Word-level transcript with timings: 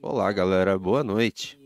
Olá, 0.00 0.32
galera. 0.32 0.78
Boa 0.78 1.02
noite. 1.02 1.58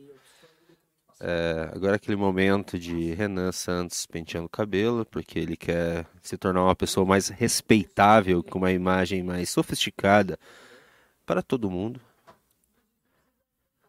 É, 1.22 1.70
agora 1.74 1.96
aquele 1.96 2.16
momento 2.16 2.78
de 2.78 3.12
Renan 3.12 3.52
Santos 3.52 4.06
penteando 4.06 4.46
o 4.46 4.50
cabelo, 4.50 5.04
porque 5.04 5.38
ele 5.38 5.56
quer 5.56 6.06
se 6.22 6.38
tornar 6.38 6.64
uma 6.64 6.74
pessoa 6.74 7.04
mais 7.04 7.28
respeitável, 7.28 8.42
com 8.42 8.58
uma 8.58 8.72
imagem 8.72 9.22
mais 9.22 9.50
sofisticada 9.50 10.38
para 11.26 11.42
todo 11.42 11.70
mundo. 11.70 12.00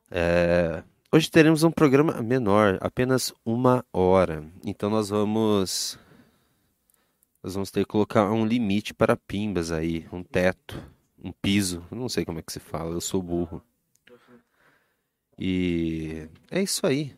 É, 0.10 0.84
hoje 1.10 1.32
teremos 1.32 1.64
um 1.64 1.72
programa 1.72 2.22
menor, 2.22 2.78
apenas 2.82 3.34
uma 3.46 3.86
hora. 3.94 4.44
Então 4.66 4.90
nós 4.90 5.08
vamos 5.08 5.98
nós 7.42 7.54
vamos 7.54 7.72
ter 7.72 7.86
que 7.86 7.92
colocar 7.92 8.30
um 8.30 8.46
limite 8.46 8.94
para 8.94 9.16
pimbas 9.16 9.72
aí, 9.72 10.06
um 10.12 10.22
teto, 10.22 10.84
um 11.24 11.32
piso. 11.32 11.86
Não 11.92 12.10
sei 12.10 12.26
como 12.26 12.40
é 12.40 12.42
que 12.42 12.52
se 12.52 12.60
fala, 12.60 12.92
eu 12.92 13.02
sou 13.02 13.22
burro. 13.22 13.64
E 15.38 16.28
é 16.50 16.62
isso 16.62 16.86
aí. 16.86 17.16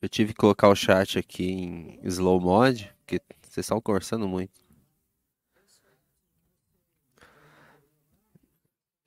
Eu 0.00 0.08
tive 0.08 0.32
que 0.32 0.38
colocar 0.38 0.68
o 0.68 0.74
chat 0.74 1.18
aqui 1.18 1.44
em 1.44 2.00
slow 2.04 2.40
mod, 2.40 2.92
porque 2.98 3.20
vocês 3.42 3.64
estão 3.64 3.80
conversando 3.80 4.26
muito. 4.26 4.60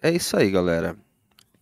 É 0.01 0.11
isso 0.11 0.37
aí, 0.37 0.51
galera. 0.51 0.97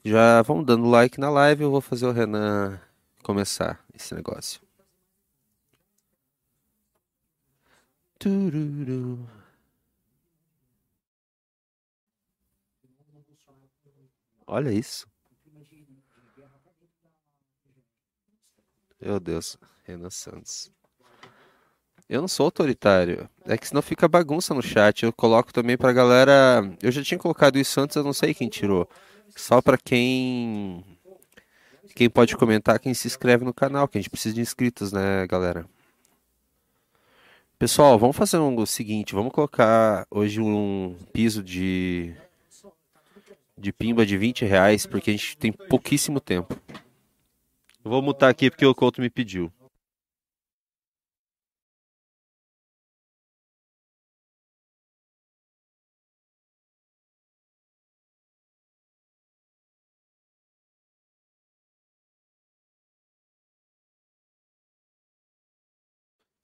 Já 0.04 0.42
vão 0.42 0.64
dando 0.64 0.90
like 0.90 1.20
na 1.20 1.30
live, 1.30 1.64
eu 1.64 1.72
vou 1.72 1.81
fazer 1.81 2.06
o 2.06 2.12
Renan 2.12 2.80
começar 3.23 3.84
esse 3.95 4.14
negócio. 4.14 4.62
Tururu. 8.20 9.43
Olha 14.46 14.72
isso. 14.72 15.08
Meu 19.02 19.20
Deus, 19.20 19.58
Renan 19.84 20.09
Santos. 20.09 20.72
Eu 22.08 22.22
não 22.22 22.28
sou 22.28 22.45
autoritário. 22.45 23.30
É 23.45 23.58
que 23.58 23.67
senão 23.67 23.82
fica 23.82 24.08
bagunça 24.08 24.54
no 24.54 24.62
chat. 24.62 25.04
Eu 25.04 25.12
coloco 25.12 25.52
também 25.54 25.78
pra 25.78 25.92
galera. 25.92 26.62
Eu 26.82 26.92
já 26.92 27.04
tinha 27.04 27.17
colocado 27.17 27.58
isso 27.58 27.80
antes, 27.82 27.95
eu 27.95 28.04
não 28.04 28.14
sei 28.14 28.34
quem 28.34 28.48
tirou. 28.50 28.88
Só 29.36 29.62
pra 29.62 29.78
quem. 29.78 30.84
Quem 31.95 32.10
pode 32.10 32.36
comentar, 32.38 32.80
quem 32.80 32.94
se 32.94 33.08
inscreve 33.08 33.45
no 33.45 33.54
canal, 33.54 33.88
que 33.88 33.98
a 33.98 34.02
gente 34.02 34.10
precisa 34.10 34.36
de 34.36 34.42
inscritos, 34.42 34.92
né, 34.92 35.28
galera? 35.28 35.66
Pessoal, 37.60 37.98
vamos 37.98 38.16
fazer 38.16 38.38
um, 38.38 38.58
o 38.58 38.66
seguinte: 38.66 39.16
vamos 39.16 39.32
colocar 39.32 40.06
hoje 40.12 40.42
um 40.42 40.95
piso 41.14 41.42
de. 41.44 42.14
De 43.58 43.72
pimba 43.72 44.06
de 44.06 44.18
20 44.18 44.46
reais, 44.46 44.86
porque 44.86 45.12
a 45.12 45.14
gente 45.14 45.38
tem 45.38 45.52
pouquíssimo 45.52 46.20
tempo. 46.20 46.59
Eu 47.84 47.92
vou 47.92 48.02
mutar 48.02 48.30
aqui 48.30 48.50
porque 48.50 48.66
o 48.66 48.73
Couto 48.73 49.02
me 49.02 49.10
pediu. 49.10 49.52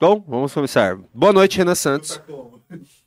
Bom, 0.02 0.24
vamos 0.26 0.54
começar. 0.54 0.98
Boa 1.14 1.34
noite, 1.34 1.58
Renan 1.58 1.76
Santos. 1.76 2.22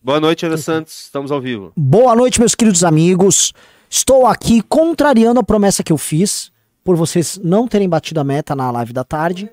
Boa 0.03 0.20
noite, 0.20 0.42
Renan 0.44 0.59
Santos. 0.59 1.05
Estamos 1.05 1.33
ao 1.33 1.41
vivo. 1.41 1.72
Boa 1.75 2.14
noite, 2.14 2.39
meus 2.39 2.55
queridos 2.55 2.84
amigos. 2.84 3.55
Estou 3.94 4.26
aqui 4.26 4.62
contrariando 4.62 5.38
a 5.38 5.42
promessa 5.42 5.82
que 5.82 5.92
eu 5.92 5.98
fiz, 5.98 6.50
por 6.82 6.96
vocês 6.96 7.38
não 7.44 7.68
terem 7.68 7.86
batido 7.86 8.20
a 8.20 8.24
meta 8.24 8.56
na 8.56 8.70
live 8.70 8.90
da 8.90 9.04
tarde. 9.04 9.50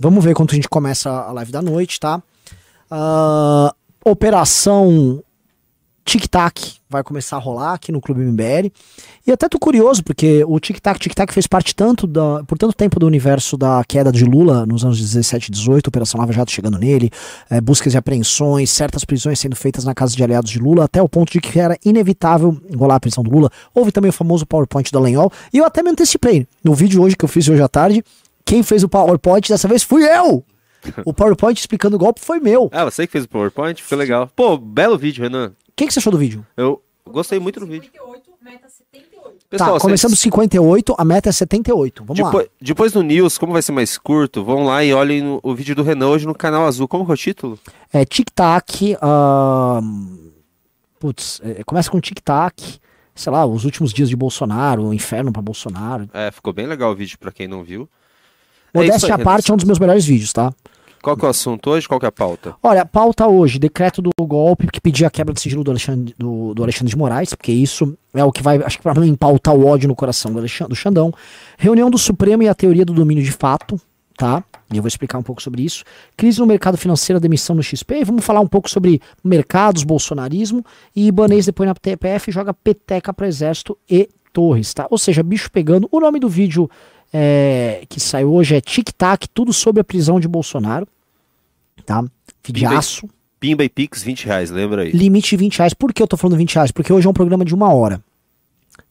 Vamos 0.00 0.24
ver 0.24 0.34
quando 0.34 0.50
a 0.50 0.54
gente 0.56 0.68
começa 0.68 1.08
a 1.08 1.30
live 1.30 1.52
da 1.52 1.62
noite, 1.62 2.00
tá? 2.00 2.20
Ah, 2.90 3.72
operação 4.04 5.22
Tic 6.04 6.26
Tac 6.26 6.78
vai 6.94 7.02
começar 7.02 7.36
a 7.36 7.38
rolar 7.40 7.74
aqui 7.74 7.90
no 7.90 8.00
Clube 8.00 8.20
MBL. 8.20 8.70
E 9.26 9.32
até 9.32 9.48
tô 9.48 9.58
curioso, 9.58 10.02
porque 10.02 10.44
o 10.46 10.58
Tic 10.60 10.78
Tac, 10.80 10.98
Tic 10.98 11.12
Tac 11.12 11.32
fez 11.32 11.46
parte 11.46 11.74
tanto 11.74 12.06
da, 12.06 12.44
por 12.44 12.56
tanto 12.56 12.72
tempo 12.72 13.00
do 13.00 13.06
universo 13.06 13.56
da 13.56 13.82
queda 13.86 14.12
de 14.12 14.24
Lula 14.24 14.64
nos 14.64 14.84
anos 14.84 15.00
17 15.00 15.48
e 15.48 15.50
18, 15.50 15.88
Operação 15.88 16.20
Lava 16.20 16.32
Jato 16.32 16.52
chegando 16.52 16.78
nele, 16.78 17.10
eh, 17.50 17.60
buscas 17.60 17.94
e 17.94 17.96
apreensões, 17.96 18.70
certas 18.70 19.04
prisões 19.04 19.40
sendo 19.40 19.56
feitas 19.56 19.84
na 19.84 19.94
casa 19.94 20.14
de 20.14 20.22
aliados 20.22 20.50
de 20.50 20.58
Lula, 20.58 20.84
até 20.84 21.02
o 21.02 21.08
ponto 21.08 21.32
de 21.32 21.40
que 21.40 21.58
era 21.58 21.76
inevitável 21.84 22.56
rolar 22.76 22.96
a 22.96 23.00
prisão 23.00 23.24
do 23.24 23.30
Lula. 23.30 23.50
Houve 23.74 23.90
também 23.90 24.10
o 24.10 24.12
famoso 24.12 24.46
PowerPoint 24.46 24.92
da 24.92 25.00
Lenhol, 25.00 25.32
e 25.52 25.58
eu 25.58 25.64
até 25.64 25.82
me 25.82 25.90
antecipei. 25.90 26.46
No 26.62 26.74
vídeo 26.74 27.02
hoje 27.02 27.16
que 27.16 27.24
eu 27.24 27.28
fiz 27.28 27.48
hoje 27.48 27.62
à 27.62 27.68
tarde, 27.68 28.04
quem 28.44 28.62
fez 28.62 28.84
o 28.84 28.88
PowerPoint 28.88 29.48
dessa 29.48 29.66
vez 29.66 29.82
fui 29.82 30.04
eu! 30.04 30.44
O 31.04 31.14
PowerPoint 31.14 31.58
explicando 31.58 31.96
o 31.96 31.98
golpe 31.98 32.20
foi 32.20 32.38
meu. 32.38 32.68
Ah, 32.72 32.84
você 32.84 33.06
que 33.06 33.12
fez 33.12 33.24
o 33.24 33.28
PowerPoint? 33.28 33.82
Ficou 33.82 33.98
legal. 33.98 34.30
Pô, 34.36 34.56
belo 34.58 34.98
vídeo, 34.98 35.22
Renan. 35.22 35.48
O 35.48 35.72
que, 35.74 35.86
que 35.86 35.92
você 35.92 35.98
achou 35.98 36.12
do 36.12 36.18
vídeo? 36.18 36.46
Eu 36.56 36.80
gostei 37.12 37.38
muito 37.38 37.60
do 37.60 37.66
vídeo. 37.66 37.90
58, 37.92 38.30
meta 38.42 38.68
78. 38.68 39.38
tá, 39.58 39.66
vocês- 39.66 39.82
começando 39.82 40.16
58, 40.16 40.94
a 40.96 41.04
meta 41.04 41.28
é 41.28 41.32
78. 41.32 42.04
Vamos 42.04 42.18
lá. 42.20 42.26
Depois, 42.30 42.48
depois 42.60 42.92
do 42.92 43.02
News, 43.02 43.36
como 43.38 43.52
vai 43.52 43.62
ser 43.62 43.72
mais 43.72 43.98
curto, 43.98 44.42
vão 44.44 44.64
lá 44.64 44.82
e 44.84 44.92
olhem 44.94 45.22
no- 45.22 45.40
o 45.42 45.54
vídeo 45.54 45.74
do 45.74 45.82
Renan 45.82 46.08
hoje 46.08 46.26
no 46.26 46.34
canal 46.34 46.66
azul. 46.66 46.88
Como 46.88 47.04
que 47.04 47.10
é 47.10 47.14
o 47.14 47.16
título? 47.16 47.58
É 47.92 48.04
tic-tac. 48.04 48.96
ahn, 49.02 50.16
putz, 50.98 51.40
é, 51.44 51.62
começa 51.64 51.90
com 51.90 52.00
tic-tac. 52.00 52.78
Sei 53.14 53.30
lá, 53.30 53.46
os 53.46 53.64
últimos 53.64 53.92
dias 53.92 54.08
de 54.08 54.16
Bolsonaro, 54.16 54.86
o 54.88 54.94
inferno 54.94 55.32
pra 55.32 55.40
Bolsonaro. 55.40 56.08
É, 56.12 56.32
ficou 56.32 56.52
bem 56.52 56.66
legal 56.66 56.90
o 56.90 56.96
vídeo 56.96 57.16
pra 57.18 57.30
quem 57.30 57.46
não 57.46 57.62
viu. 57.62 57.88
É 58.72 58.78
Modéstia 58.78 59.14
aí, 59.14 59.20
à 59.20 59.24
parte, 59.24 59.50
é 59.52 59.54
um 59.54 59.56
dos 59.56 59.64
meus 59.64 59.78
melhores 59.78 60.04
vídeos, 60.04 60.32
tá? 60.32 60.52
Qual 61.04 61.18
que 61.18 61.24
é 61.26 61.28
o 61.28 61.30
assunto 61.30 61.68
hoje? 61.68 61.86
Qual 61.86 62.00
que 62.00 62.06
é 62.06 62.08
a 62.08 62.12
pauta? 62.12 62.56
Olha, 62.62 62.86
pauta 62.86 63.28
hoje, 63.28 63.58
decreto 63.58 64.00
do 64.00 64.10
golpe 64.20 64.66
que 64.68 64.80
pedia 64.80 65.06
a 65.06 65.10
quebra 65.10 65.34
do 65.34 65.38
sigilo 65.38 65.62
do 65.62 65.70
Alexandre, 65.70 66.14
do, 66.18 66.54
do 66.54 66.62
Alexandre 66.62 66.88
de 66.88 66.96
Moraes, 66.96 67.34
porque 67.34 67.52
isso 67.52 67.94
é 68.14 68.24
o 68.24 68.32
que 68.32 68.42
vai, 68.42 68.56
acho 68.62 68.78
que 68.78 68.82
pra 68.82 68.94
mim, 68.94 69.14
pautar 69.14 69.54
o 69.54 69.66
ódio 69.66 69.86
no 69.86 69.94
coração 69.94 70.32
do, 70.32 70.38
Alexandre, 70.38 70.70
do 70.70 70.76
Xandão. 70.76 71.12
Reunião 71.58 71.90
do 71.90 71.98
Supremo 71.98 72.42
e 72.42 72.48
a 72.48 72.54
teoria 72.54 72.86
do 72.86 72.94
domínio 72.94 73.22
de 73.22 73.32
fato, 73.32 73.78
tá? 74.16 74.42
E 74.72 74.78
eu 74.78 74.82
vou 74.82 74.88
explicar 74.88 75.18
um 75.18 75.22
pouco 75.22 75.42
sobre 75.42 75.62
isso. 75.62 75.84
Crise 76.16 76.40
no 76.40 76.46
mercado 76.46 76.78
financeiro, 76.78 77.20
demissão 77.20 77.54
no 77.54 77.62
XP. 77.62 77.96
E 77.96 78.04
vamos 78.04 78.24
falar 78.24 78.40
um 78.40 78.46
pouco 78.46 78.70
sobre 78.70 78.98
mercados, 79.22 79.84
bolsonarismo. 79.84 80.64
E 80.96 81.06
Ibanez 81.08 81.44
depois 81.44 81.68
na 81.68 81.74
TPF 81.74 82.32
joga 82.32 82.54
peteca 82.54 83.12
para 83.12 83.28
exército 83.28 83.76
e 83.90 84.08
torres, 84.32 84.72
tá? 84.72 84.86
Ou 84.90 84.96
seja, 84.96 85.22
bicho 85.22 85.50
pegando. 85.50 85.86
O 85.92 86.00
nome 86.00 86.18
do 86.18 86.28
vídeo 86.30 86.68
é, 87.16 87.84
que 87.88 88.00
saiu 88.00 88.34
hoje 88.34 88.56
é 88.56 88.60
Tic 88.60 88.90
Tac, 88.90 89.28
tudo 89.32 89.52
sobre 89.52 89.80
a 89.80 89.84
prisão 89.84 90.18
de 90.18 90.26
Bolsonaro, 90.26 90.88
tá? 91.86 92.04
Videaço. 92.44 93.08
Pimba 93.38 93.62
e 93.62 93.68
Pix, 93.68 94.02
20 94.02 94.26
reais, 94.26 94.50
lembra 94.50 94.82
aí. 94.82 94.90
Limite 94.90 95.30
de 95.30 95.36
20 95.36 95.58
reais. 95.58 95.74
Por 95.74 95.92
que 95.92 96.02
eu 96.02 96.08
tô 96.08 96.16
falando 96.16 96.36
20 96.36 96.54
reais? 96.54 96.72
Porque 96.72 96.92
hoje 96.92 97.06
é 97.06 97.10
um 97.10 97.14
programa 97.14 97.44
de 97.44 97.54
uma 97.54 97.72
hora. 97.72 98.02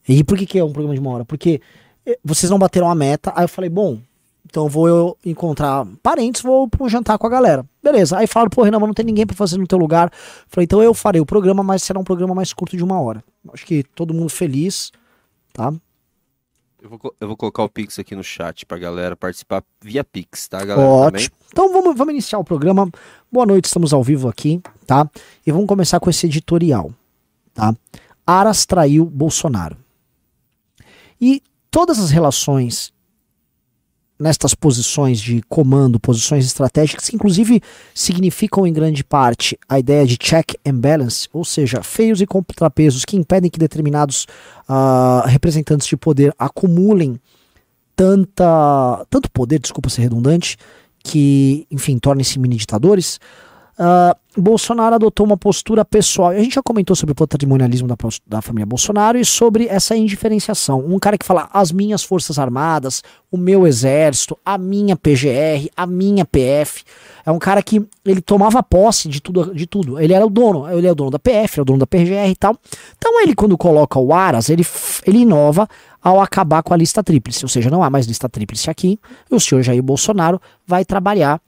E 0.08 0.24
por 0.24 0.38
que, 0.38 0.46
que 0.46 0.58
é 0.58 0.64
um 0.64 0.72
programa 0.72 0.94
de 0.94 1.00
uma 1.00 1.10
hora? 1.10 1.24
Porque 1.24 1.60
eh, 2.06 2.18
vocês 2.24 2.48
não 2.48 2.58
bateram 2.58 2.88
a 2.88 2.94
meta. 2.94 3.32
Aí 3.36 3.44
eu 3.44 3.48
falei, 3.48 3.68
bom, 3.68 3.98
então 4.46 4.68
vou 4.68 4.88
eu 4.88 5.18
encontrar 5.26 5.84
parentes, 6.02 6.40
vou 6.40 6.68
pra 6.68 6.84
um 6.84 6.88
jantar 6.88 7.18
com 7.18 7.26
a 7.26 7.30
galera. 7.30 7.66
Beleza. 7.82 8.16
Aí 8.16 8.26
falaram, 8.26 8.50
pô, 8.50 8.62
Renan, 8.62 8.78
mas 8.78 8.86
não 8.86 8.94
tem 8.94 9.04
ninguém 9.04 9.26
pra 9.26 9.36
fazer 9.36 9.58
no 9.58 9.66
teu 9.66 9.76
lugar. 9.76 10.10
Falei, 10.48 10.64
então 10.64 10.82
eu 10.82 10.94
farei 10.94 11.20
o 11.20 11.26
programa, 11.26 11.62
mas 11.62 11.82
será 11.82 11.98
um 11.98 12.04
programa 12.04 12.34
mais 12.34 12.52
curto 12.52 12.76
de 12.76 12.84
uma 12.84 12.98
hora. 13.00 13.22
Acho 13.52 13.66
que 13.66 13.82
todo 13.82 14.14
mundo 14.14 14.30
feliz, 14.30 14.92
tá? 15.52 15.74
Eu 16.84 16.90
vou, 16.90 17.00
eu 17.18 17.28
vou 17.28 17.34
colocar 17.34 17.62
o 17.62 17.68
Pix 17.68 17.98
aqui 17.98 18.14
no 18.14 18.22
chat 18.22 18.66
pra 18.66 18.76
galera 18.76 19.16
participar 19.16 19.64
via 19.80 20.04
Pix, 20.04 20.46
tá, 20.46 20.62
galera? 20.62 20.86
Também? 20.86 21.24
Ótimo. 21.24 21.36
Então 21.50 21.72
vamos, 21.72 21.96
vamos 21.96 22.12
iniciar 22.12 22.38
o 22.38 22.44
programa. 22.44 22.90
Boa 23.32 23.46
noite, 23.46 23.64
estamos 23.64 23.94
ao 23.94 24.02
vivo 24.02 24.28
aqui, 24.28 24.60
tá? 24.86 25.10
E 25.46 25.50
vamos 25.50 25.66
começar 25.66 25.98
com 25.98 26.10
esse 26.10 26.26
editorial, 26.26 26.92
tá? 27.54 27.74
Aras 28.26 28.66
traiu 28.66 29.06
Bolsonaro. 29.06 29.78
E 31.18 31.42
todas 31.70 31.98
as 31.98 32.10
relações 32.10 32.92
nestas 34.18 34.54
posições 34.54 35.20
de 35.20 35.42
comando, 35.48 35.98
posições 35.98 36.46
estratégicas, 36.46 37.08
que 37.08 37.16
inclusive 37.16 37.60
significam 37.94 38.66
em 38.66 38.72
grande 38.72 39.02
parte 39.02 39.58
a 39.68 39.78
ideia 39.78 40.06
de 40.06 40.16
check 40.16 40.54
and 40.66 40.76
balance, 40.76 41.28
ou 41.32 41.44
seja, 41.44 41.82
feios 41.82 42.20
e 42.20 42.26
contrapesos 42.26 43.04
que 43.04 43.16
impedem 43.16 43.50
que 43.50 43.58
determinados 43.58 44.26
ah, 44.68 45.24
representantes 45.26 45.86
de 45.86 45.96
poder 45.96 46.32
acumulem 46.38 47.18
tanta, 47.96 49.04
tanto 49.10 49.30
poder, 49.30 49.58
desculpa 49.58 49.88
ser 49.88 50.02
redundante, 50.02 50.56
que, 51.02 51.66
enfim, 51.70 51.98
tornem-se 51.98 52.38
mini 52.38 52.56
ditadores. 52.56 53.18
Ah, 53.78 54.16
Bolsonaro 54.36 54.96
adotou 54.96 55.24
uma 55.24 55.36
postura 55.36 55.84
pessoal. 55.84 56.30
A 56.30 56.38
gente 56.38 56.56
já 56.56 56.62
comentou 56.62 56.96
sobre 56.96 57.12
o 57.12 57.14
patrimonialismo 57.14 57.86
da, 57.86 57.96
da 58.26 58.42
família 58.42 58.66
Bolsonaro 58.66 59.16
e 59.16 59.24
sobre 59.24 59.66
essa 59.68 59.96
indiferenciação. 59.96 60.84
Um 60.84 60.98
cara 60.98 61.16
que 61.16 61.24
fala 61.24 61.48
as 61.52 61.70
minhas 61.70 62.02
forças 62.02 62.38
armadas, 62.38 63.02
o 63.30 63.36
meu 63.36 63.66
exército, 63.66 64.36
a 64.44 64.58
minha 64.58 64.96
PGR, 64.96 65.70
a 65.76 65.86
minha 65.86 66.24
PF. 66.24 66.82
É 67.24 67.30
um 67.30 67.38
cara 67.38 67.62
que 67.62 67.86
ele 68.04 68.20
tomava 68.20 68.62
posse 68.62 69.08
de 69.08 69.20
tudo, 69.20 69.54
de 69.54 69.66
tudo. 69.66 70.00
Ele 70.00 70.12
era 70.12 70.26
o 70.26 70.30
dono, 70.30 70.68
ele 70.68 70.86
é 70.86 70.92
o 70.92 70.94
dono 70.94 71.10
da 71.10 71.18
PF, 71.18 71.60
é 71.60 71.62
o 71.62 71.64
dono 71.64 71.78
da 71.78 71.86
PGR 71.86 72.28
e 72.28 72.36
tal. 72.36 72.56
Então 72.98 73.22
ele 73.22 73.34
quando 73.34 73.56
coloca 73.56 73.98
o 73.98 74.12
Aras, 74.12 74.48
ele, 74.48 74.66
ele 75.06 75.18
inova 75.18 75.68
ao 76.02 76.20
acabar 76.20 76.62
com 76.62 76.74
a 76.74 76.76
lista 76.76 77.02
tríplice, 77.02 77.44
ou 77.44 77.48
seja, 77.48 77.70
não 77.70 77.82
há 77.82 77.88
mais 77.88 78.06
lista 78.06 78.28
tríplice 78.28 78.68
aqui. 78.68 78.98
E 79.30 79.34
o 79.34 79.40
senhor 79.40 79.62
Jair 79.62 79.82
Bolsonaro 79.82 80.40
vai 80.66 80.84
trabalhar 80.84 81.40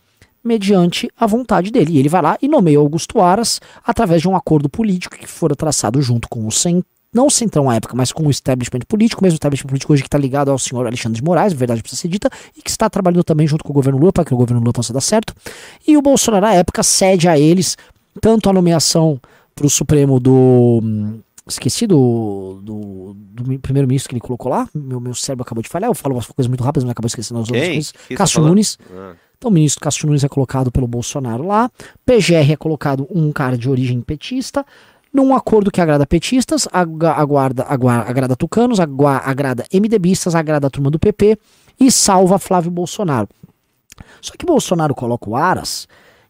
mediante 0.46 1.10
a 1.18 1.26
vontade 1.26 1.70
dele. 1.70 1.94
E 1.94 1.98
ele 1.98 2.08
vai 2.08 2.22
lá 2.22 2.38
e 2.40 2.48
nomeia 2.48 2.78
Augusto 2.78 3.20
Aras 3.20 3.60
através 3.84 4.22
de 4.22 4.28
um 4.28 4.36
acordo 4.36 4.68
político 4.68 5.16
que 5.16 5.26
fora 5.26 5.56
traçado 5.56 6.00
junto 6.00 6.28
com 6.28 6.46
o 6.46 6.52
Centrão, 6.52 6.84
não 7.16 7.28
o 7.28 7.30
Centrão 7.30 7.70
à 7.70 7.76
época, 7.76 7.96
mas 7.96 8.12
com 8.12 8.26
o 8.26 8.30
establishment 8.30 8.80
político, 8.86 9.22
mesmo 9.22 9.36
o 9.36 9.38
establishment 9.38 9.68
político 9.68 9.92
hoje 9.92 10.02
que 10.02 10.06
está 10.06 10.18
ligado 10.18 10.50
ao 10.50 10.58
senhor 10.58 10.86
Alexandre 10.86 11.18
de 11.18 11.24
Moraes, 11.24 11.54
verdade 11.54 11.80
precisa 11.80 12.02
ser 12.02 12.08
dita, 12.08 12.28
e 12.54 12.60
que 12.60 12.68
está 12.68 12.90
trabalhando 12.90 13.24
também 13.24 13.46
junto 13.46 13.64
com 13.64 13.70
o 13.70 13.72
governo 13.72 13.98
Lula 13.98 14.12
para 14.12 14.24
que 14.24 14.34
o 14.34 14.36
governo 14.36 14.60
Lula 14.60 14.72
possa 14.74 14.92
dar 14.92 15.00
certo. 15.00 15.34
E 15.88 15.96
o 15.96 16.02
Bolsonaro, 16.02 16.44
à 16.44 16.52
época, 16.52 16.82
cede 16.82 17.26
a 17.26 17.38
eles 17.38 17.76
tanto 18.20 18.50
a 18.50 18.52
nomeação 18.52 19.18
para 19.54 19.66
o 19.66 19.70
Supremo 19.70 20.20
do. 20.20 20.82
Esqueci 21.48 21.86
do, 21.86 22.60
do, 22.62 23.14
do 23.16 23.58
primeiro-ministro 23.60 24.10
que 24.10 24.14
ele 24.14 24.20
colocou 24.20 24.50
lá. 24.50 24.68
Meu, 24.74 25.00
meu 25.00 25.14
cérebro 25.14 25.42
acabou 25.42 25.62
de 25.62 25.68
falhar. 25.68 25.88
Eu 25.88 25.94
falo 25.94 26.16
umas 26.16 26.26
coisas 26.26 26.48
muito 26.48 26.62
rápidas, 26.64 26.84
mas 26.84 26.90
acabou 26.90 27.06
esquecendo 27.06 27.40
as 27.40 27.48
outras 27.48 27.66
coisas. 27.66 27.92
Tá 27.92 28.14
Cássio 28.16 28.42
Nunes. 28.42 28.76
Ah. 28.92 29.14
Então, 29.46 29.52
o 29.52 29.54
ministro 29.54 29.80
Cássio 29.80 30.08
Nunes 30.08 30.24
é 30.24 30.28
colocado 30.28 30.72
pelo 30.72 30.88
Bolsonaro 30.88 31.46
lá. 31.46 31.70
PGR 32.04 32.50
é 32.50 32.56
colocado 32.56 33.06
um 33.08 33.30
cara 33.30 33.56
de 33.56 33.70
origem 33.70 34.00
petista. 34.00 34.66
Num 35.12 35.32
acordo 35.32 35.70
que 35.70 35.80
agrada 35.80 36.04
petistas, 36.04 36.66
aguarda, 36.72 37.62
aguarda, 37.62 38.10
agrada 38.10 38.34
tucanos, 38.34 38.80
agrada 38.80 39.64
MDBistas, 39.72 40.34
agrada 40.34 40.66
a 40.66 40.70
turma 40.70 40.90
do 40.90 40.98
PP 40.98 41.38
e 41.78 41.92
salva 41.92 42.40
Flávio 42.40 42.72
Bolsonaro. 42.72 43.28
Só 44.20 44.34
que 44.36 44.44
Bolsonaro 44.44 44.96
coloca 44.96 45.30
o 45.30 45.36
Aras 45.36 45.86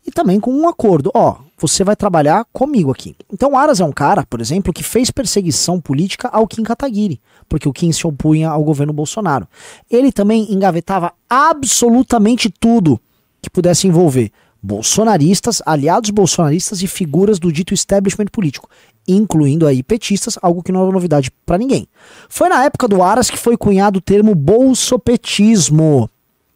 e 0.07 0.11
também 0.11 0.39
com 0.39 0.53
um 0.53 0.69
acordo. 0.69 1.11
Ó, 1.15 1.37
você 1.57 1.83
vai 1.83 1.97
trabalhar 1.97 2.45
comigo 2.53 2.93
aqui. 2.93 3.17
Então, 3.33 3.57
Aras 3.57 3.81
é 3.81 3.85
um 3.87 3.93
cara, 3.93 4.27
por 4.27 4.43
exemplo, 4.43 4.75
que 4.75 4.83
fez 4.83 5.11
perseguição 5.11 5.81
política 5.81 6.29
ao 6.29 6.47
Kim 6.47 6.63
Kataguiri, 6.63 7.19
porque 7.49 7.67
o 7.67 7.73
Kim 7.73 7.91
se 7.93 8.07
opunha 8.07 8.51
ao 8.51 8.63
governo 8.63 8.93
Bolsonaro. 8.93 9.49
Ele 9.91 10.13
também 10.13 10.53
engavetava 10.53 11.15
absolutamente 11.31 12.51
tudo 12.51 13.01
que 13.49 13.51
pudesse 13.51 13.87
envolver 13.87 14.31
bolsonaristas, 14.63 15.63
aliados 15.65 16.11
bolsonaristas 16.11 16.83
e 16.83 16.87
figuras 16.87 17.39
do 17.39 17.53
dito 17.53 17.73
establishment 17.73 18.27
político, 18.27 18.69
incluindo 19.07 19.67
aí 19.67 19.83
petistas, 19.83 20.39
algo 20.43 20.63
que 20.63 20.73
não 20.73 20.89
é 20.89 20.93
novidade 20.93 21.31
para 21.45 21.59
ninguém. 21.59 21.87
Foi 22.29 22.49
na 22.49 22.65
época 22.65 22.89
do 22.89 23.03
Aras 23.03 23.31
que 23.31 23.37
foi 23.37 23.57
cunhado 23.57 23.99
o 23.99 24.03
termo 24.03 24.35
bolsopetismo. 24.35 26.11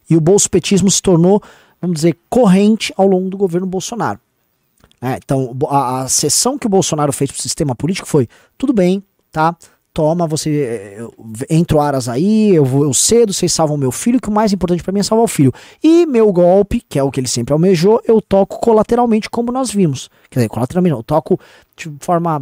E 0.09 0.17
o 0.17 0.21
bolsopetismo 0.21 0.91
se 0.91 1.01
tornou 1.01 1.41
vamos 1.81 1.95
dizer, 1.95 2.17
corrente 2.29 2.93
ao 2.95 3.07
longo 3.07 3.29
do 3.29 3.37
governo 3.37 3.65
Bolsonaro. 3.65 4.19
É, 5.01 5.15
então, 5.15 5.57
a, 5.67 6.03
a 6.03 6.07
sessão 6.07 6.59
que 6.59 6.67
o 6.67 6.69
Bolsonaro 6.69 7.11
fez 7.11 7.31
para 7.31 7.39
o 7.39 7.41
sistema 7.41 7.75
político 7.75 8.07
foi: 8.07 8.29
tudo 8.55 8.71
bem, 8.71 9.03
tá? 9.31 9.55
Toma, 9.93 10.25
você 10.25 11.05
entra 11.49 11.77
o 11.77 11.81
Aras 11.81 12.07
aí, 12.07 12.55
eu, 12.55 12.63
vou, 12.63 12.83
eu 12.83 12.93
cedo, 12.93 13.33
vocês 13.33 13.51
salvam 13.51 13.75
meu 13.77 13.91
filho, 13.91 14.21
que 14.21 14.29
o 14.29 14.31
mais 14.31 14.53
importante 14.53 14.81
para 14.81 14.93
mim 14.93 15.01
é 15.01 15.03
salvar 15.03 15.25
o 15.25 15.27
filho. 15.27 15.53
E 15.83 16.05
meu 16.05 16.31
golpe, 16.31 16.81
que 16.87 16.97
é 16.97 17.03
o 17.03 17.11
que 17.11 17.19
ele 17.19 17.27
sempre 17.27 17.53
almejou, 17.53 18.01
eu 18.05 18.21
toco 18.21 18.59
colateralmente, 18.59 19.29
como 19.29 19.51
nós 19.51 19.69
vimos. 19.69 20.09
Quer 20.29 20.39
dizer, 20.39 20.49
colateralmente 20.49 20.95
eu 20.95 21.03
toco 21.03 21.39
de 21.75 21.91
forma 21.99 22.41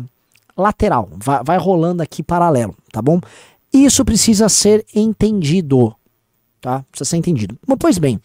lateral, 0.55 1.09
vai, 1.15 1.43
vai 1.43 1.57
rolando 1.57 2.03
aqui 2.03 2.21
paralelo, 2.21 2.75
tá 2.91 3.01
bom? 3.01 3.19
Isso 3.73 4.03
precisa 4.05 4.49
ser 4.49 4.85
entendido 4.93 5.95
tá? 6.61 6.83
Precisa 6.91 7.09
ser 7.09 7.17
entendido. 7.17 7.57
Pois 7.79 7.97
bem, 7.97 8.19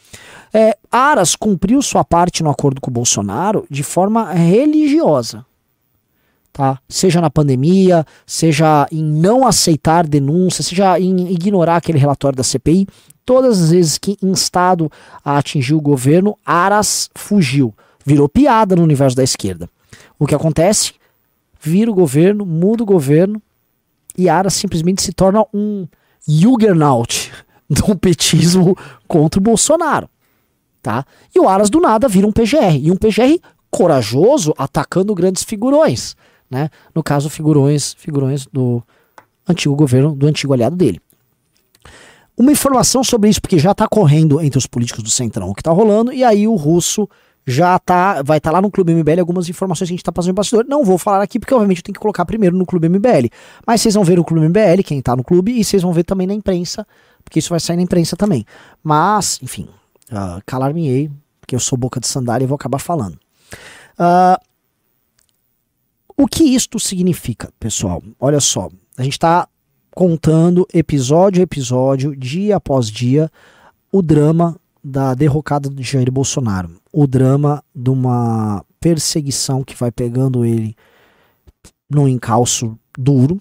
é, 0.53 0.77
Aras 0.91 1.37
cumpriu 1.37 1.81
sua 1.81 2.05
parte 2.05 2.43
no 2.43 2.51
acordo 2.51 2.81
com 2.81 2.91
o 2.91 2.93
Bolsonaro 2.93 3.67
de 3.71 3.83
forma 3.83 4.33
religiosa. 4.33 5.45
Tá? 6.55 6.79
Seja 6.89 7.21
na 7.21 7.29
pandemia, 7.29 8.07
seja 8.25 8.87
em 8.93 9.03
não 9.03 9.45
aceitar 9.45 10.07
denúncias, 10.07 10.69
seja 10.69 11.01
em 11.01 11.33
ignorar 11.33 11.75
aquele 11.75 11.99
relatório 11.99 12.37
da 12.37 12.45
CPI, 12.45 12.87
todas 13.27 13.61
as 13.61 13.71
vezes 13.73 13.99
que 13.99 14.17
instado 14.23 14.89
a 15.25 15.37
atingir 15.37 15.75
o 15.75 15.81
governo, 15.81 16.39
Aras 16.47 17.11
fugiu, 17.13 17.75
virou 18.07 18.29
piada 18.29 18.77
no 18.77 18.85
universo 18.85 19.17
da 19.17 19.25
esquerda. 19.25 19.69
O 20.17 20.29
que 20.29 20.35
acontece? 20.35 20.93
Vira 21.61 21.91
o 21.91 21.95
governo, 21.95 22.47
muda 22.47 22.85
o 22.85 22.87
governo 22.87 23.43
e 24.17 24.29
Aras 24.29 24.55
simplesmente 24.55 25.03
se 25.03 25.13
torna 25.13 25.45
um 25.53 25.89
Juggernaut, 26.25 27.33
do 27.69 27.97
petismo 27.97 28.77
contra 29.09 29.41
o 29.41 29.43
Bolsonaro. 29.43 30.09
Tá? 30.81 31.05
E 31.35 31.41
o 31.41 31.49
Aras 31.49 31.69
do 31.69 31.81
nada 31.81 32.07
vira 32.07 32.29
um 32.29 32.33
PGR. 32.33 32.79
E 32.81 32.93
um 32.93 32.97
PGR 32.97 33.41
corajoso 33.73 34.55
atacando 34.57 35.17
grandes 35.17 35.43
figurões. 35.43 36.15
Né? 36.51 36.71
No 36.95 37.03
caso, 37.03 37.29
figurões, 37.31 37.95
figurões 37.95 38.47
do 38.47 38.83
antigo 39.49 39.75
governo, 39.75 40.15
do 40.15 40.27
antigo 40.27 40.53
aliado 40.53 40.77
dele. 40.77 41.01
Uma 42.37 42.53
informação 42.53 43.05
sobre 43.05 43.31
isso, 43.31 43.41
porque 43.41 43.59
já 43.59 43.73
está 43.73 43.87
correndo 43.87 44.41
entre 44.41 44.59
os 44.59 44.67
políticos 44.67 45.03
do 45.03 45.11
Centrão 45.11 45.51
o 45.51 45.55
que 45.55 45.61
está 45.61 45.71
rolando, 45.71 46.13
e 46.13 46.25
aí 46.25 46.49
o 46.49 46.55
russo 46.55 47.09
já 47.47 47.79
tá, 47.79 48.23
vai 48.23 48.39
estar 48.39 48.51
tá 48.51 48.55
lá 48.55 48.63
no 48.63 48.71
Clube 48.71 48.95
MBL 48.95 49.21
algumas 49.21 49.49
informações 49.49 49.89
que 49.89 49.93
a 49.93 49.95
gente 49.95 50.01
está 50.01 50.11
passando 50.11 50.33
em 50.33 50.35
bastidor. 50.35 50.65
Não 50.67 50.83
vou 50.83 50.99
falar 50.99 51.23
aqui 51.23 51.39
porque 51.39 51.53
obviamente 51.55 51.79
eu 51.79 51.85
tenho 51.85 51.95
que 51.95 52.01
colocar 52.01 52.25
primeiro 52.25 52.57
no 52.57 52.65
Clube 52.65 52.89
MBL. 52.89 53.29
Mas 53.67 53.83
vocês 53.83 53.95
vão 53.95 54.03
ver 54.03 54.19
o 54.19 54.25
Clube 54.25 54.49
MBL, 54.49 54.83
quem 54.85 54.99
está 54.99 55.15
no 55.15 55.23
clube, 55.23 55.53
e 55.53 55.63
vocês 55.63 55.83
vão 55.83 55.93
ver 55.93 56.05
também 56.05 56.27
na 56.27 56.35
imprensa 56.35 56.87
porque 57.25 57.39
isso 57.39 57.51
vai 57.51 57.59
sair 57.59 57.77
na 57.77 57.83
imprensa 57.83 58.17
também. 58.17 58.45
Mas, 58.83 59.41
enfim, 59.43 59.69
uh, 60.13 60.41
calar-me-ei, 60.47 61.11
porque 61.41 61.55
eu 61.55 61.61
sou 61.61 61.77
boca 61.77 61.99
de 61.99 62.07
sandália 62.07 62.45
e 62.45 62.47
vou 62.47 62.55
acabar 62.55 62.79
falando. 62.79 63.15
Uh, 63.99 64.39
o 66.17 66.27
que 66.27 66.45
isto 66.45 66.79
significa, 66.79 67.53
pessoal? 67.59 68.03
Olha 68.21 68.41
só, 68.41 68.71
a 68.97 69.03
gente 69.03 69.15
está 69.15 69.49
contando 69.95 70.67
episódio 70.73 71.41
a 71.41 71.45
episódio, 71.45 72.17
dia 72.17 72.57
após 72.57 72.89
dia, 72.89 73.31
o 73.91 74.03
drama 74.03 74.57
da 74.83 75.15
derrocada 75.15 75.69
de 75.69 75.83
Jair 75.83 76.11
Bolsonaro, 76.11 76.71
o 76.93 77.07
drama 77.07 77.63
de 77.75 77.91
uma 77.91 78.65
perseguição 78.79 79.65
que 79.65 79.75
vai 79.75 79.91
pegando 79.91 80.45
ele 80.45 80.77
num 81.91 82.07
encalço 82.07 82.79
duro 82.99 83.41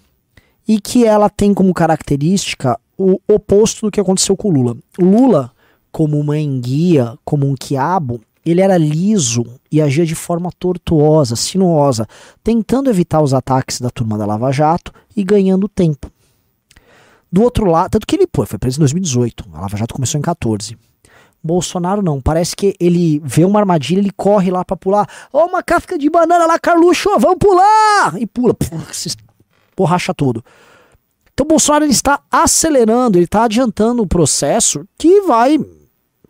e 0.66 0.80
que 0.80 1.04
ela 1.04 1.28
tem 1.28 1.52
como 1.52 1.74
característica 1.74 2.78
o 2.96 3.18
oposto 3.28 3.86
do 3.86 3.90
que 3.90 4.00
aconteceu 4.00 4.36
com 4.36 4.48
Lula. 4.48 4.76
Lula, 4.98 5.52
como 5.92 6.18
uma 6.18 6.38
enguia, 6.38 7.18
como 7.24 7.46
um 7.46 7.54
quiabo, 7.54 8.20
ele 8.44 8.60
era 8.60 8.76
liso 8.76 9.44
e 9.70 9.80
agia 9.80 10.04
de 10.04 10.14
forma 10.14 10.50
tortuosa, 10.58 11.36
sinuosa, 11.36 12.06
tentando 12.42 12.90
evitar 12.90 13.22
os 13.22 13.32
ataques 13.32 13.80
da 13.80 13.90
turma 13.90 14.18
da 14.18 14.26
Lava 14.26 14.52
Jato 14.52 14.92
e 15.16 15.24
ganhando 15.24 15.68
tempo. 15.68 16.10
Do 17.32 17.42
outro 17.42 17.66
lado, 17.66 17.90
tanto 17.90 18.06
que 18.06 18.14
ele 18.14 18.26
pô, 18.26 18.44
foi 18.46 18.58
preso 18.58 18.78
em 18.78 18.80
2018, 18.80 19.44
a 19.52 19.60
Lava 19.62 19.76
Jato 19.76 19.94
começou 19.94 20.18
em 20.18 20.22
14. 20.22 20.76
Bolsonaro 21.42 22.00
não, 22.00 22.20
parece 22.20 22.56
que 22.56 22.74
ele 22.80 23.20
vê 23.22 23.44
uma 23.44 23.60
armadilha, 23.60 23.98
ele 23.98 24.10
corre 24.10 24.50
lá 24.50 24.64
para 24.64 24.76
pular. 24.76 25.06
Ó, 25.30 25.42
oh, 25.42 25.48
uma 25.48 25.62
casca 25.62 25.98
de 25.98 26.08
banana 26.08 26.46
lá, 26.46 26.58
Carluxo, 26.58 27.10
vamos 27.18 27.38
pular! 27.38 28.14
E 28.18 28.26
pula, 28.26 28.56
porracha 29.76 30.14
tudo. 30.16 30.42
Então 31.34 31.46
Bolsonaro 31.46 31.84
ele 31.84 31.92
está 31.92 32.20
acelerando, 32.30 33.18
ele 33.18 33.24
está 33.24 33.44
adiantando 33.44 34.02
o 34.02 34.06
processo 34.06 34.86
que 34.96 35.22
vai, 35.22 35.58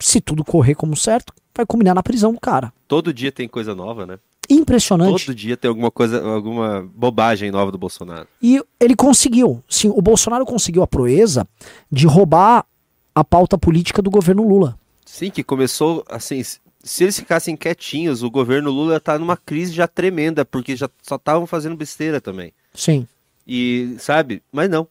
se 0.01 0.21
tudo 0.21 0.43
correr 0.43 0.75
como 0.75 0.97
certo, 0.97 1.33
vai 1.55 1.67
culminar 1.67 1.95
na 1.95 2.03
prisão 2.03 2.33
do 2.33 2.41
cara. 2.41 2.73
Todo 2.89 3.13
dia 3.13 3.31
tem 3.31 3.49
coisa 3.49 3.75
nova, 3.75 4.07
né? 4.07 4.19
Impressionante. 4.49 5.27
Todo 5.27 5.35
dia 5.35 5.57
tem 5.57 5.69
alguma 5.69 5.91
coisa, 5.91 6.23
alguma 6.23 6.89
bobagem 6.95 7.51
nova 7.51 7.73
do 7.73 7.79
Bolsonaro. 7.79 8.29
E 8.43 8.63
ele 8.79 8.95
conseguiu, 8.95 9.63
sim, 9.69 9.89
o 9.89 10.03
Bolsonaro 10.03 10.45
conseguiu 10.45 10.83
a 10.83 10.87
proeza 10.87 11.47
de 11.91 12.07
roubar 12.07 12.67
a 13.15 13.25
pauta 13.25 13.57
política 13.57 14.03
do 14.03 14.11
governo 14.11 14.47
Lula. 14.47 14.79
Sim, 15.07 15.31
que 15.31 15.43
começou 15.43 16.05
assim, 16.11 16.43
se 16.43 17.05
eles 17.05 17.19
ficassem 17.19 17.57
quietinhos, 17.57 18.23
o 18.23 18.31
governo 18.31 18.71
Lula 18.71 19.01
tá 19.01 19.19
numa 19.19 19.37
crise 19.37 19.73
já 19.73 19.89
tremenda, 19.89 20.45
porque 20.45 20.77
já 20.77 20.91
só 21.03 21.17
estavam 21.17 21.47
fazendo 21.47 21.77
besteira 21.77 22.21
também. 22.21 22.53
Sim. 22.75 23.07
E, 23.47 23.95
sabe? 23.99 24.43
Mas 24.53 24.69
não 24.69 24.87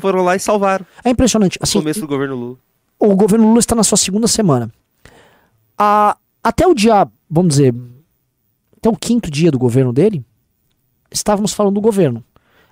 foram 0.00 0.22
lá 0.22 0.36
e 0.36 0.38
salvaram. 0.38 0.84
É 1.04 1.10
impressionante. 1.10 1.58
Assim, 1.60 1.78
o 1.78 1.80
começo 1.80 2.00
do 2.00 2.06
governo 2.06 2.34
Lula. 2.36 2.56
O 2.98 3.14
governo 3.14 3.46
Lula 3.46 3.60
está 3.60 3.74
na 3.74 3.84
sua 3.84 3.98
segunda 3.98 4.26
semana. 4.26 4.70
A, 5.78 6.16
até 6.42 6.66
o 6.66 6.74
dia, 6.74 7.06
vamos 7.28 7.56
dizer, 7.56 7.74
até 8.76 8.88
o 8.88 8.96
quinto 8.96 9.30
dia 9.30 9.50
do 9.50 9.58
governo 9.58 9.92
dele, 9.92 10.24
estávamos 11.10 11.52
falando 11.52 11.74
do 11.74 11.80
governo. 11.80 12.24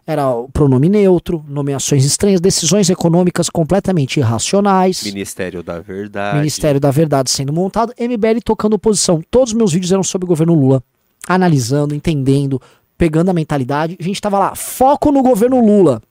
Era 0.06 0.28
o 0.30 0.50
pronome 0.50 0.88
neutro, 0.88 1.42
nomeações 1.48 2.04
estranhas, 2.04 2.40
decisões 2.40 2.90
econômicas 2.90 3.48
completamente 3.48 4.18
irracionais. 4.18 5.02
Ministério 5.02 5.62
da 5.62 5.80
Verdade. 5.80 6.38
Ministério 6.38 6.78
da 6.78 6.90
Verdade 6.90 7.30
sendo 7.30 7.54
montado. 7.54 7.94
MBL 7.98 8.40
tocando 8.44 8.74
oposição. 8.74 9.22
Todos 9.30 9.52
os 9.52 9.56
meus 9.56 9.72
vídeos 9.72 9.92
eram 9.92 10.02
sobre 10.02 10.26
o 10.26 10.28
governo 10.28 10.54
Lula. 10.54 10.82
analisando, 11.26 11.94
entendendo, 11.94 12.60
pegando 12.98 13.30
a 13.30 13.32
mentalidade. 13.32 13.96
A 13.98 14.02
gente 14.02 14.20
tava 14.20 14.38
lá, 14.38 14.54
foco 14.54 15.10
no 15.10 15.22
governo 15.22 15.58
Lula. 15.64 16.02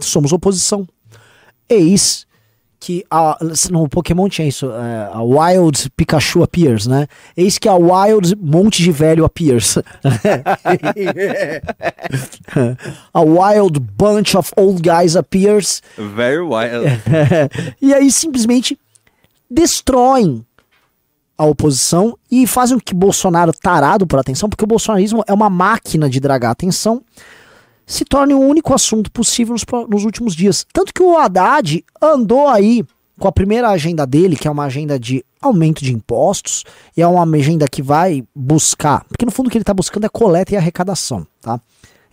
Somos 0.00 0.32
oposição. 0.32 0.88
Eis 1.68 2.26
que 2.82 3.04
a, 3.08 3.38
no 3.70 3.88
Pokémon 3.88 4.28
tinha 4.28 4.48
isso, 4.48 4.68
é, 4.72 5.08
a 5.12 5.22
Wild 5.22 5.88
Pikachu 5.96 6.42
appears, 6.42 6.84
né? 6.88 7.06
Eis 7.36 7.56
que 7.56 7.68
a 7.68 7.76
Wild 7.76 8.34
Monte 8.34 8.82
de 8.82 8.90
Velho 8.90 9.24
appears. 9.24 9.78
a 13.14 13.20
Wild 13.20 13.78
Bunch 13.78 14.36
of 14.36 14.50
Old 14.56 14.82
Guys 14.82 15.14
appears. 15.14 15.80
Very 15.96 16.40
wild. 16.40 16.88
e 17.80 17.94
aí 17.94 18.10
simplesmente 18.10 18.76
destroem 19.48 20.44
a 21.38 21.44
oposição 21.44 22.18
e 22.28 22.48
fazem 22.48 22.76
com 22.78 22.84
que 22.84 22.94
Bolsonaro, 22.94 23.52
tarado 23.52 24.08
por 24.08 24.18
atenção, 24.18 24.48
porque 24.48 24.64
o 24.64 24.66
bolsonarismo 24.66 25.22
é 25.28 25.32
uma 25.32 25.48
máquina 25.48 26.10
de 26.10 26.18
dragar 26.18 26.50
atenção, 26.50 27.00
se 27.86 28.04
torne 28.04 28.34
o 28.34 28.40
único 28.40 28.74
assunto 28.74 29.10
possível 29.10 29.54
nos, 29.54 29.64
nos 29.88 30.04
últimos 30.04 30.34
dias. 30.34 30.66
Tanto 30.72 30.92
que 30.94 31.02
o 31.02 31.16
Haddad 31.16 31.84
andou 32.00 32.48
aí 32.48 32.84
com 33.18 33.28
a 33.28 33.32
primeira 33.32 33.68
agenda 33.68 34.06
dele, 34.06 34.36
que 34.36 34.48
é 34.48 34.50
uma 34.50 34.64
agenda 34.64 34.98
de 34.98 35.24
aumento 35.40 35.84
de 35.84 35.92
impostos, 35.92 36.64
e 36.96 37.02
é 37.02 37.06
uma 37.06 37.24
agenda 37.36 37.68
que 37.68 37.82
vai 37.82 38.24
buscar, 38.34 39.04
porque 39.08 39.24
no 39.24 39.30
fundo 39.30 39.46
o 39.46 39.50
que 39.50 39.56
ele 39.58 39.62
está 39.62 39.74
buscando 39.74 40.06
é 40.06 40.08
coleta 40.08 40.54
e 40.54 40.56
arrecadação, 40.56 41.26
tá? 41.40 41.60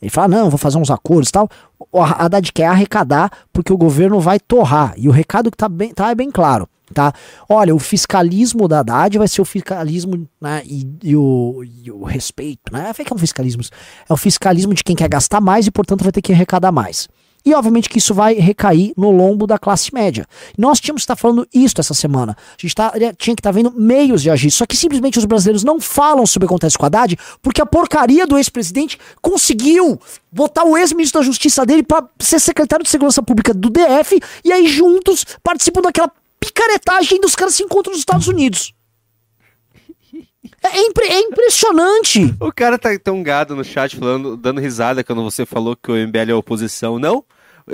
Ele 0.01 0.09
fala, 0.09 0.27
não, 0.27 0.49
vou 0.49 0.57
fazer 0.57 0.77
uns 0.77 0.91
acordos 0.91 1.29
e 1.29 1.31
tal. 1.31 1.49
O 1.91 2.01
Haddad 2.01 2.51
quer 2.53 2.67
arrecadar 2.67 3.31
porque 3.51 3.73
o 3.73 3.77
governo 3.77 4.19
vai 4.19 4.39
torrar. 4.39 4.93
E 4.97 5.07
o 5.07 5.11
recado 5.11 5.51
que 5.51 5.57
tá 5.57 5.67
bem, 5.67 5.93
tá 5.93 6.09
é 6.09 6.15
bem 6.15 6.31
claro 6.31 6.67
tá? 6.93 7.13
Olha, 7.47 7.73
o 7.73 7.79
fiscalismo 7.79 8.67
da 8.67 8.79
Haddad 8.79 9.17
vai 9.17 9.27
ser 9.27 9.41
o 9.41 9.45
fiscalismo 9.45 10.27
né, 10.41 10.61
e, 10.65 10.87
e, 11.03 11.15
o, 11.15 11.63
e 11.63 11.91
o 11.91 12.03
respeito, 12.03 12.71
né? 12.71 12.89
É 12.89 13.03
que 13.03 13.13
é 13.13 13.15
um 13.15 13.19
fiscalismo. 13.19 13.63
É 14.07 14.13
o 14.13 14.17
fiscalismo 14.17 14.73
de 14.73 14.83
quem 14.83 14.95
quer 14.95 15.07
gastar 15.07 15.41
mais 15.41 15.67
e, 15.67 15.71
portanto, 15.71 16.03
vai 16.03 16.11
ter 16.11 16.21
que 16.21 16.33
arrecadar 16.33 16.71
mais. 16.71 17.07
E 17.45 17.53
obviamente 17.53 17.89
que 17.89 17.97
isso 17.97 18.13
vai 18.13 18.35
recair 18.35 18.93
no 18.97 19.11
lombo 19.11 19.47
da 19.47 19.57
classe 19.57 19.93
média. 19.93 20.25
Nós 20.57 20.79
tínhamos 20.79 21.01
que 21.01 21.05
estar 21.05 21.15
falando 21.15 21.47
isso 21.53 21.75
essa 21.79 21.93
semana. 21.93 22.35
A 22.37 22.61
gente 22.61 22.75
tá, 22.75 22.91
tinha 23.17 23.35
que 23.35 23.39
estar 23.39 23.51
vendo 23.51 23.71
meios 23.71 24.21
de 24.21 24.29
agir. 24.29 24.51
Só 24.51 24.65
que 24.65 24.75
simplesmente 24.75 25.17
os 25.17 25.25
brasileiros 25.25 25.63
não 25.63 25.79
falam 25.79 26.25
sobre 26.25 26.45
o 26.45 26.47
que 26.47 26.53
acontece 26.53 26.77
com 26.77 26.85
Haddad, 26.85 27.17
porque 27.41 27.61
a 27.61 27.65
porcaria 27.65 28.27
do 28.27 28.37
ex-presidente 28.37 28.99
conseguiu 29.21 29.99
botar 30.31 30.65
o 30.65 30.77
ex-ministro 30.77 31.21
da 31.21 31.25
Justiça 31.25 31.65
dele 31.65 31.83
para 31.83 32.07
ser 32.19 32.39
secretário 32.39 32.83
de 32.83 32.89
Segurança 32.89 33.23
Pública 33.23 33.53
do 33.53 33.69
DF, 33.69 34.19
e 34.43 34.51
aí 34.51 34.67
juntos 34.67 35.25
participam 35.43 35.81
daquela 35.81 36.11
picaretagem 36.39 37.19
dos 37.19 37.35
caras 37.35 37.55
se 37.55 37.63
encontram 37.63 37.91
nos 37.91 37.99
Estados 37.99 38.27
Unidos. 38.27 38.73
É, 40.63 40.77
é, 40.77 40.85
impre 40.85 41.05
é, 41.05 41.19
impressionante. 41.19 42.35
O 42.39 42.51
cara 42.51 42.77
tá 42.77 42.89
tão 42.99 43.23
gado 43.23 43.55
no 43.55 43.63
chat 43.63 43.95
falando, 43.95 44.35
dando 44.35 44.59
risada 44.59 45.03
quando 45.03 45.23
você 45.23 45.45
falou 45.45 45.75
que 45.75 45.91
o 45.91 45.95
MBL 45.95 46.31
é 46.31 46.33
oposição. 46.33 46.99
Não, 46.99 47.23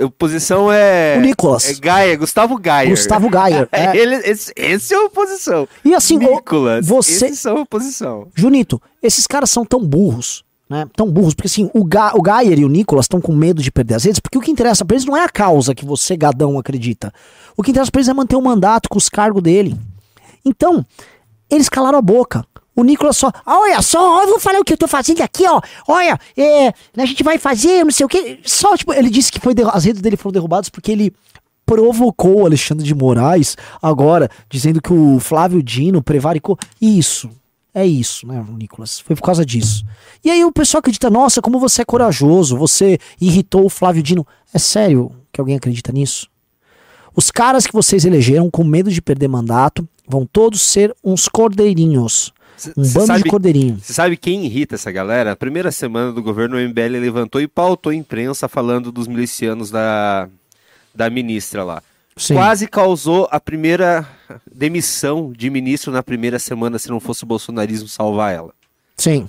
oposição 0.04 0.70
é. 0.72 1.16
O 1.18 1.20
Nicolas. 1.20 1.70
É 1.70 1.74
Gaia, 1.74 2.16
Gustavo 2.16 2.58
Gaia. 2.58 2.90
Gustavo 2.90 3.28
Gaia. 3.28 3.68
É. 3.76 3.96
Ele, 3.96 4.16
esse, 4.16 4.52
esse 4.56 4.94
é 4.94 4.98
oposição. 5.00 5.68
E 5.84 5.94
assim, 5.94 6.16
Nicolas, 6.16 6.86
você. 6.86 7.26
Esses 7.26 7.40
são 7.40 7.62
oposição. 7.62 8.28
Junito, 8.34 8.80
esses 9.02 9.26
caras 9.26 9.50
são 9.50 9.64
tão 9.64 9.84
burros. 9.84 10.44
Né, 10.68 10.84
tão 10.96 11.08
burros, 11.08 11.32
porque 11.32 11.46
assim, 11.46 11.70
o, 11.72 11.84
Ga 11.84 12.12
o 12.16 12.42
e 12.42 12.64
o 12.64 12.68
Nicolas 12.68 13.04
estão 13.04 13.20
com 13.20 13.32
medo 13.32 13.62
de 13.62 13.70
perder 13.70 13.94
as 13.94 14.04
redes, 14.04 14.18
porque 14.18 14.36
o 14.36 14.40
que 14.40 14.50
interessa 14.50 14.84
pra 14.84 14.96
eles 14.96 15.06
não 15.06 15.16
é 15.16 15.22
a 15.22 15.28
causa 15.28 15.76
que 15.76 15.84
você, 15.84 16.16
gadão, 16.16 16.58
acredita. 16.58 17.14
O 17.56 17.62
que 17.62 17.70
interessa 17.70 17.90
pra 17.90 18.00
eles 18.00 18.08
é 18.08 18.12
manter 18.12 18.34
o 18.34 18.42
mandato 18.42 18.88
com 18.88 18.98
os 18.98 19.08
cargos 19.08 19.40
dele. 19.40 19.76
Então, 20.44 20.84
eles 21.48 21.68
calaram 21.68 21.98
a 21.98 22.02
boca. 22.02 22.44
O 22.76 22.84
Nicolas 22.84 23.16
só, 23.16 23.32
olha 23.46 23.80
só, 23.80 24.22
eu 24.22 24.28
vou 24.28 24.38
falar 24.38 24.60
o 24.60 24.64
que 24.64 24.74
eu 24.74 24.76
tô 24.76 24.86
fazendo 24.86 25.22
aqui, 25.22 25.44
ó. 25.48 25.62
Olha, 25.88 26.20
é, 26.36 26.68
a 26.68 27.06
gente 27.06 27.24
vai 27.24 27.38
fazer, 27.38 27.82
não 27.82 27.90
sei 27.90 28.04
o 28.04 28.08
que. 28.08 28.38
Só, 28.44 28.76
tipo, 28.76 28.92
ele 28.92 29.08
disse 29.08 29.32
que 29.32 29.40
foi 29.40 29.54
as 29.72 29.84
redes 29.84 30.02
dele 30.02 30.16
foram 30.16 30.34
derrubadas 30.34 30.68
porque 30.68 30.92
ele 30.92 31.14
provocou 31.64 32.42
o 32.42 32.46
Alexandre 32.46 32.84
de 32.84 32.94
Moraes 32.94 33.56
agora, 33.80 34.30
dizendo 34.48 34.80
que 34.80 34.92
o 34.92 35.18
Flávio 35.18 35.62
Dino 35.62 36.02
prevaricou. 36.02 36.58
Isso. 36.80 37.30
É 37.74 37.84
isso, 37.84 38.26
né, 38.26 38.42
Nicolas? 38.56 39.00
Foi 39.00 39.14
por 39.14 39.22
causa 39.22 39.44
disso. 39.44 39.84
E 40.24 40.30
aí 40.30 40.42
o 40.44 40.52
pessoal 40.52 40.78
acredita, 40.78 41.10
nossa, 41.10 41.42
como 41.42 41.58
você 41.58 41.82
é 41.82 41.84
corajoso, 41.84 42.56
você 42.56 42.98
irritou 43.20 43.66
o 43.66 43.70
Flávio 43.70 44.02
Dino. 44.02 44.26
É 44.52 44.58
sério 44.58 45.12
que 45.30 45.40
alguém 45.40 45.56
acredita 45.56 45.92
nisso? 45.92 46.26
Os 47.14 47.30
caras 47.30 47.66
que 47.66 47.74
vocês 47.74 48.04
elegeram 48.04 48.50
com 48.50 48.64
medo 48.64 48.90
de 48.90 49.02
perder 49.02 49.28
mandato 49.28 49.86
vão 50.08 50.24
todos 50.24 50.62
ser 50.62 50.94
uns 51.04 51.28
cordeirinhos. 51.28 52.32
Um 52.76 52.82
bando 52.92 53.06
sabe, 53.06 53.22
de 53.22 53.30
cordeirinho. 53.30 53.78
Você 53.82 53.92
sabe 53.92 54.16
quem 54.16 54.44
irrita 54.44 54.74
essa 54.74 54.90
galera? 54.90 55.32
A 55.32 55.36
primeira 55.36 55.70
semana 55.70 56.12
do 56.12 56.22
governo, 56.22 56.56
o 56.56 56.60
MBL 56.60 56.98
levantou 57.00 57.40
e 57.40 57.48
pautou 57.48 57.90
a 57.90 57.94
imprensa 57.94 58.48
falando 58.48 58.90
dos 58.90 59.06
milicianos 59.06 59.70
da, 59.70 60.28
da 60.94 61.10
ministra 61.10 61.64
lá. 61.64 61.82
Sim. 62.16 62.34
quase 62.34 62.66
causou 62.66 63.28
a 63.30 63.38
primeira 63.38 64.08
demissão 64.50 65.30
de 65.32 65.50
ministro 65.50 65.92
na 65.92 66.02
primeira 66.02 66.38
semana 66.38 66.78
se 66.78 66.88
não 66.88 66.98
fosse 66.98 67.24
o 67.24 67.26
bolsonarismo 67.26 67.88
salvar 67.88 68.34
ela. 68.34 68.54
Sim. 68.96 69.28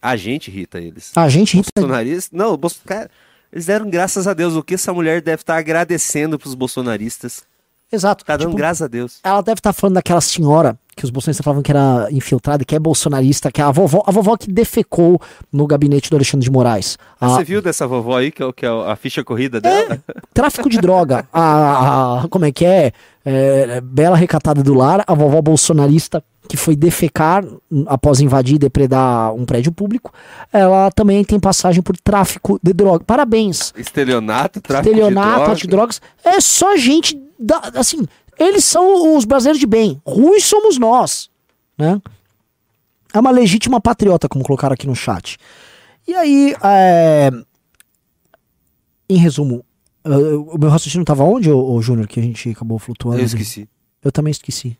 A 0.00 0.16
gente 0.16 0.48
irrita 0.48 0.80
eles. 0.80 1.12
A 1.14 1.28
gente 1.28 1.54
irrita. 1.54 1.70
Bolsonaristas, 1.76 2.30
não, 2.32 2.56
Bolsonaro, 2.56 3.10
eles 3.52 3.66
deram 3.66 3.90
graças 3.90 4.26
a 4.26 4.32
Deus. 4.32 4.54
O 4.54 4.62
que 4.62 4.74
essa 4.74 4.94
mulher 4.94 5.20
deve 5.20 5.42
estar 5.42 5.58
agradecendo 5.58 6.38
para 6.38 6.48
os 6.48 6.54
bolsonaristas? 6.54 7.44
Exato. 7.92 8.24
Tá 8.24 8.36
dando 8.36 8.48
tipo, 8.48 8.58
graças 8.58 8.82
a 8.82 8.88
Deus. 8.88 9.20
Ela 9.22 9.40
deve 9.40 9.60
estar 9.60 9.72
falando 9.72 9.94
daquela 9.94 10.20
senhora 10.20 10.78
que 10.96 11.04
os 11.04 11.10
bolsonaristas 11.10 11.44
falavam 11.44 11.62
que 11.62 11.70
era 11.70 12.08
infiltrada, 12.10 12.64
que 12.64 12.74
é 12.74 12.78
bolsonarista, 12.78 13.52
que 13.52 13.60
é 13.60 13.64
a 13.64 13.70
vovó, 13.70 14.02
a 14.06 14.10
vovó 14.10 14.34
que 14.36 14.50
defecou 14.50 15.20
no 15.52 15.66
gabinete 15.66 16.08
do 16.08 16.16
Alexandre 16.16 16.44
de 16.44 16.50
Moraes. 16.50 16.96
A... 17.20 17.28
Você 17.28 17.44
viu 17.44 17.60
dessa 17.60 17.86
vovó 17.86 18.16
aí, 18.16 18.32
que 18.32 18.42
é, 18.42 18.52
que 18.52 18.64
é 18.64 18.68
a 18.68 18.96
ficha 18.96 19.22
corrida 19.22 19.60
dela? 19.60 19.94
É, 19.94 20.20
tráfico 20.32 20.70
de 20.70 20.78
droga. 20.78 21.28
a, 21.30 22.22
a, 22.22 22.28
como 22.28 22.46
é 22.46 22.52
que 22.52 22.64
é? 22.64 22.92
é? 23.24 23.80
Bela 23.82 24.16
recatada 24.16 24.62
do 24.62 24.72
lar, 24.72 25.04
a 25.06 25.14
vovó 25.14 25.42
bolsonarista 25.42 26.24
que 26.46 26.56
foi 26.56 26.76
defecar 26.76 27.44
após 27.86 28.20
invadir 28.20 28.56
e 28.56 28.58
depredar 28.58 29.34
um 29.34 29.44
prédio 29.44 29.72
público, 29.72 30.12
ela 30.52 30.90
também 30.90 31.22
tem 31.24 31.38
passagem 31.38 31.82
por 31.82 31.96
tráfico 31.96 32.58
de 32.62 32.72
droga. 32.72 33.04
Parabéns. 33.04 33.72
Estelionato, 33.76 34.60
tráfico 34.60 34.88
Estelionato, 34.88 35.38
drogas. 35.38 35.58
de 35.58 35.66
drogas. 35.66 36.02
É 36.24 36.40
só 36.40 36.76
gente, 36.76 37.20
da, 37.38 37.58
assim, 37.74 38.06
eles 38.38 38.64
são 38.64 39.16
os 39.16 39.24
brasileiros 39.24 39.60
de 39.60 39.66
bem. 39.66 40.00
Ruins 40.06 40.44
somos 40.44 40.78
nós. 40.78 41.30
Né? 41.76 42.00
É 43.12 43.18
uma 43.18 43.30
legítima 43.30 43.80
patriota, 43.80 44.28
como 44.28 44.44
colocaram 44.44 44.74
aqui 44.74 44.86
no 44.86 44.94
chat. 44.94 45.38
E 46.06 46.14
aí, 46.14 46.54
é... 46.62 47.30
em 49.08 49.16
resumo, 49.16 49.64
o 50.04 50.58
meu 50.58 50.70
raciocínio 50.70 51.02
estava 51.02 51.24
onde, 51.24 51.50
ô, 51.50 51.80
Júnior, 51.82 52.06
que 52.06 52.20
a 52.20 52.22
gente 52.22 52.50
acabou 52.50 52.78
flutuando? 52.78 53.20
Eu 53.20 53.24
esqueci. 53.24 53.68
Eu 54.04 54.12
também 54.12 54.30
esqueci. 54.30 54.78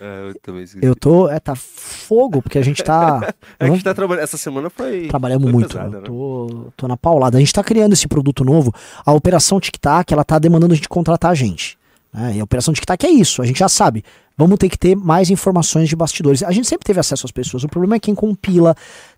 É, 0.00 0.28
eu 0.30 0.34
também 0.40 0.62
esqueci. 0.62 0.84
Eu 0.84 0.96
tô. 0.96 1.28
É, 1.28 1.38
tá 1.38 1.54
fogo, 1.54 2.40
porque 2.40 2.58
a 2.58 2.62
gente 2.62 2.82
tá. 2.82 3.20
é 3.60 3.64
que 3.66 3.70
a 3.70 3.74
gente 3.74 3.84
tá 3.84 3.94
trabalhando. 3.94 4.24
Essa 4.24 4.38
semana 4.38 4.70
foi. 4.70 5.08
Trabalhamos 5.08 5.44
foi 5.44 5.52
muito. 5.52 5.68
Pesada, 5.68 5.98
né? 5.98 6.04
tô, 6.04 6.68
tô 6.76 6.88
na 6.88 6.96
paulada. 6.96 7.36
A 7.36 7.40
gente 7.40 7.52
tá 7.52 7.62
criando 7.62 7.92
esse 7.92 8.08
produto 8.08 8.42
novo. 8.42 8.72
A 9.04 9.12
Operação 9.12 9.60
Tic 9.60 9.76
Tac, 9.78 10.10
ela 10.12 10.24
tá 10.24 10.38
demandando 10.38 10.72
a 10.72 10.76
gente 10.76 10.88
contratar 10.88 11.30
a 11.30 11.34
gente. 11.34 11.78
Né? 12.12 12.36
E 12.36 12.40
a 12.40 12.44
operação 12.44 12.72
de 12.74 12.80
Tac 12.80 13.04
é 13.04 13.10
isso, 13.10 13.42
a 13.42 13.46
gente 13.46 13.58
já 13.58 13.68
sabe. 13.68 14.04
Vamos 14.36 14.58
ter 14.58 14.68
que 14.68 14.78
ter 14.78 14.96
mais 14.96 15.30
informações 15.30 15.88
de 15.88 15.94
bastidores. 15.94 16.42
A 16.42 16.50
gente 16.50 16.66
sempre 16.66 16.84
teve 16.84 16.98
acesso 16.98 17.26
às 17.26 17.32
pessoas, 17.32 17.62
o 17.62 17.68
problema 17.68 17.96
é 17.96 18.00
quem 18.00 18.14
compila. 18.14 18.74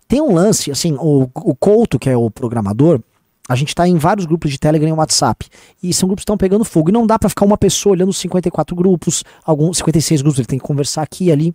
Tem 0.07 0.21
um 0.21 0.33
lance, 0.33 0.69
assim, 0.69 0.93
o, 0.99 1.29
o 1.33 1.55
Couto, 1.55 1.97
que 1.97 2.09
é 2.09 2.17
o 2.17 2.29
programador, 2.29 2.99
a 3.47 3.55
gente 3.55 3.69
está 3.69 3.87
em 3.87 3.97
vários 3.97 4.25
grupos 4.25 4.51
de 4.51 4.57
Telegram 4.57 4.89
e 4.89 4.93
WhatsApp. 4.93 5.47
E 5.81 5.93
são 5.93 6.07
grupos 6.07 6.21
que 6.21 6.23
estão 6.23 6.37
pegando 6.37 6.63
fogo. 6.63 6.89
E 6.89 6.93
não 6.93 7.05
dá 7.05 7.19
para 7.19 7.29
ficar 7.29 7.45
uma 7.45 7.57
pessoa 7.57 7.91
olhando 7.91 8.13
54 8.13 8.75
grupos, 8.75 9.23
alguns 9.43 9.77
56 9.77 10.21
grupos, 10.21 10.39
ele 10.39 10.47
tem 10.47 10.59
que 10.59 10.65
conversar 10.65 11.01
aqui 11.01 11.25
e 11.25 11.31
ali. 11.31 11.53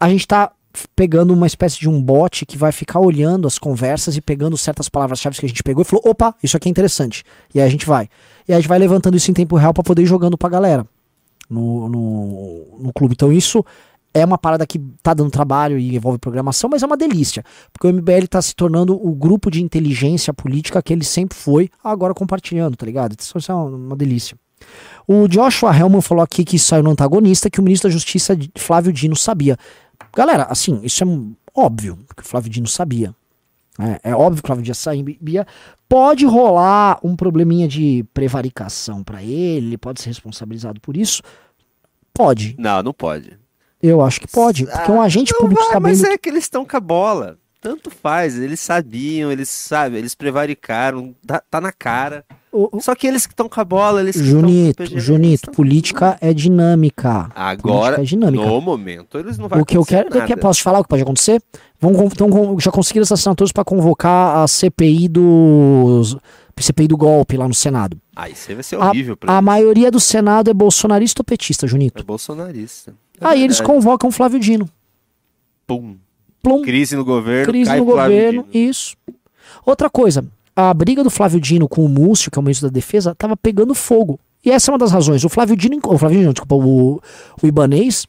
A 0.00 0.08
gente 0.08 0.20
está 0.20 0.50
pegando 0.96 1.34
uma 1.34 1.46
espécie 1.46 1.78
de 1.78 1.88
um 1.88 2.00
bot 2.00 2.46
que 2.46 2.56
vai 2.56 2.72
ficar 2.72 3.00
olhando 3.00 3.46
as 3.46 3.58
conversas 3.58 4.16
e 4.16 4.22
pegando 4.22 4.56
certas 4.56 4.88
palavras-chave 4.88 5.38
que 5.38 5.44
a 5.44 5.48
gente 5.48 5.62
pegou 5.62 5.82
e 5.82 5.84
falou: 5.84 6.02
opa, 6.06 6.34
isso 6.42 6.56
aqui 6.56 6.68
é 6.68 6.70
interessante. 6.70 7.22
E 7.54 7.60
aí 7.60 7.66
a 7.66 7.70
gente 7.70 7.84
vai. 7.84 8.08
E 8.48 8.52
aí 8.52 8.56
a 8.56 8.60
gente 8.60 8.68
vai 8.68 8.78
levantando 8.78 9.16
isso 9.16 9.30
em 9.30 9.34
tempo 9.34 9.56
real 9.56 9.74
para 9.74 9.84
poder 9.84 10.02
ir 10.02 10.06
jogando 10.06 10.38
pra 10.38 10.48
galera 10.48 10.86
no, 11.48 11.88
no, 11.88 12.66
no 12.80 12.92
clube. 12.92 13.12
Então 13.12 13.30
isso 13.30 13.64
é 14.14 14.24
uma 14.24 14.36
parada 14.36 14.66
que 14.66 14.78
tá 15.02 15.14
dando 15.14 15.30
trabalho 15.30 15.78
e 15.78 15.96
envolve 15.96 16.18
programação, 16.18 16.68
mas 16.70 16.82
é 16.82 16.86
uma 16.86 16.96
delícia. 16.96 17.42
Porque 17.72 17.86
o 17.86 17.92
MBL 17.92 18.26
tá 18.28 18.42
se 18.42 18.54
tornando 18.54 18.94
o 18.94 19.14
grupo 19.14 19.50
de 19.50 19.62
inteligência 19.62 20.34
política 20.34 20.82
que 20.82 20.92
ele 20.92 21.04
sempre 21.04 21.36
foi, 21.36 21.70
agora 21.82 22.12
compartilhando, 22.14 22.76
tá 22.76 22.84
ligado? 22.84 23.16
Isso 23.18 23.38
é 23.50 23.54
uma, 23.54 23.96
delícia. 23.96 24.36
O 25.08 25.26
Joshua 25.26 25.76
Helman 25.76 26.00
falou 26.00 26.22
aqui 26.22 26.44
que 26.44 26.58
saiu 26.58 26.82
no 26.82 26.90
antagonista 26.90 27.50
que 27.50 27.58
o 27.58 27.62
ministro 27.62 27.88
da 27.88 27.92
Justiça, 27.92 28.36
Flávio 28.56 28.92
Dino, 28.92 29.16
sabia. 29.16 29.56
Galera, 30.14 30.44
assim, 30.44 30.80
isso 30.82 31.02
é 31.02 31.06
óbvio 31.54 31.98
que 32.16 32.22
o 32.22 32.26
Flávio 32.26 32.50
Dino 32.50 32.68
sabia. 32.68 33.14
É, 33.78 34.10
é 34.10 34.14
óbvio 34.14 34.42
que 34.42 34.46
o 34.46 34.48
Flávio 34.48 34.62
Dino 34.62 34.74
sabia. 34.74 35.46
Pode 35.88 36.24
rolar 36.26 36.98
um 37.02 37.16
probleminha 37.16 37.66
de 37.66 38.04
prevaricação 38.14 39.02
para 39.02 39.22
ele, 39.22 39.68
ele 39.68 39.78
pode 39.78 40.00
ser 40.00 40.10
responsabilizado 40.10 40.80
por 40.80 40.96
isso? 40.96 41.22
Pode. 42.14 42.54
Não, 42.58 42.82
não 42.82 42.92
pode. 42.92 43.41
Eu 43.82 44.00
acho 44.00 44.20
que 44.20 44.28
pode, 44.28 44.64
porque 44.66 44.90
um 44.92 45.02
agente 45.02 45.32
Não 45.32 45.40
público 45.40 45.60
vai, 45.62 45.72
sabendo 45.72 45.82
mas 45.98 46.04
é 46.04 46.16
que 46.16 46.28
eles 46.28 46.44
estão 46.44 46.64
com 46.64 46.76
a 46.76 46.80
bola. 46.80 47.36
Tanto 47.60 47.90
faz, 47.90 48.36
eles 48.38 48.58
sabiam, 48.58 49.30
eles 49.30 49.48
sabem, 49.48 49.98
eles 49.98 50.14
prevaricaram, 50.16 51.14
tá, 51.24 51.40
tá 51.48 51.60
na 51.60 51.70
cara. 51.70 52.24
O- 52.50 52.76
o- 52.76 52.80
Só 52.80 52.92
que 52.94 53.06
eles 53.06 53.24
que 53.24 53.32
estão 53.32 53.48
com 53.48 53.60
a 53.60 53.64
bola, 53.64 54.00
eles 54.00 54.16
que 54.16 54.22
tão 54.22 54.28
Junito, 54.30 54.82
eles 54.82 55.02
Junito, 55.02 55.42
tão- 55.46 55.54
política 55.54 56.18
é 56.20 56.34
dinâmica. 56.34 57.30
Agora, 57.34 57.96
política 57.96 58.02
é 58.02 58.04
dinâmica. 58.04 58.44
no 58.44 58.60
momento, 58.60 59.16
eles 59.16 59.38
não 59.38 59.48
vão 59.48 59.60
O 59.60 59.64
que 59.64 59.76
eu 59.76 59.84
quero, 59.84 60.10
quero- 60.10 60.40
posso 60.40 60.58
te 60.58 60.62
falar 60.64 60.80
o 60.80 60.82
que 60.82 60.88
pode 60.88 61.02
acontecer? 61.02 61.40
Vão, 61.80 61.94
con- 61.94 62.58
já 62.58 62.70
conseguiram 62.72 63.04
as 63.04 63.12
assinaturas 63.12 63.52
para 63.52 63.64
convocar 63.64 64.38
a 64.42 64.48
CPI 64.48 65.08
dos 65.08 66.16
CPI 66.58 66.86
do 66.86 66.96
golpe 66.96 67.36
lá 67.36 67.48
no 67.48 67.54
Senado. 67.54 67.96
Ah, 68.14 68.28
isso 68.28 68.46
aí 68.48 68.54
vai 68.54 68.62
ser 68.62 68.76
horrível 68.76 69.16
A 69.26 69.34
eles. 69.34 69.44
maioria 69.44 69.90
do 69.90 69.98
Senado 69.98 70.48
é 70.50 70.54
bolsonarista 70.54 71.20
ou 71.22 71.24
petista, 71.24 71.66
Junito. 71.66 72.00
É 72.02 72.04
bolsonarista. 72.04 72.94
É 73.20 73.26
Aí 73.26 73.42
eles 73.42 73.60
convocam 73.60 74.08
o 74.08 74.12
Flávio 74.12 74.38
Dino. 74.40 74.68
Pum. 75.66 75.96
Plum, 76.42 76.62
Crise 76.62 76.96
no 76.96 77.04
governo, 77.04 77.52
crise 77.52 77.76
no 77.76 77.84
governo, 77.84 78.44
isso. 78.52 78.96
Outra 79.64 79.88
coisa, 79.88 80.24
a 80.56 80.74
briga 80.74 81.04
do 81.04 81.10
Flávio 81.10 81.40
Dino 81.40 81.68
com 81.68 81.84
o 81.84 81.88
Múcio, 81.88 82.32
que 82.32 82.38
é 82.38 82.40
o 82.40 82.42
ministro 82.42 82.68
da 82.68 82.72
Defesa, 82.72 83.14
tava 83.14 83.36
pegando 83.36 83.74
fogo. 83.76 84.18
E 84.44 84.50
essa 84.50 84.70
é 84.70 84.72
uma 84.72 84.78
das 84.78 84.90
razões. 84.90 85.22
O 85.22 85.28
Flávio 85.28 85.56
Dino, 85.56 85.78
o 85.84 85.96
Flávio 85.96 86.18
Dino, 86.18 86.32
desculpa, 86.32 86.56
o, 86.56 87.00
o 87.40 87.46
Ibanês, 87.46 88.08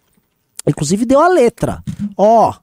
inclusive 0.65 1.05
deu 1.05 1.19
a 1.21 1.27
letra. 1.27 1.83
Ó, 2.17 2.55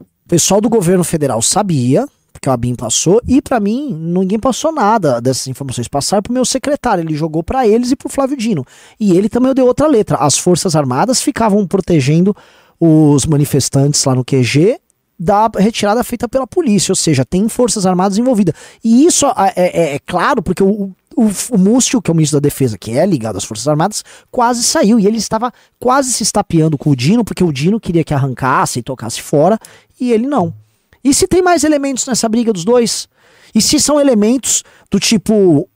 o 0.00 0.04
pessoal 0.26 0.58
do 0.58 0.70
governo 0.70 1.04
federal 1.04 1.42
sabia, 1.42 2.08
porque 2.32 2.48
o 2.48 2.52
Abin 2.52 2.74
passou, 2.74 3.20
e 3.26 3.42
pra 3.42 3.60
mim, 3.60 3.92
ninguém 3.92 4.38
passou 4.38 4.72
nada 4.72 5.20
dessas 5.20 5.46
informações. 5.48 5.88
Passaram 5.88 6.22
pro 6.22 6.32
meu 6.32 6.44
secretário, 6.44 7.02
ele 7.02 7.14
jogou 7.14 7.42
pra 7.42 7.66
eles 7.66 7.90
e 7.90 7.96
pro 7.96 8.08
Flávio 8.08 8.36
Dino. 8.36 8.64
E 8.98 9.16
ele 9.16 9.28
também 9.28 9.52
deu 9.54 9.66
outra 9.66 9.86
letra. 9.86 10.16
As 10.16 10.38
Forças 10.38 10.74
Armadas 10.76 11.20
ficavam 11.20 11.66
protegendo 11.66 12.34
os 12.78 13.26
manifestantes 13.26 14.02
lá 14.04 14.14
no 14.14 14.24
QG 14.24 14.78
da 15.22 15.50
retirada 15.58 16.02
feita 16.02 16.26
pela 16.26 16.46
polícia, 16.46 16.92
ou 16.92 16.96
seja, 16.96 17.26
tem 17.26 17.46
forças 17.46 17.84
armadas 17.84 18.16
envolvidas. 18.16 18.54
E 18.82 19.04
isso 19.04 19.26
é, 19.26 19.52
é- 19.54 19.94
é 19.96 19.98
claro 19.98 20.42
porque 20.42 20.62
o, 20.62 20.92
o, 21.14 21.30
o 21.50 21.58
Múcio, 21.58 22.00
que 22.00 22.10
é 22.10 22.12
o 22.12 22.14
ministro 22.16 22.40
da 22.40 22.42
Defesa, 22.48 22.78
que 22.78 22.92
é 22.96 23.04
ligado 23.04 23.36
às 23.36 23.44
forças 23.44 23.68
armadas, 23.68 24.02
quase 24.30 24.62
saiu 24.62 24.98
e 24.98 25.06
ele 25.06 25.18
estava 25.18 25.52
quase 25.78 26.10
se 26.10 26.22
estapeando 26.22 26.78
com 26.78 26.88
o 26.88 26.96
Dino, 26.96 27.22
porque 27.22 27.44
o 27.44 27.52
Dino 27.52 27.78
queria 27.78 28.02
que 28.02 28.14
arrancasse 28.14 28.78
e 28.78 28.82
tocasse 28.82 29.20
fora, 29.20 29.58
e 30.00 30.10
ele 30.10 30.26
não. 30.26 30.54
E 31.02 31.14
se 31.14 31.26
tem 31.26 31.42
mais 31.42 31.64
elementos 31.64 32.06
nessa 32.06 32.28
briga 32.28 32.52
dos 32.52 32.64
dois? 32.64 33.08
E 33.54 33.60
se 33.60 33.80
são 33.80 34.00
elementos 34.00 34.62
do 34.90 35.00
tipo 35.00 35.68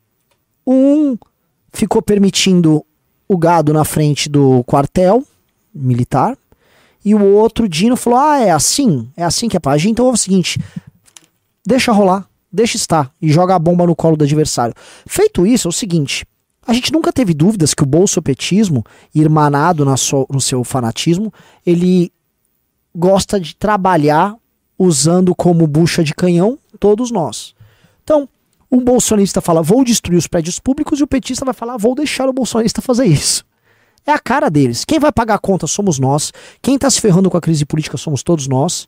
um 0.66 1.16
ficou 1.72 2.00
permitindo 2.02 2.84
o 3.28 3.36
gado 3.36 3.72
na 3.72 3.84
frente 3.84 4.28
do 4.28 4.62
quartel 4.64 5.24
militar 5.74 6.36
e 7.04 7.14
o 7.14 7.22
outro 7.24 7.68
Dino 7.68 7.96
falou: 7.96 8.18
Ah, 8.18 8.38
é 8.40 8.50
assim? 8.50 9.10
É 9.16 9.24
assim 9.24 9.48
que 9.48 9.56
é 9.56 9.60
pra 9.60 9.72
agir? 9.72 9.88
Então 9.90 10.06
é 10.08 10.12
o 10.12 10.16
seguinte: 10.16 10.60
deixa 11.66 11.90
rolar, 11.92 12.28
deixa 12.52 12.76
estar 12.76 13.12
e 13.20 13.30
joga 13.30 13.54
a 13.54 13.58
bomba 13.58 13.86
no 13.86 13.96
colo 13.96 14.16
do 14.16 14.24
adversário. 14.24 14.74
Feito 15.06 15.46
isso, 15.46 15.68
é 15.68 15.70
o 15.70 15.72
seguinte: 15.72 16.24
a 16.66 16.72
gente 16.72 16.92
nunca 16.92 17.12
teve 17.12 17.34
dúvidas 17.34 17.74
que 17.74 17.82
o 17.82 17.86
bolsopetismo, 17.86 18.84
irmanado 19.14 19.84
na 19.84 19.96
sua- 19.96 20.26
no 20.30 20.40
seu 20.40 20.62
fanatismo, 20.64 21.32
ele 21.66 22.12
gosta 22.94 23.40
de 23.40 23.56
trabalhar 23.56 24.36
usando 24.78 25.34
como 25.34 25.66
bucha 25.66 26.02
de 26.02 26.14
canhão 26.14 26.58
todos 26.78 27.10
nós. 27.10 27.54
Então, 28.02 28.28
o 28.70 28.80
bolsonarista 28.80 29.40
fala, 29.40 29.62
vou 29.62 29.84
destruir 29.84 30.16
os 30.18 30.26
prédios 30.26 30.58
públicos, 30.58 31.00
e 31.00 31.02
o 31.02 31.06
petista 31.06 31.44
vai 31.44 31.54
falar, 31.54 31.76
vou 31.76 31.94
deixar 31.94 32.28
o 32.28 32.32
bolsonarista 32.32 32.82
fazer 32.82 33.06
isso. 33.06 33.44
É 34.06 34.12
a 34.12 34.18
cara 34.18 34.50
deles. 34.50 34.84
Quem 34.84 34.98
vai 34.98 35.10
pagar 35.10 35.36
a 35.36 35.38
conta 35.38 35.66
somos 35.66 35.98
nós. 35.98 36.32
Quem 36.60 36.74
está 36.74 36.90
se 36.90 37.00
ferrando 37.00 37.30
com 37.30 37.36
a 37.36 37.40
crise 37.40 37.64
política 37.64 37.96
somos 37.96 38.22
todos 38.22 38.46
nós. 38.46 38.86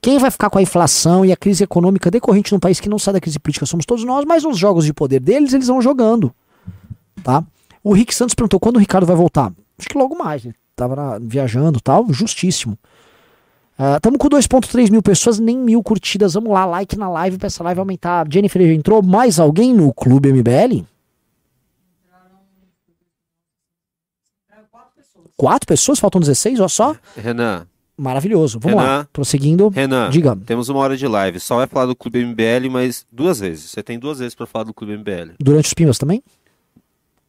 Quem 0.00 0.18
vai 0.18 0.30
ficar 0.30 0.50
com 0.50 0.58
a 0.58 0.62
inflação 0.62 1.24
e 1.24 1.32
a 1.32 1.36
crise 1.36 1.64
econômica 1.64 2.10
decorrente 2.10 2.52
num 2.52 2.60
país 2.60 2.78
que 2.78 2.88
não 2.88 2.98
sai 2.98 3.14
da 3.14 3.20
crise 3.20 3.38
política 3.38 3.66
somos 3.66 3.84
todos 3.86 4.04
nós, 4.04 4.24
mas 4.24 4.44
nos 4.44 4.58
jogos 4.58 4.84
de 4.84 4.92
poder 4.92 5.20
deles, 5.20 5.52
eles 5.52 5.66
vão 5.66 5.80
jogando. 5.80 6.32
Tá? 7.22 7.44
O 7.82 7.92
Rick 7.92 8.14
Santos 8.14 8.34
perguntou 8.34 8.60
quando 8.60 8.76
o 8.76 8.78
Ricardo 8.78 9.06
vai 9.06 9.16
voltar. 9.16 9.52
Acho 9.78 9.88
que 9.88 9.98
logo 9.98 10.16
mais, 10.16 10.44
né? 10.44 10.52
Tava 10.76 11.18
viajando 11.20 11.80
tal, 11.80 12.12
justíssimo. 12.12 12.78
Estamos 13.96 14.18
com 14.18 14.28
2.3 14.28 14.90
mil 14.90 15.02
pessoas, 15.02 15.38
nem 15.38 15.56
mil 15.58 15.82
curtidas. 15.82 16.34
Vamos 16.34 16.52
lá, 16.52 16.64
like 16.64 16.96
na 16.96 17.08
live 17.08 17.38
pra 17.38 17.46
essa 17.46 17.64
live 17.64 17.80
aumentar. 17.80 18.26
Jennifer, 18.30 18.62
já 18.66 18.72
entrou 18.72 19.02
mais 19.02 19.40
alguém 19.40 19.74
no 19.74 19.92
Clube 19.92 20.32
MBL? 20.32 20.84
Quatro 25.36 25.66
pessoas? 25.66 25.98
Faltam 25.98 26.20
16, 26.20 26.60
ó 26.60 26.68
só? 26.68 26.94
Renan, 27.16 27.66
Maravilhoso. 27.96 28.58
Vamos 28.58 28.76
lá, 28.76 28.82
Renan. 28.82 29.08
prosseguindo. 29.12 29.68
Renan, 29.68 30.10
Diga. 30.10 30.36
temos 30.46 30.68
uma 30.68 30.80
hora 30.80 30.96
de 30.96 31.06
live. 31.06 31.38
Só 31.38 31.56
vai 31.56 31.66
falar 31.66 31.86
do 31.86 31.94
Clube 31.96 32.24
MBL, 32.24 32.70
mas 32.70 33.06
duas 33.12 33.38
vezes. 33.40 33.70
Você 33.70 33.82
tem 33.82 33.98
duas 33.98 34.18
vezes 34.18 34.34
pra 34.34 34.46
falar 34.46 34.64
do 34.64 34.74
Clube 34.74 34.96
MBL. 34.96 35.34
Durante 35.38 35.66
os 35.66 35.74
pimbas 35.74 35.98
também? 35.98 36.22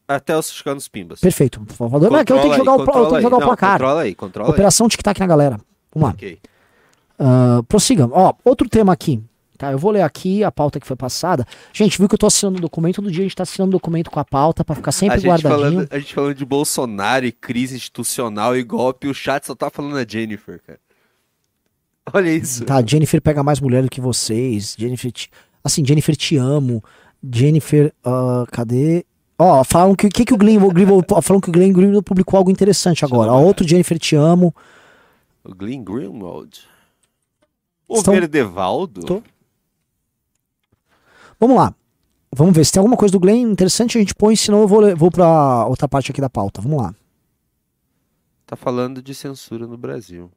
Até 0.06 0.36
os 0.36 0.50
ficar 0.50 0.74
nos 0.74 0.88
pimbas. 0.88 1.20
Perfeito. 1.20 1.60
Não, 1.80 2.16
é 2.16 2.24
que 2.24 2.32
eu 2.32 2.38
tenho 2.40 2.54
que 2.54 2.58
Controla 2.58 2.58
jogar, 2.58 2.72
aí, 2.72 2.78
o, 2.78 2.80
eu 2.80 2.84
tenho 2.84 2.86
que 2.86 2.92
controla 2.92 3.20
jogar 3.22 3.36
aí. 3.36 3.42
o 3.42 3.46
placar. 3.46 3.72
Controla 3.72 4.00
aí, 4.02 4.14
controla. 4.14 4.50
Operação 4.50 4.88
Tic-Tac 4.88 5.18
na 5.18 5.26
galera. 5.26 5.60
Vamos 5.94 6.08
lá. 6.08 6.14
Ok. 6.14 6.38
Ah, 7.18 7.62
prossiga. 7.68 8.08
Ó, 8.10 8.34
outro 8.44 8.68
tema 8.68 8.92
aqui. 8.92 9.22
Tá, 9.56 9.70
eu 9.70 9.78
vou 9.78 9.92
ler 9.92 10.02
aqui 10.02 10.42
a 10.42 10.50
pauta 10.50 10.80
que 10.80 10.86
foi 10.86 10.96
passada. 10.96 11.46
Gente, 11.72 11.96
viu 11.96 12.08
que 12.08 12.14
eu 12.14 12.18
tô 12.18 12.26
assinando 12.26 12.58
o 12.58 12.60
documento. 12.60 12.96
Todo 12.96 13.10
dia 13.10 13.20
a 13.20 13.22
gente 13.22 13.36
tá 13.36 13.44
assinando 13.44 13.70
o 13.70 13.78
documento 13.78 14.10
com 14.10 14.18
a 14.18 14.24
pauta 14.24 14.64
pra 14.64 14.74
ficar 14.74 14.90
sempre 14.90 15.14
a 15.14 15.18
gente, 15.18 15.28
guardadinho. 15.28 15.60
falando, 15.60 15.88
a 15.90 15.98
gente 15.98 16.14
falando 16.14 16.34
de 16.34 16.44
Bolsonaro 16.44 17.24
e 17.24 17.30
crise 17.30 17.76
institucional 17.76 18.56
e 18.56 18.64
golpe, 18.64 19.06
o 19.06 19.14
chat 19.14 19.46
só 19.46 19.54
tá 19.54 19.70
falando 19.70 19.96
a 19.96 20.04
Jennifer, 20.06 20.60
cara. 20.66 20.80
Olha 22.12 22.30
isso. 22.30 22.64
Tá, 22.64 22.82
Jennifer 22.84 23.22
pega 23.22 23.42
mais 23.42 23.60
mulher 23.60 23.82
do 23.82 23.88
que 23.88 24.00
vocês. 24.00 24.74
Jennifer, 24.76 25.10
te... 25.12 25.30
assim, 25.62 25.84
Jennifer 25.84 26.16
te 26.16 26.36
amo. 26.36 26.82
Jennifer, 27.32 27.92
ah, 28.04 28.44
cadê? 28.50 29.06
Ó, 29.38 29.62
falam 29.64 29.94
que, 29.94 30.08
que, 30.08 30.24
que 30.24 30.34
o 30.34 30.36
Glenn 30.36 30.58
Greenwald, 30.68 31.06
falam 31.22 31.40
que 31.40 31.48
o 31.48 31.52
Glenn 31.52 31.72
Greenwald 31.72 32.04
publicou 32.04 32.38
algo 32.38 32.50
interessante 32.50 33.04
agora. 33.04 33.32
Ó, 33.32 33.40
outro 33.40 33.66
Jennifer 33.66 33.98
te 33.98 34.16
amo. 34.16 34.54
O 35.44 35.54
Glenn 35.54 35.82
Greenwald. 35.82 36.73
O 37.88 37.96
Estão- 37.98 38.14
Verdevaldo? 38.14 39.02
Tô. 39.04 39.22
Vamos 41.38 41.56
lá. 41.56 41.74
Vamos 42.34 42.54
ver 42.54 42.64
se 42.64 42.72
tem 42.72 42.80
alguma 42.80 42.96
coisa 42.96 43.12
do 43.12 43.20
Glenn 43.20 43.50
interessante 43.52 43.96
a 43.96 44.00
gente 44.00 44.14
põe, 44.14 44.34
senão 44.34 44.62
eu 44.62 44.68
vou, 44.68 44.96
vou 44.96 45.10
pra 45.10 45.66
outra 45.66 45.86
parte 45.88 46.10
aqui 46.10 46.20
da 46.20 46.30
pauta. 46.30 46.60
Vamos 46.60 46.82
lá. 46.82 46.94
Tá 48.46 48.56
falando 48.56 49.00
de 49.02 49.14
censura 49.14 49.66
no 49.66 49.76
Brasil. 49.76 50.30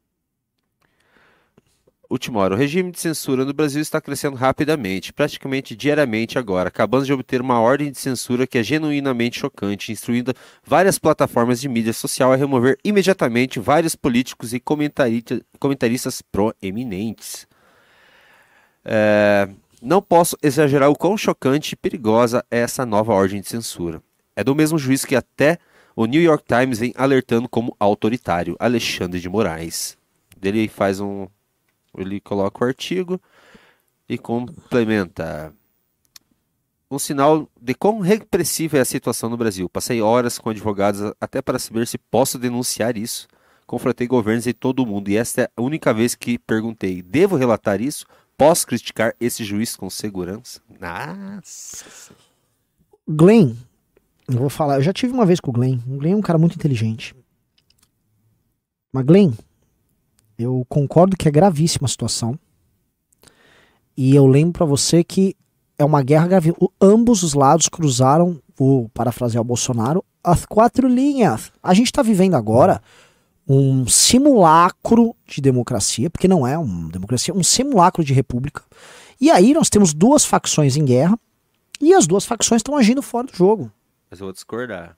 Última 2.10 2.40
hora. 2.40 2.56
O 2.56 2.58
regime 2.58 2.92
de 2.92 3.00
censura 3.00 3.44
no 3.44 3.54
Brasil 3.54 3.82
está 3.82 4.00
crescendo 4.00 4.36
rapidamente, 4.36 5.12
praticamente 5.12 5.76
diariamente 5.76 6.40
agora. 6.40 6.70
Acabamos 6.70 7.06
de 7.06 7.14
obter 7.14 7.42
uma 7.42 7.60
ordem 7.60 7.92
de 7.92 7.98
censura 7.98 8.48
que 8.48 8.58
é 8.58 8.64
genuinamente 8.64 9.40
chocante, 9.40 9.92
instruindo 9.92 10.34
várias 10.64 10.98
plataformas 10.98 11.60
de 11.60 11.68
mídia 11.68 11.92
social 11.92 12.32
a 12.32 12.36
remover 12.36 12.78
imediatamente 12.84 13.60
vários 13.60 13.96
políticos 13.96 14.54
e 14.54 14.60
comentaristas 14.60 16.22
proeminentes. 16.22 17.46
É, 18.86 19.50
não 19.82 20.02
posso 20.02 20.38
exagerar 20.42 20.90
o 20.90 20.96
quão 20.96 21.18
chocante 21.18 21.74
e 21.74 21.76
perigosa 21.76 22.44
é 22.50 22.60
essa 22.60 22.86
nova 22.86 23.14
ordem 23.14 23.42
de 23.42 23.50
censura. 23.50 24.02
É 24.36 24.44
do 24.44 24.56
mesmo 24.56 24.78
juiz 24.78 25.04
que 25.04 25.16
até 25.16 25.60
o 25.96 26.06
New 26.06 26.22
York 26.22 26.46
Times 26.48 26.80
vem 26.80 26.94
alertando 26.96 27.50
como 27.50 27.76
autoritário, 27.80 28.56
Alexandre 28.60 29.20
de 29.20 29.28
Moraes. 29.28 29.98
Ele 30.42 30.68
faz 30.68 31.00
um. 31.00 31.28
Ele 31.98 32.20
coloca 32.20 32.64
o 32.64 32.68
artigo 32.68 33.20
e 34.08 34.18
complementa. 34.18 35.54
Um 36.90 36.98
sinal 36.98 37.50
de 37.62 37.74
quão 37.74 38.00
repressiva 38.00 38.78
é 38.78 38.82
a 38.82 38.86
situação 38.86 39.30
no 39.30 39.36
Brasil. 39.36 39.68
Passei 39.68 40.02
horas 40.02 40.40
com 40.40 40.50
advogados 40.50 41.02
até 41.20 41.42
para 41.42 41.60
saber 41.60 41.86
se 41.86 41.98
posso 41.98 42.40
denunciar 42.40 42.96
isso. 42.96 43.28
Confrontei 43.66 44.08
governos 44.08 44.48
em 44.48 44.54
todo 44.54 44.86
mundo 44.86 45.10
e 45.10 45.18
esta 45.18 45.42
é 45.42 45.50
a 45.56 45.62
única 45.62 45.94
vez 45.94 46.16
que 46.16 46.40
perguntei: 46.40 47.02
devo 47.02 47.36
relatar 47.36 47.82
isso? 47.82 48.06
Posso 48.38 48.66
criticar 48.66 49.14
esse 49.20 49.44
juiz 49.44 49.76
com 49.76 49.90
segurança? 49.90 50.62
Nossa. 50.80 52.14
Glenn, 53.06 53.56
eu 54.28 54.38
vou 54.38 54.50
falar, 54.50 54.76
eu 54.76 54.82
já 54.82 54.94
tive 54.94 55.12
uma 55.12 55.26
vez 55.26 55.40
com 55.40 55.50
o 55.50 55.54
Glenn. 55.54 55.80
O 55.88 55.98
Glenn 55.98 56.14
é 56.14 56.16
um 56.16 56.22
cara 56.22 56.38
muito 56.38 56.56
inteligente. 56.56 57.16
Mas 58.94 59.06
Glenn, 59.06 59.34
eu 60.38 60.66
concordo 60.70 61.18
que 61.18 61.28
é 61.28 61.32
gravíssima 61.32 61.86
a 61.86 61.90
situação. 61.90 62.38
E 63.96 64.16
eu 64.16 64.28
lembro 64.28 64.54
pra 64.54 64.66
você 64.66 65.04
que 65.04 65.36
é 65.78 65.84
uma 65.84 66.04
guerra 66.04 66.28
grave. 66.28 66.54
Ambos 66.80 67.24
os 67.24 67.34
lados 67.34 67.68
cruzaram, 67.68 68.40
vou 68.56 68.90
parafrasear 68.90 69.42
o 69.42 69.46
Bolsonaro, 69.46 70.04
as 70.24 70.46
quatro 70.46 70.88
linhas. 70.88 71.52
A 71.62 71.74
gente 71.74 71.92
tá 71.92 72.02
vivendo 72.02 72.36
agora 72.36 72.82
um 73.48 73.88
simulacro 73.88 75.16
de 75.26 75.42
democracia, 75.42 76.10
porque 76.10 76.28
não 76.28 76.46
é 76.46 76.58
uma 76.58 76.90
democracia, 76.90 77.34
um 77.34 77.44
simulacro 77.44 78.04
de 78.04 78.14
república. 78.14 78.64
E 79.20 79.32
aí 79.32 79.54
nós 79.54 79.70
temos 79.70 79.94
duas 79.94 80.26
facções 80.26 80.76
em 80.76 80.86
guerra 80.86 81.18
e 81.82 81.94
as 81.94 82.06
duas 82.06 82.26
facções 82.26 82.60
estão 82.60 82.76
agindo 82.76 83.02
fora 83.02 83.28
do 83.28 83.36
jogo. 83.36 83.72
Mas 84.12 84.20
eu 84.20 84.26
vou 84.26 84.34
discordar. 84.34 84.98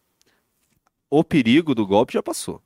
O 1.09 1.23
perigo 1.23 1.73
do 1.73 1.85
golpe 1.85 2.13
já 2.13 2.23
passou. 2.23 2.61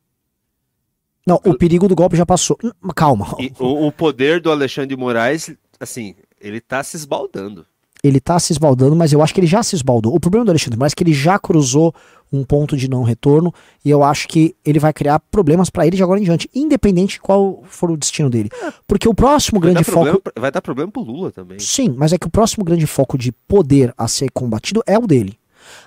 Não, 1.26 1.40
o 1.46 1.58
perigo 1.58 1.88
do 1.88 1.96
golpe 1.96 2.18
já 2.18 2.26
passou. 2.26 2.58
Hum, 2.64 2.72
Calma. 2.96 3.36
E 3.40 3.52
o, 3.60 3.88
o 3.88 3.92
poder 3.92 4.42
do 4.42 4.52
Alexandre 4.52 4.96
de 4.96 5.00
Moraes, 5.00 5.54
assim, 5.80 6.16
ele 6.40 6.60
tá 6.60 6.84
se 6.84 6.98
esbaldando. 6.98 7.66
Ele 8.04 8.20
tá 8.20 8.38
se 8.38 8.52
esbaldando, 8.52 8.98
mas 8.98 9.14
eu 9.14 9.22
acho 9.22 9.34
que 9.34 9.40
ele 9.40 9.48
já 9.48 9.64
se 9.64 9.76
esbaldou. 9.76 10.14
O 10.14 10.20
problema 10.20 10.44
do 10.44 10.52
Alexandre 10.52 10.72
de 10.72 10.78
Moraes 10.78 10.92
é 10.92 10.96
que 10.96 11.04
ele 11.04 11.14
já 11.14 11.40
cruzou 11.40 11.96
um 12.34 12.44
ponto 12.44 12.76
de 12.76 12.90
não 12.90 13.04
retorno 13.04 13.54
e 13.86 13.90
eu 13.90 14.04
acho 14.04 14.28
que 14.28 14.56
ele 14.66 14.80
vai 14.80 14.92
criar 14.92 15.20
problemas 15.20 15.70
para 15.70 15.88
ele 15.88 15.96
de 15.96 16.04
agora 16.04 16.20
em 16.20 16.24
diante, 16.24 16.50
independente 16.54 17.14
de 17.14 17.22
qual 17.22 17.64
for 17.68 17.90
o 17.92 17.96
destino 17.96 18.30
dele. 18.30 18.50
Porque 18.86 19.08
o 19.08 19.14
próximo 19.14 19.60
Vai 19.60 19.70
grande 19.70 19.86
foco. 19.86 20.04
problema, 20.06 20.22
vai 20.38 20.52
dar 20.52 20.62
problema 20.62 20.92
pro 20.92 21.02
Lula 21.02 21.32
também. 21.32 21.60
Sim, 21.60 21.96
mas 21.98 22.12
é 22.12 22.18
que 22.18 22.28
o 22.28 22.30
próximo 22.30 22.66
grande 22.66 22.86
foco 22.88 23.18
de 23.18 23.32
poder 23.32 23.94
a 23.98 24.08
ser 24.08 24.30
combatido 24.32 24.84
é 24.86 24.98
o 24.98 25.08
dele. 25.08 25.38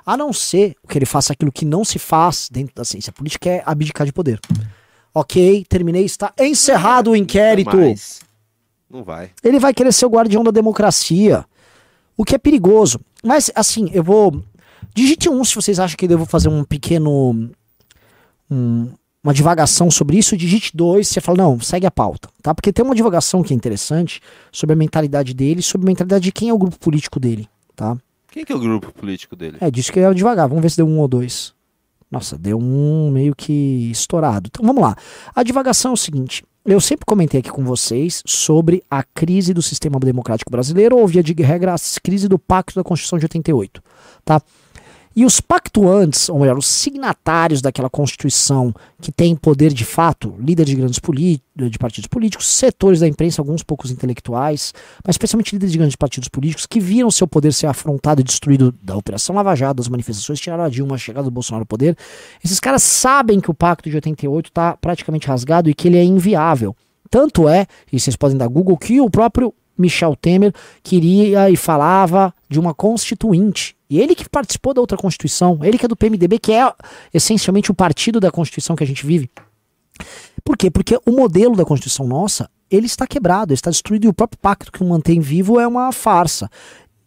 A 0.07 0.16
não 0.16 0.33
ser 0.33 0.75
que 0.88 0.96
ele 0.96 1.05
faça 1.05 1.35
aquilo 1.35 1.53
que 1.53 1.66
não 1.66 1.85
se 1.85 1.99
faz 1.99 2.49
dentro 2.51 2.75
da 2.75 2.85
ciência 2.85 3.12
política, 3.12 3.42
que 3.42 3.49
é 3.51 3.62
abdicar 3.66 4.07
de 4.07 4.12
poder. 4.12 4.40
Ok, 5.18 5.64
terminei, 5.66 6.05
está 6.05 6.31
encerrado 6.38 7.12
o 7.12 7.16
inquérito. 7.16 7.74
Mas 7.74 8.20
não 8.90 9.02
vai. 9.02 9.31
Ele 9.42 9.59
vai 9.59 9.72
querer 9.72 9.90
ser 9.92 10.05
o 10.05 10.11
guardião 10.11 10.44
da 10.44 10.50
democracia. 10.50 11.42
O 12.16 12.22
que 12.22 12.35
é 12.35 12.38
perigoso. 12.38 13.00
Mas, 13.24 13.50
assim, 13.55 13.88
eu 13.94 14.05
vou. 14.05 14.42
Digite 14.94 15.31
um 15.31 15.42
se 15.42 15.55
vocês 15.55 15.81
acham 15.81 15.96
que 15.96 16.05
eu 16.05 16.09
devo 16.11 16.26
fazer 16.26 16.48
um 16.50 16.62
pequeno. 16.64 17.50
um- 18.50 18.90
uma 19.24 19.33
divagação 19.35 19.90
sobre 19.90 20.18
isso. 20.18 20.37
Digite 20.37 20.70
dois, 20.76 21.09
você 21.09 21.20
fala, 21.20 21.38
não, 21.38 21.59
segue 21.61 21.87
a 21.87 21.90
pauta. 21.90 22.29
Tá? 22.42 22.55
Porque 22.55 22.70
tem 22.72 22.85
uma 22.85 22.94
divagação 22.94 23.42
que 23.42 23.52
é 23.52 23.57
interessante 23.57 24.20
sobre 24.52 24.74
a 24.74 24.76
mentalidade 24.76 25.33
dele, 25.35 25.62
sobre 25.62 25.87
a 25.87 25.88
mentalidade 25.90 26.22
de 26.24 26.31
quem 26.31 26.48
é 26.50 26.52
o 26.52 26.59
grupo 26.59 26.79
político 26.79 27.18
dele. 27.18 27.48
Tá? 27.74 27.96
Quem 28.31 28.44
que 28.44 28.52
é 28.52 28.57
o 28.57 28.61
grupo 28.61 28.92
político 28.92 29.35
dele? 29.35 29.57
É, 29.61 29.70
disse 29.70 29.90
que 29.90 29.98
eu 29.98 30.02
ia 30.05 30.14
devagar. 30.14 30.46
Vamos 30.46 30.62
ver 30.62 30.70
se 30.70 30.76
deu 30.76 30.87
um 30.87 30.98
ou 31.00 31.09
dois. 31.09 31.56
Nossa, 32.11 32.38
deu 32.38 32.59
um 32.59 33.11
meio 33.11 33.35
que 33.35 33.90
estourado. 33.90 34.49
Então 34.51 34.64
vamos 34.64 34.83
lá. 34.83 34.97
A 35.35 35.42
divagação 35.42 35.90
é 35.90 35.95
o 35.95 35.97
seguinte. 35.97 36.45
Eu 36.64 36.81
sempre 36.81 37.07
comentei 37.07 37.38
aqui 37.38 37.51
com 37.51 37.64
vocês 37.64 38.23
sobre 38.27 38.83
a 38.90 39.03
crise 39.03 39.55
do 39.55 39.62
sistema 39.62 40.01
democrático 40.01 40.51
brasileiro, 40.51 40.97
ou 40.97 41.07
via 41.07 41.23
de 41.23 41.33
regra, 41.33 41.75
a 41.75 41.77
crise 42.03 42.27
do 42.29 42.38
Pacto 42.38 42.75
da 42.75 42.83
Constituição 42.83 43.19
de 43.19 43.25
88. 43.25 43.81
Tá? 44.25 44.42
E 45.16 45.24
os 45.24 45.40
pactuantes, 45.40 46.29
ou 46.29 46.38
melhor, 46.38 46.59
os 46.59 46.66
signatários 46.66 47.62
daquela 47.62 47.88
Constituição 47.88 48.74
que 49.00 49.11
tem 49.11 49.35
poder 49.35 49.72
de 49.72 49.83
fato, 49.83 50.37
líderes 50.38 50.68
de 50.68 50.76
grandes 50.76 51.00
de 51.57 51.79
partidos 51.79 52.07
políticos, 52.07 52.46
setores 52.46 53.00
da 53.00 53.09
imprensa, 53.09 53.40
alguns 53.40 53.62
poucos 53.62 53.90
intelectuais, 53.90 54.74
mas 55.02 55.14
especialmente 55.14 55.55
líderes 55.55 55.72
de 55.72 55.79
grandes 55.79 55.96
partidos 55.96 56.29
políticos 56.29 56.66
que 56.66 56.79
viram 56.79 57.11
seu 57.11 57.26
poder 57.26 57.55
ser 57.55 57.66
afrontado 57.66 58.20
e 58.20 58.24
destruído 58.24 58.74
da 58.83 58.94
Operação 58.94 59.35
Lava 59.35 59.55
Jato, 59.55 59.76
das 59.76 59.88
manifestações, 59.88 60.38
tiraram 60.38 60.64
a 60.64 60.68
Dilma, 60.68 60.96
a 60.96 60.98
chegada 60.98 61.24
do 61.24 61.31
Bolsonaro 61.31 61.62
ao 61.62 61.66
poder. 61.66 61.96
Esses 62.44 62.61
caras 62.61 62.83
sabem 62.83 63.40
que 63.40 63.50
o 63.50 63.55
pacto 63.55 63.88
de 63.88 63.96
88 63.96 64.50
está 64.50 64.76
praticamente 64.76 65.29
rasgado 65.29 65.70
e 65.70 65.74
que 65.74 65.88
ele 65.88 65.96
é 65.96 66.05
inviável. 66.05 66.76
Tanto 67.09 67.48
é, 67.48 67.66
e 67.90 67.98
vocês 67.98 68.16
podem 68.16 68.37
dar 68.37 68.48
Google, 68.48 68.76
que 68.76 69.00
o 69.00 69.09
próprio 69.09 69.55
Michel 69.79 70.14
Temer 70.14 70.52
queria 70.83 71.48
e 71.48 71.57
falava 71.57 72.35
de 72.50 72.61
uma 72.61 72.74
constituinte. 72.74 73.76
E 73.88 74.01
ele 74.01 74.14
que 74.14 74.29
participou 74.29 74.75
da 74.75 74.81
outra 74.81 74.96
Constituição, 74.96 75.61
ele 75.62 75.79
que 75.79 75.85
é 75.85 75.88
do 75.88 75.96
PMDB, 75.96 76.38
que 76.38 76.53
é 76.53 76.72
essencialmente 77.14 77.70
o 77.70 77.75
partido 77.75 78.18
da 78.18 78.31
Constituição 78.31 78.75
que 78.75 78.83
a 78.85 78.87
gente 78.87 79.07
vive. 79.07 79.31
Por 80.44 80.57
quê? 80.57 80.70
Porque 80.70 80.99
o 81.07 81.12
modelo 81.12 81.57
da 81.57 81.64
Constituição 81.64 82.07
nossa, 82.07 82.49
ele 82.70 82.87
está 82.87 83.07
quebrado, 83.07 83.53
ele 83.53 83.59
está 83.59 83.70
destruído 83.70 84.05
e 84.05 84.09
o 84.09 84.14
próprio 84.14 84.38
pacto 84.40 84.72
que 84.72 84.83
o 84.83 84.88
mantém 84.88 85.20
vivo 85.20 85.61
é 85.61 85.66
uma 85.66 85.92
farsa. 85.92 86.51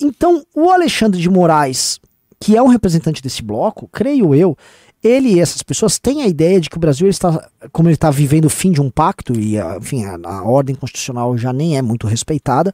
Então, 0.02 0.44
o 0.56 0.70
Alexandre 0.70 1.20
de 1.20 1.30
Moraes, 1.30 2.00
que 2.40 2.56
é 2.56 2.62
um 2.62 2.68
representante 2.68 3.22
desse 3.22 3.44
bloco, 3.44 3.90
creio 3.92 4.34
eu, 4.34 4.58
ele 5.04 5.34
e 5.34 5.40
essas 5.40 5.64
pessoas 5.64 5.98
têm 5.98 6.22
a 6.22 6.28
ideia 6.28 6.60
de 6.60 6.70
que 6.70 6.78
o 6.78 6.80
Brasil 6.80 7.08
está, 7.08 7.50
como 7.72 7.88
ele 7.88 7.96
está 7.96 8.12
vivendo 8.12 8.46
o 8.46 8.50
fim 8.50 8.72
de 8.72 8.82
um 8.82 8.90
pacto 8.90 9.34
e, 9.40 9.58
enfim, 9.78 10.06
a, 10.06 10.18
a 10.24 10.44
ordem 10.44 10.76
constitucional 10.76 11.38
já 11.38 11.54
nem 11.54 11.78
é 11.78 11.82
muito 11.82 12.08
respeitada, 12.08 12.74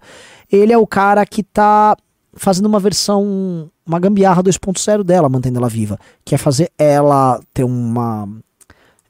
ele 0.52 0.74
é 0.74 0.78
o 0.78 0.88
cara 0.88 1.26
que 1.26 1.42
está 1.42 1.96
fazendo 2.36 2.66
uma 2.66 2.80
versão, 2.80 3.70
uma 3.86 4.00
gambiarra 4.00 4.44
2.0 4.44 5.04
dela, 5.04 5.30
mantendo 5.30 5.58
ela 5.58 5.70
viva, 5.70 6.00
que 6.24 6.36
é 6.36 6.38
fazer 6.38 6.72
ela 6.78 7.40
ter 7.54 7.64
uma 7.64 8.28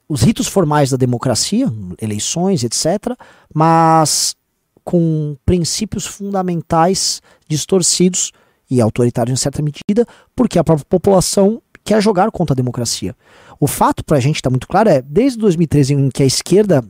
os 0.08 0.22
ritos 0.22 0.48
formais 0.48 0.92
da 0.92 0.98
democracia, 0.98 1.68
eleições, 2.00 2.64
etc., 2.64 3.18
mas 3.54 4.36
com 4.84 5.36
princípios 5.44 6.06
fundamentais 6.06 7.22
distorcidos 7.50 8.32
e 8.70 8.80
autoritários 8.80 9.34
em 9.34 9.42
certa 9.42 9.64
medida, 9.64 10.08
porque 10.36 10.60
a 10.60 10.64
própria 10.64 10.86
população 10.86 11.60
quer 11.84 12.02
jogar 12.02 12.30
contra 12.30 12.54
a 12.54 12.56
democracia. 12.56 13.16
O 13.60 13.68
fato 13.68 14.04
pra 14.04 14.20
gente 14.20 14.36
está 14.36 14.50
muito 14.50 14.68
claro 14.68 14.90
é, 14.90 15.02
desde 15.02 15.40
2013 15.40 15.94
em 15.94 16.10
que 16.10 16.22
a 16.22 16.26
esquerda 16.26 16.84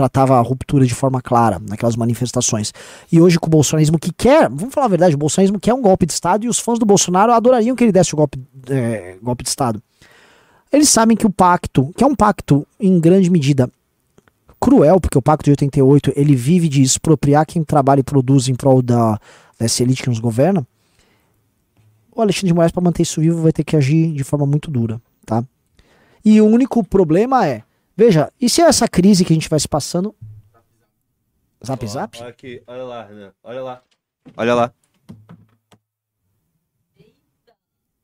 tratava 0.00 0.38
a 0.38 0.40
ruptura 0.40 0.86
de 0.86 0.94
forma 0.94 1.20
clara 1.20 1.60
naquelas 1.68 1.94
manifestações, 1.94 2.72
e 3.12 3.20
hoje 3.20 3.38
com 3.38 3.48
o 3.48 3.50
bolsonarismo 3.50 3.98
que 3.98 4.10
quer, 4.12 4.48
vamos 4.48 4.72
falar 4.72 4.86
a 4.86 4.88
verdade, 4.88 5.14
o 5.14 5.18
bolsonarismo 5.18 5.60
quer 5.60 5.74
um 5.74 5.82
golpe 5.82 6.06
de 6.06 6.12
Estado 6.12 6.44
e 6.44 6.48
os 6.48 6.58
fãs 6.58 6.78
do 6.78 6.86
Bolsonaro 6.86 7.32
adorariam 7.32 7.76
que 7.76 7.84
ele 7.84 7.92
desse 7.92 8.14
o 8.14 8.16
golpe, 8.16 8.40
eh, 8.70 9.18
golpe 9.22 9.42
de 9.42 9.50
Estado. 9.50 9.82
Eles 10.72 10.88
sabem 10.88 11.16
que 11.16 11.26
o 11.26 11.30
pacto, 11.30 11.92
que 11.96 12.02
é 12.02 12.06
um 12.06 12.14
pacto 12.14 12.66
em 12.78 12.98
grande 12.98 13.28
medida 13.28 13.70
cruel, 14.58 15.00
porque 15.00 15.18
o 15.18 15.22
pacto 15.22 15.44
de 15.44 15.50
88 15.50 16.12
ele 16.16 16.34
vive 16.34 16.68
de 16.68 16.80
expropriar 16.80 17.44
quem 17.44 17.62
trabalha 17.62 18.00
e 18.00 18.04
produz 18.04 18.48
em 18.48 18.54
prol 18.54 18.80
da, 18.80 19.18
dessa 19.58 19.82
elite 19.82 20.02
que 20.02 20.08
nos 20.08 20.18
governa. 20.18 20.66
O 22.14 22.22
Alexandre 22.22 22.48
de 22.48 22.54
Moraes, 22.54 22.72
para 22.72 22.82
manter 22.82 23.02
isso 23.02 23.20
vivo, 23.20 23.42
vai 23.42 23.52
ter 23.52 23.64
que 23.64 23.76
agir 23.76 24.12
de 24.12 24.24
forma 24.24 24.46
muito 24.46 24.70
dura, 24.70 25.00
tá? 25.26 25.44
E 26.24 26.40
o 26.40 26.46
único 26.46 26.84
problema 26.84 27.46
é, 27.46 27.62
veja, 28.00 28.32
e 28.40 28.48
se 28.48 28.62
essa 28.62 28.88
crise 28.88 29.24
que 29.24 29.32
a 29.32 29.36
gente 29.36 29.48
vai 29.48 29.60
se 29.60 29.68
passando. 29.68 30.14
Zap 31.64 31.86
zap? 31.86 32.18
Olha 32.18 32.30
aqui, 32.30 32.62
olha 32.66 32.84
lá, 32.84 33.04
Renan. 33.04 33.32
Olha 33.44 33.62
lá. 33.62 33.82
Olha 34.36 34.54
lá. 34.54 34.72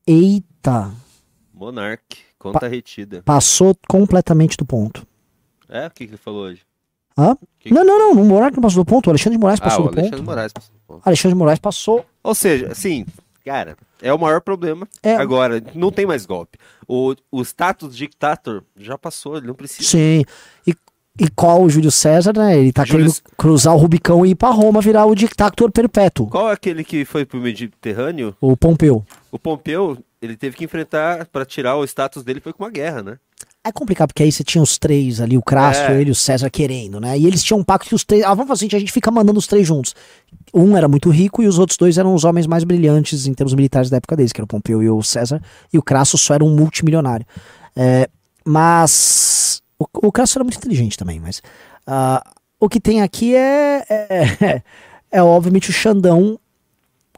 Eita! 0.05 0.93
Monark, 1.53 2.17
conta 2.37 2.67
retida. 2.67 3.23
Passou 3.23 3.75
completamente 3.89 4.55
do 4.57 4.65
ponto. 4.65 5.05
É? 5.67 5.87
O 5.87 5.91
que, 5.91 6.05
que 6.05 6.11
ele 6.11 6.17
falou 6.17 6.43
hoje? 6.43 6.61
Hã? 7.17 7.35
Que- 7.59 7.73
Não, 7.73 7.83
não, 7.83 7.97
não, 7.97 8.13
no 8.13 8.23
Moraes 8.23 8.53
não 8.53 8.61
passou 8.61 8.83
do 8.83 8.87
ponto, 8.87 9.07
o 9.07 9.09
Alexandre 9.09 9.37
de 9.37 9.41
Moraes 9.41 9.59
Ah, 9.59 9.63
passou 9.63 9.85
o 9.85 9.89
do 9.89 9.93
Alexandre 9.93 10.17
ponto. 10.17 10.25
Moraes. 10.25 10.53
passou 10.53 10.73
do 10.75 10.79
ponto. 10.87 11.01
Alexandre 11.07 11.33
de 11.33 11.39
Moraes 11.39 11.59
passou. 11.59 12.05
Ou 12.23 12.35
seja, 12.35 12.71
assim, 12.71 13.05
cara, 13.47 13.77
é 14.01 14.13
o 14.13 14.19
maior 14.19 14.41
problema. 14.41 14.87
É. 15.01 15.15
Agora, 15.15 15.63
não 15.73 15.91
tem 15.91 16.05
mais 16.05 16.25
golpe. 16.25 16.57
O, 16.87 17.15
o 17.31 17.41
status 17.41 17.95
dictator 17.95 18.61
já 18.77 18.97
passou, 18.97 19.37
ele 19.37 19.47
não 19.47 19.53
precisa. 19.53 19.89
Sim. 19.89 20.23
E, 20.67 20.75
e 21.19 21.29
qual 21.35 21.63
o 21.63 21.69
Júlio 21.69 21.89
César, 21.91 22.33
né? 22.37 22.57
Ele 22.59 22.71
tá 22.73 22.83
Júlio- 22.83 23.11
querendo 23.11 23.21
cruzar 23.37 23.73
o 23.73 23.77
Rubicão 23.77 24.25
e 24.25 24.31
ir 24.31 24.35
pra 24.35 24.49
Roma 24.49 24.81
virar 24.81 25.05
o 25.05 25.15
dictator 25.15 25.71
perpétuo. 25.71 26.27
Qual 26.27 26.49
é 26.49 26.53
aquele 26.53 26.83
que 26.83 27.05
foi 27.05 27.25
pro 27.25 27.39
Mediterrâneo? 27.39 28.35
O 28.41 28.55
Pompeu. 28.57 29.05
O 29.31 29.39
Pompeu, 29.39 29.97
ele 30.21 30.35
teve 30.37 30.55
que 30.55 30.63
enfrentar, 30.65 31.25
pra 31.27 31.45
tirar 31.45 31.75
o 31.77 31.83
status 31.83 32.23
dele, 32.23 32.39
foi 32.39 32.53
com 32.53 32.63
uma 32.63 32.69
guerra, 32.71 33.03
né? 33.03 33.17
É 33.63 33.71
complicado, 33.71 34.09
porque 34.09 34.23
aí 34.23 34.31
você 34.31 34.43
tinha 34.43 34.61
os 34.61 34.77
três 34.77 35.19
ali, 35.19 35.37
o 35.37 35.41
Crasso, 35.41 35.81
É. 35.81 35.99
ele 35.99 36.09
e 36.09 36.11
o 36.11 36.15
César 36.15 36.49
querendo, 36.49 37.01
né? 37.01 37.17
E 37.19 37.25
eles 37.27 37.43
tinham 37.43 37.59
um 37.59 37.63
pacto 37.63 37.89
que 37.89 37.95
os 37.95 38.05
três. 38.05 38.23
Ah, 38.23 38.33
vamos 38.33 38.47
fazer 38.47 38.59
seguinte, 38.59 38.75
a 38.77 38.79
gente 38.79 38.91
fica 38.93 39.11
mandando 39.11 39.37
os 39.37 39.45
três 39.45 39.67
juntos. 39.67 39.93
Um 40.53 40.77
era 40.77 40.87
muito 40.87 41.09
rico 41.09 41.43
e 41.43 41.47
os 41.47 41.59
outros 41.59 41.77
dois 41.77 41.97
eram 41.97 42.15
os 42.15 42.23
homens 42.23 42.47
mais 42.47 42.63
brilhantes 42.63 43.27
em 43.27 43.33
termos 43.33 43.53
militares 43.53 43.89
da 43.89 43.97
época 43.97 44.15
deles, 44.15 44.31
que 44.31 44.39
era 44.39 44.45
o 44.45 44.47
Pompeu 44.47 44.81
e 44.81 44.89
o 44.89 45.03
César. 45.03 45.41
E 45.73 45.77
o 45.77 45.83
Crasso 45.83 46.17
só 46.17 46.33
era 46.33 46.45
um 46.45 46.55
multimilionário. 46.55 47.25
É, 47.75 48.07
mas. 48.45 49.61
O, 49.77 49.85
o 50.07 50.11
Crasso 50.11 50.37
era 50.37 50.43
muito 50.43 50.57
inteligente 50.57 50.97
também, 50.97 51.19
mas. 51.19 51.41
ah, 51.85 52.23
o 52.59 52.67
que 52.67 52.79
tem 52.79 53.01
aqui 53.01 53.35
é, 53.35 53.85
é, 53.89 54.63
é, 55.11 55.21
obviamente 55.21 55.69
o 55.69 55.73
Xandão 55.73 56.39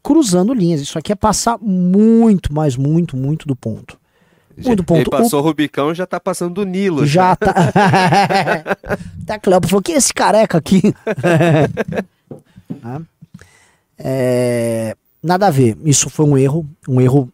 cruzando 0.10 0.56
linhas. 0.56 0.82
Isso 0.82 0.98
aqui 0.98 1.12
é 1.12 1.16
passar 1.16 1.60
muito, 1.62 2.52
mas 2.52 2.76
muito, 2.76 3.16
muito 3.16 3.48
do 3.48 3.56
ponto. 3.56 3.96
Muito 4.58 4.84
ponto. 4.84 5.02
Ele 5.02 5.10
passou 5.10 5.40
o 5.40 5.44
Rubicão 5.44 5.94
já 5.94 6.08
tá 6.08 6.20
passando 6.20 6.56
do 6.56 6.66
Nilo. 6.66 7.06
Já 7.06 7.36
tá. 7.36 7.54
Até 9.22 9.34
a 9.34 9.40
Cleópatra 9.40 9.70
falou: 9.70 9.84
que 9.84 9.92
é 9.92 9.98
esse 9.98 10.12
careca 10.12 10.58
aqui? 10.58 10.82
Né? 12.82 13.02
É, 13.98 14.96
Nada 15.22 15.48
a 15.48 15.52
ver. 15.52 15.78
Isso 15.84 16.10
foi 16.10 16.26
um 16.26 16.38
erro, 16.38 16.66
um 16.88 17.02
erro 17.02 17.30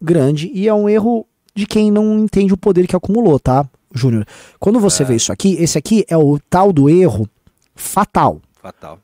grande 0.00 0.50
e 0.54 0.68
é 0.68 0.74
um 0.74 0.88
erro 0.88 1.26
de 1.54 1.66
quem 1.66 1.90
não 1.90 2.18
entende 2.18 2.52
o 2.52 2.56
poder 2.56 2.86
que 2.86 2.94
acumulou, 2.94 3.40
tá, 3.40 3.66
Júnior? 3.94 4.26
Quando 4.58 4.78
você 4.78 5.04
vê 5.04 5.14
isso 5.14 5.32
aqui, 5.32 5.54
esse 5.54 5.78
aqui 5.78 6.04
é 6.08 6.16
o 6.16 6.38
tal 6.50 6.72
do 6.72 6.90
erro 6.90 7.26
fatal. 7.74 8.40
Fatal. 8.60 8.98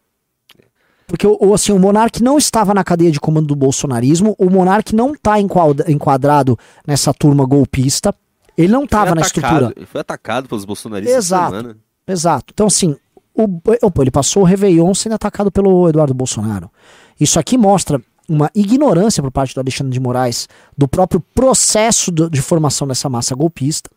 Porque 1.11 1.27
o, 1.27 1.37
o, 1.41 1.53
assim, 1.53 1.73
o 1.73 1.79
Monark 1.79 2.23
não 2.23 2.39
estava 2.39 2.73
na 2.73 2.85
cadeia 2.85 3.11
de 3.11 3.19
comando 3.19 3.49
do 3.49 3.57
bolsonarismo, 3.57 4.37
o 4.39 4.49
Monark 4.49 4.95
não 4.95 5.13
está 5.13 5.41
enquadrado 5.41 6.57
nessa 6.87 7.13
turma 7.13 7.45
golpista, 7.45 8.15
ele 8.57 8.73
não 8.73 8.85
estava 8.85 9.13
na 9.15 9.23
estrutura. 9.23 9.73
Ele 9.75 9.87
foi 9.87 10.01
atacado 10.01 10.49
pelos 10.49 10.65
bolsonaristas 10.65 11.17
Exato. 11.17 11.57
semana. 11.57 11.77
Exato. 12.07 12.53
Então, 12.55 12.69
assim, 12.69 12.97
o, 13.35 13.49
opa, 13.83 14.03
ele 14.03 14.11
passou 14.13 14.45
o 14.45 14.47
Réveillon 14.47 14.95
sendo 14.95 15.17
atacado 15.17 15.51
pelo 15.51 15.89
Eduardo 15.89 16.15
Bolsonaro. 16.15 16.71
Isso 17.19 17.41
aqui 17.41 17.59
mostra 17.59 18.01
uma 18.29 18.49
ignorância 18.55 19.21
por 19.21 19.33
parte 19.33 19.53
do 19.53 19.61
Alexandre 19.61 19.93
de 19.93 19.99
Moraes 19.99 20.49
do 20.79 20.87
próprio 20.87 21.21
processo 21.35 22.13
de 22.13 22.41
formação 22.41 22.87
dessa 22.87 23.09
massa 23.09 23.35
golpista. 23.35 23.91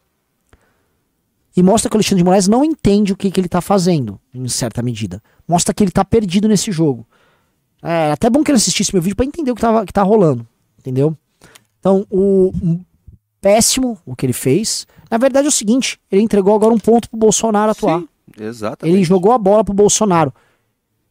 E 1.56 1.62
mostra 1.62 1.89
que 1.89 1.96
o 1.96 1.98
Alexandre 1.98 2.18
de 2.18 2.26
Moraes 2.26 2.48
não 2.48 2.63
entende 2.63 3.13
o 3.13 3.16
que, 3.16 3.30
que 3.30 3.39
ele 3.39 3.48
tá 3.48 3.62
fazendo, 3.62 4.20
em 4.34 4.48
certa 4.48 4.82
medida. 4.82 5.22
Mostra 5.48 5.74
que 5.74 5.84
ele 5.84 5.92
tá 5.92 6.04
perdido 6.04 6.48
nesse 6.48 6.72
jogo. 6.72 7.06
É 7.82 8.12
até 8.12 8.30
bom 8.30 8.44
que 8.44 8.50
ele 8.50 8.58
assistisse 8.58 8.94
meu 8.94 9.02
vídeo 9.02 9.16
para 9.16 9.26
entender 9.26 9.52
o 9.52 9.56
que, 9.56 9.62
tava, 9.62 9.86
que 9.86 9.94
tá 9.94 10.02
rolando. 10.02 10.48
Entendeu? 10.80 11.16
Então, 11.80 12.08
o 12.10 12.52
péssimo 13.44 14.00
o 14.06 14.16
que 14.16 14.26
ele 14.26 14.34
fez. 14.34 14.88
Na 15.12 15.18
verdade 15.18 15.46
é 15.46 15.50
o 15.50 15.52
seguinte, 15.52 16.00
ele 16.10 16.22
entregou 16.22 16.56
agora 16.56 16.74
um 16.74 16.80
ponto 16.80 17.10
pro 17.10 17.20
Bolsonaro 17.20 17.72
atuar. 17.72 18.00
Sim, 18.00 18.08
exatamente. 18.39 18.96
Ele 18.96 19.04
jogou 19.04 19.34
a 19.34 19.38
bola 19.38 19.63
pro 19.63 19.74
Bolsonaro. 19.74 20.34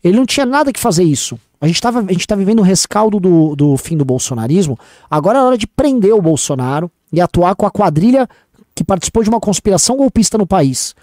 Ele 0.03 0.17
não 0.17 0.27
tinha 0.27 0.47
nada 0.47 0.73
que 0.73 0.81
fazer 0.81 1.05
isso. 1.05 1.39
A 1.61 1.67
gente, 1.69 1.81
tava, 1.81 2.01
a 2.01 2.13
gente 2.13 2.27
tá 2.27 2.35
vivendo 2.35 2.59
o 2.59 2.63
rescaldo 2.63 3.21
do, 3.21 3.55
do 3.55 3.77
fim 3.77 3.97
do 3.97 4.05
bolsonarismo. 4.05 4.77
Agora 5.09 5.39
é 5.39 5.43
hora 5.43 5.59
de 5.59 5.67
prender 5.67 6.13
o 6.13 6.21
Bolsonaro 6.21 6.91
e 7.13 7.21
atuar 7.21 7.55
com 7.55 7.67
a 7.67 7.71
quadrilha 7.71 8.29
que 8.75 8.85
participou 8.85 9.23
de 9.23 9.29
uma 9.29 9.41
conspiração 9.41 9.97
golpista 9.97 10.39
no 10.39 10.47
país. 10.47 10.95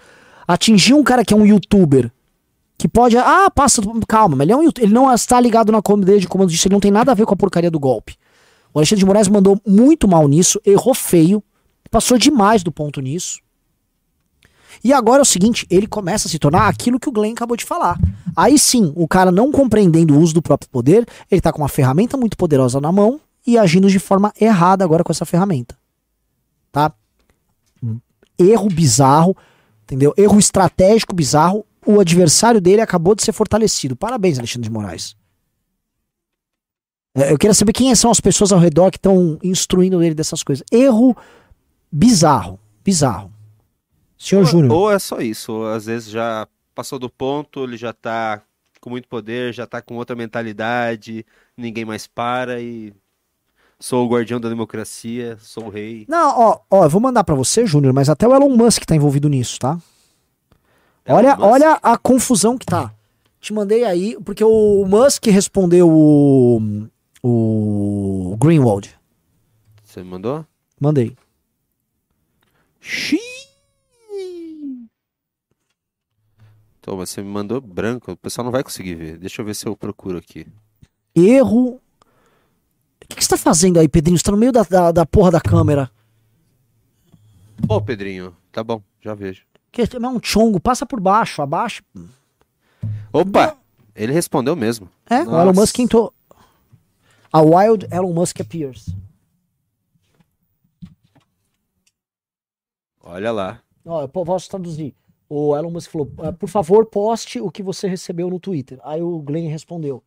Atingir 0.46 0.94
um 0.94 1.02
cara 1.02 1.24
que 1.24 1.32
é 1.32 1.36
um 1.36 1.46
youtuber, 1.46 2.10
que 2.76 2.88
pode. 2.88 3.16
Ah, 3.16 3.50
passa. 3.54 3.82
Calma, 4.08 4.36
mas 4.36 4.44
ele, 4.46 4.52
é 4.52 4.56
um, 4.56 4.68
ele 4.78 4.92
não 4.92 5.12
está 5.12 5.40
ligado 5.40 5.70
na 5.70 5.82
comida 5.82 6.18
de 6.18 6.26
comando 6.26 6.50
disso, 6.50 6.66
ele 6.66 6.74
não 6.74 6.80
tem 6.80 6.90
nada 6.90 7.12
a 7.12 7.14
ver 7.14 7.26
com 7.26 7.34
a 7.34 7.36
porcaria 7.36 7.70
do 7.70 7.78
golpe. 7.78 8.16
O 8.72 8.78
Alexandre 8.78 9.00
de 9.00 9.06
Moraes 9.06 9.28
mandou 9.28 9.60
muito 9.66 10.08
mal 10.08 10.26
nisso, 10.28 10.60
errou 10.64 10.94
feio, 10.94 11.42
passou 11.90 12.16
demais 12.16 12.62
do 12.62 12.72
ponto 12.72 13.00
nisso. 13.00 13.40
E 14.82 14.92
agora 14.92 15.20
é 15.20 15.22
o 15.22 15.26
seguinte, 15.26 15.66
ele 15.68 15.86
começa 15.86 16.28
a 16.28 16.30
se 16.30 16.38
tornar 16.38 16.68
aquilo 16.68 16.98
que 16.98 17.08
o 17.08 17.12
Glenn 17.12 17.32
acabou 17.32 17.56
de 17.56 17.64
falar. 17.64 17.98
Aí 18.34 18.58
sim, 18.58 18.92
o 18.96 19.06
cara 19.06 19.30
não 19.30 19.50
compreendendo 19.50 20.14
o 20.14 20.20
uso 20.20 20.32
do 20.32 20.40
próprio 20.40 20.70
poder, 20.70 21.06
ele 21.30 21.40
tá 21.40 21.52
com 21.52 21.60
uma 21.60 21.68
ferramenta 21.68 22.16
muito 22.16 22.36
poderosa 22.36 22.80
na 22.80 22.90
mão 22.92 23.20
e 23.46 23.58
agindo 23.58 23.90
de 23.90 23.98
forma 23.98 24.32
errada 24.40 24.84
agora 24.84 25.02
com 25.02 25.12
essa 25.12 25.26
ferramenta. 25.26 25.76
Tá? 26.72 26.92
Erro 28.40 28.68
bizarro, 28.68 29.36
entendeu? 29.84 30.14
Erro 30.16 30.38
estratégico 30.38 31.14
bizarro. 31.14 31.64
O 31.86 32.00
adversário 32.00 32.60
dele 32.60 32.80
acabou 32.80 33.14
de 33.14 33.22
ser 33.22 33.32
fortalecido. 33.32 33.96
Parabéns, 33.96 34.38
Alexandre 34.38 34.68
de 34.68 34.72
Moraes. 34.72 35.16
É, 37.14 37.32
eu 37.32 37.38
queria 37.38 37.54
saber 37.54 37.72
quem 37.72 37.94
são 37.94 38.10
as 38.10 38.20
pessoas 38.20 38.52
ao 38.52 38.58
redor 38.58 38.90
que 38.90 38.98
estão 38.98 39.38
instruindo 39.42 40.02
ele 40.02 40.14
dessas 40.14 40.42
coisas. 40.42 40.64
Erro 40.70 41.16
bizarro, 41.90 42.58
bizarro. 42.84 43.32
Senhor 44.16 44.42
ou, 44.42 44.46
Júnior. 44.46 44.72
Ou 44.72 44.92
é 44.92 44.98
só 44.98 45.18
isso, 45.20 45.52
ou 45.52 45.66
às 45.66 45.86
vezes 45.86 46.10
já 46.10 46.46
passou 46.74 46.98
do 46.98 47.10
ponto, 47.10 47.64
ele 47.64 47.76
já 47.76 47.92
tá 47.92 48.42
com 48.80 48.90
muito 48.90 49.08
poder, 49.08 49.52
já 49.52 49.66
tá 49.66 49.82
com 49.82 49.96
outra 49.96 50.14
mentalidade, 50.14 51.24
ninguém 51.56 51.84
mais 51.84 52.06
para 52.06 52.60
e 52.60 52.92
sou 53.80 54.04
o 54.06 54.08
guardião 54.08 54.38
da 54.38 54.48
democracia, 54.48 55.38
sou 55.40 55.64
o 55.66 55.70
rei. 55.70 56.04
Não, 56.06 56.38
ó, 56.38 56.60
ó, 56.70 56.84
eu 56.84 56.90
vou 56.90 57.00
mandar 57.00 57.24
para 57.24 57.34
você, 57.34 57.66
Júnior, 57.66 57.94
mas 57.94 58.10
até 58.10 58.28
o 58.28 58.34
Elon 58.34 58.54
Musk 58.54 58.84
tá 58.84 58.94
envolvido 58.94 59.28
nisso, 59.28 59.58
tá? 59.58 59.78
Elon 61.06 61.18
olha, 61.18 61.36
Musk. 61.36 61.48
olha 61.48 61.72
a 61.82 61.96
confusão 61.96 62.58
que 62.58 62.66
tá. 62.66 62.92
Te 63.40 63.54
mandei 63.54 63.84
aí, 63.84 64.18
porque 64.22 64.44
o 64.44 64.84
Musk 64.86 65.24
respondeu 65.26 65.88
o, 65.90 66.60
o 67.22 68.36
Greenwald. 68.38 68.94
Você 69.82 70.02
me 70.02 70.10
mandou? 70.10 70.44
Mandei. 70.78 71.16
Xiii. 72.80 73.20
Então, 76.78 76.96
você 76.96 77.22
me 77.22 77.28
mandou 77.28 77.60
branco, 77.60 78.12
o 78.12 78.16
pessoal 78.16 78.44
não 78.44 78.52
vai 78.52 78.62
conseguir 78.62 78.94
ver. 78.94 79.18
Deixa 79.18 79.40
eu 79.40 79.46
ver 79.46 79.54
se 79.54 79.66
eu 79.66 79.76
procuro 79.76 80.18
aqui. 80.18 80.46
Erro. 81.14 81.80
O 83.20 83.22
que, 83.22 83.24
você 83.26 83.36
tá 83.36 83.36
fazendo 83.36 83.78
aí, 83.78 83.86
Pedrinho? 83.86 84.16
Você 84.16 84.24
tá 84.24 84.32
no 84.32 84.38
meio 84.38 84.50
da, 84.50 84.62
da, 84.62 84.92
da 84.92 85.04
porra 85.04 85.30
da 85.30 85.42
câmera. 85.42 85.90
Ô, 87.68 87.74
oh, 87.74 87.80
Pedrinho, 87.82 88.34
tá 88.50 88.64
bom, 88.64 88.82
já 88.98 89.14
vejo. 89.14 89.44
Que 89.70 89.82
é 89.82 90.08
um 90.08 90.18
chongo, 90.22 90.58
passa 90.58 90.86
por 90.86 90.98
baixo, 90.98 91.42
abaixo. 91.42 91.82
Opa! 93.12 93.48
Não. 93.48 93.56
Ele 93.94 94.14
respondeu 94.14 94.56
mesmo. 94.56 94.88
É, 95.04 95.22
Nossa. 95.22 95.36
o 95.36 95.40
Elon 95.42 95.52
Musk 95.52 95.78
entrou. 95.78 96.14
A 97.30 97.42
Wild 97.42 97.86
Elon 97.90 98.14
Musk 98.14 98.40
appears. 98.40 98.88
Olha 103.02 103.30
lá. 103.30 103.60
Ó, 103.84 104.00
eu 104.00 104.08
posso 104.08 104.48
traduzir 104.48 104.94
o 105.30 105.56
Elon 105.56 105.70
Musk 105.70 105.92
falou: 105.92 106.10
ah, 106.18 106.32
por 106.32 106.48
favor, 106.48 106.84
poste 106.86 107.40
o 107.40 107.50
que 107.50 107.62
você 107.62 107.86
recebeu 107.86 108.28
no 108.28 108.40
Twitter. 108.40 108.80
Aí 108.82 109.00
o 109.00 109.20
Glenn 109.20 109.48
respondeu: 109.48 110.02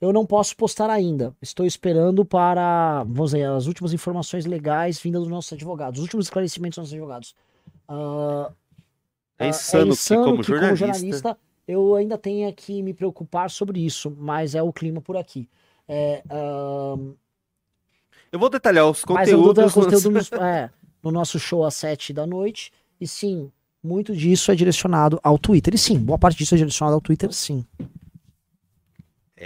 eu 0.00 0.12
não 0.12 0.26
posso 0.26 0.56
postar 0.56 0.90
ainda. 0.90 1.34
Estou 1.40 1.64
esperando 1.64 2.24
para, 2.24 3.04
vamos 3.04 3.30
dizer, 3.30 3.44
as 3.44 3.66
últimas 3.66 3.92
informações 3.92 4.44
legais 4.44 4.98
vindas 4.98 5.22
dos 5.22 5.30
nossos 5.30 5.52
advogados, 5.52 5.98
os 5.98 6.04
últimos 6.04 6.26
esclarecimentos 6.26 6.76
dos 6.76 6.84
nossos 6.84 6.94
advogados. 6.94 7.34
Uh, 7.88 8.52
é 9.38 9.48
insano, 9.48 9.84
uh, 9.84 9.88
é 9.88 9.92
insano 9.92 10.24
que, 10.24 10.30
como, 10.30 10.42
que 10.42 10.48
jornalista... 10.48 10.86
como, 10.86 10.92
jornalista... 10.92 11.38
eu 11.66 11.94
ainda 11.94 12.18
tenha 12.18 12.52
que 12.52 12.82
me 12.82 12.92
preocupar 12.92 13.50
sobre 13.50 13.84
isso, 13.84 14.14
mas 14.18 14.54
é 14.54 14.62
o 14.62 14.72
clima 14.72 15.00
por 15.00 15.16
aqui. 15.16 15.48
É, 15.88 16.22
uh... 16.30 17.14
Eu 18.30 18.38
vou 18.38 18.50
detalhar 18.50 18.88
os 18.90 19.04
conteúdos. 19.04 19.64
Mas 19.64 19.76
eu 19.76 19.82
conteúdo 19.82 20.10
no, 20.10 20.44
é, 20.44 20.70
no 21.02 21.10
nosso 21.12 21.38
show 21.38 21.64
às 21.64 21.74
sete 21.74 22.12
da 22.12 22.26
noite. 22.26 22.72
E 23.00 23.06
sim, 23.06 23.50
muito 23.82 24.14
disso 24.14 24.50
é 24.50 24.54
direcionado 24.54 25.20
ao 25.22 25.38
Twitter. 25.38 25.74
E 25.74 25.78
sim, 25.78 25.98
boa 25.98 26.18
parte 26.18 26.36
disso 26.38 26.54
é 26.54 26.58
direcionado 26.58 26.94
ao 26.94 27.00
Twitter, 27.00 27.32
sim. 27.32 27.64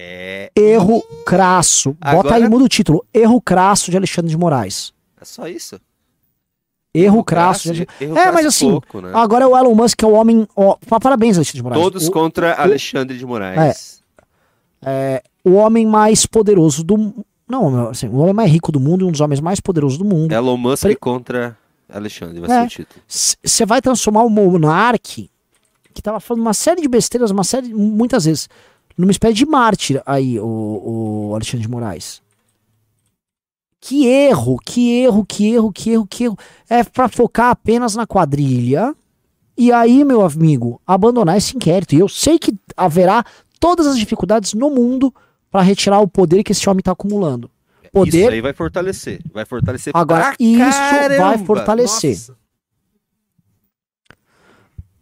É... 0.00 0.50
Erro 0.56 1.02
crasso. 1.26 1.96
Agora... 2.00 2.22
Bota 2.22 2.34
aí, 2.36 2.48
muda 2.48 2.64
o 2.64 2.68
título. 2.68 3.04
Erro 3.12 3.40
crasso 3.40 3.90
de 3.90 3.96
Alexandre 3.96 4.30
de 4.30 4.36
Moraes. 4.36 4.94
É 5.20 5.24
só 5.24 5.46
isso? 5.46 5.78
Erro, 6.94 7.16
Erro 7.16 7.24
crasso. 7.24 7.68
crasso 7.68 7.74
de... 7.74 8.04
Erro 8.04 8.18
é, 8.18 8.32
mas 8.32 8.46
assim, 8.46 8.70
pouco, 8.70 9.00
né? 9.00 9.12
agora 9.14 9.44
é 9.44 9.46
o 9.46 9.56
Elon 9.56 9.74
Musk, 9.74 10.02
é 10.02 10.06
o 10.06 10.12
homem. 10.12 10.46
Ó, 10.56 10.76
parabéns, 11.00 11.36
Alexandre 11.36 11.58
de 11.58 11.62
Moraes. 11.62 11.82
Todos 11.82 12.08
o... 12.08 12.10
contra 12.10 12.54
Alexandre 12.54 13.16
de 13.16 13.26
Moraes. 13.26 14.02
É, 14.82 15.20
é, 15.20 15.22
o 15.44 15.52
homem 15.52 15.86
mais 15.86 16.26
poderoso 16.26 16.82
do. 16.82 17.14
Não, 17.46 17.90
assim, 17.90 18.08
o 18.08 18.16
homem 18.16 18.34
mais 18.34 18.50
rico 18.50 18.72
do 18.72 18.80
mundo 18.80 19.04
e 19.04 19.08
um 19.08 19.12
dos 19.12 19.20
homens 19.20 19.40
mais 19.40 19.60
poderosos 19.60 19.98
do 19.98 20.04
mundo. 20.04 20.32
Elon 20.32 20.56
Musk 20.56 20.82
Pre... 20.82 20.96
contra 20.96 21.56
Alexandre, 21.88 22.40
vai 22.40 22.50
é, 22.50 22.60
ser 22.60 22.66
o 22.66 22.68
título. 22.68 23.02
Você 23.06 23.66
vai 23.66 23.80
transformar 23.80 24.22
o 24.22 24.30
monarque, 24.30 25.30
que 25.92 26.02
tava 26.02 26.18
falando 26.18 26.42
uma 26.42 26.54
série 26.54 26.80
de 26.80 26.88
besteiras, 26.88 27.30
uma 27.30 27.44
série, 27.44 27.72
muitas 27.74 28.24
vezes, 28.24 28.48
numa 29.00 29.10
espécie 29.10 29.34
de 29.34 29.46
mártir 29.46 30.02
aí, 30.04 30.38
o, 30.38 31.30
o 31.30 31.34
Alexandre 31.34 31.66
de 31.66 31.70
Moraes. 31.70 32.22
Que 33.80 34.06
erro, 34.06 34.58
que 34.64 34.92
erro, 35.02 35.24
que 35.24 35.52
erro, 35.52 35.72
que 35.72 35.90
erro, 35.90 36.06
que 36.06 36.24
erro. 36.24 36.38
É 36.68 36.84
para 36.84 37.08
focar 37.08 37.50
apenas 37.50 37.96
na 37.96 38.06
quadrilha. 38.06 38.94
E 39.56 39.72
aí, 39.72 40.04
meu 40.04 40.22
amigo, 40.22 40.80
abandonar 40.86 41.36
esse 41.36 41.56
inquérito. 41.56 41.94
E 41.94 41.98
eu 41.98 42.08
sei 42.08 42.38
que 42.38 42.54
haverá 42.76 43.24
todas 43.58 43.86
as 43.86 43.98
dificuldades 43.98 44.52
no 44.54 44.70
mundo 44.70 45.12
para 45.50 45.62
retirar 45.62 46.00
o 46.00 46.08
poder 46.08 46.42
que 46.42 46.52
esse 46.52 46.68
homem 46.68 46.80
está 46.80 46.92
acumulando 46.92 47.50
poder. 47.92 48.18
Isso 48.18 48.30
aí 48.30 48.40
vai 48.40 48.52
fortalecer. 48.52 49.20
Vai 49.32 49.44
fortalecer 49.44 49.92
Agora, 49.94 50.34
isso 50.38 50.78
caramba. 50.78 51.24
vai 51.24 51.38
fortalecer. 51.38 52.10
Nossa. 52.10 52.39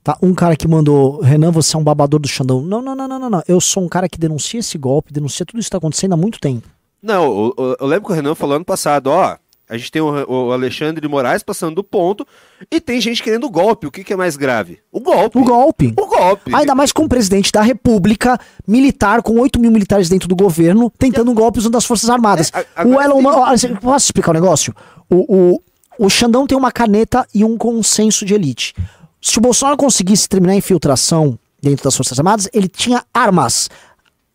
Tá, 0.09 0.17
um 0.23 0.33
cara 0.33 0.57
que 0.57 0.67
mandou, 0.67 1.21
Renan, 1.21 1.51
você 1.51 1.77
é 1.77 1.79
um 1.79 1.85
babador 1.85 2.19
do 2.19 2.27
Xandão. 2.27 2.63
Não, 2.63 2.81
não, 2.81 2.97
não, 2.97 3.07
não, 3.07 3.19
não, 3.19 3.29
não. 3.29 3.43
Eu 3.47 3.61
sou 3.61 3.85
um 3.85 3.89
cara 3.91 4.09
que 4.09 4.19
denuncia 4.19 4.59
esse 4.59 4.79
golpe, 4.79 5.13
denuncia 5.13 5.45
tudo 5.45 5.61
isso 5.61 5.67
que 5.67 5.73
tá 5.73 5.77
acontecendo 5.77 6.15
há 6.15 6.17
muito 6.17 6.41
tempo. 6.41 6.67
Não, 7.03 7.53
eu, 7.59 7.77
eu 7.79 7.87
lembro 7.87 8.07
que 8.07 8.13
o 8.13 8.15
Renan 8.15 8.35
falou 8.35 8.57
ano 8.57 8.65
passado, 8.65 9.09
ó, 9.09 9.37
a 9.69 9.77
gente 9.77 9.93
tem 9.93 10.01
o, 10.01 10.09
o, 10.27 10.51
Alexandre 10.51 11.03
de 11.03 11.07
Moraes 11.07 11.43
passando 11.43 11.75
do 11.75 11.85
ponto 11.85 12.27
e 12.71 12.81
tem 12.81 13.03
gente 13.03 13.23
querendo 13.23 13.45
o 13.45 13.51
golpe. 13.51 13.87
O 13.87 13.91
que, 13.91 14.03
que, 14.03 14.15
é 14.15 14.17
mais 14.17 14.35
grave? 14.35 14.79
O 14.91 14.99
golpe. 14.99 15.39
O 15.39 15.45
golpe. 15.45 15.93
O 15.95 16.07
golpe. 16.07 16.55
Ainda 16.55 16.75
mais 16.75 16.91
com 16.91 17.03
o 17.03 17.09
presidente 17.09 17.53
da 17.53 17.61
República, 17.61 18.41
militar, 18.67 19.23
com 19.23 19.39
8 19.39 19.61
mil 19.61 19.71
militares 19.71 20.09
dentro 20.09 20.27
do 20.27 20.35
governo, 20.35 20.91
tentando 20.99 21.31
um 21.31 21.35
golpe 21.35 21.59
usando 21.59 21.77
as 21.77 21.85
Forças 21.85 22.09
Armadas. 22.09 22.51
É, 22.55 22.83
o 22.83 22.99
Elon 22.99 23.21
Musk. 23.21 23.79
Posso 23.83 24.07
explicar 24.07 24.31
um 24.31 24.41
negócio? 24.41 24.75
O, 25.11 25.37
o, 25.37 25.63
o 25.99 26.09
Xandão 26.09 26.47
tem 26.47 26.57
uma 26.57 26.73
caneta 26.73 27.29
e 27.35 27.45
um 27.45 27.59
consenso 27.59 28.25
de 28.25 28.33
elite. 28.33 28.73
Se 29.21 29.39
o 29.39 29.41
Bolsonaro 29.41 29.77
conseguisse 29.77 30.29
terminar 30.29 30.53
a 30.53 30.57
infiltração 30.57 31.39
dentro 31.61 31.85
das 31.85 31.97
Forças 31.97 32.19
Armadas, 32.19 32.49
ele 32.53 32.69
tinha 32.69 33.05
armas. 33.13 33.69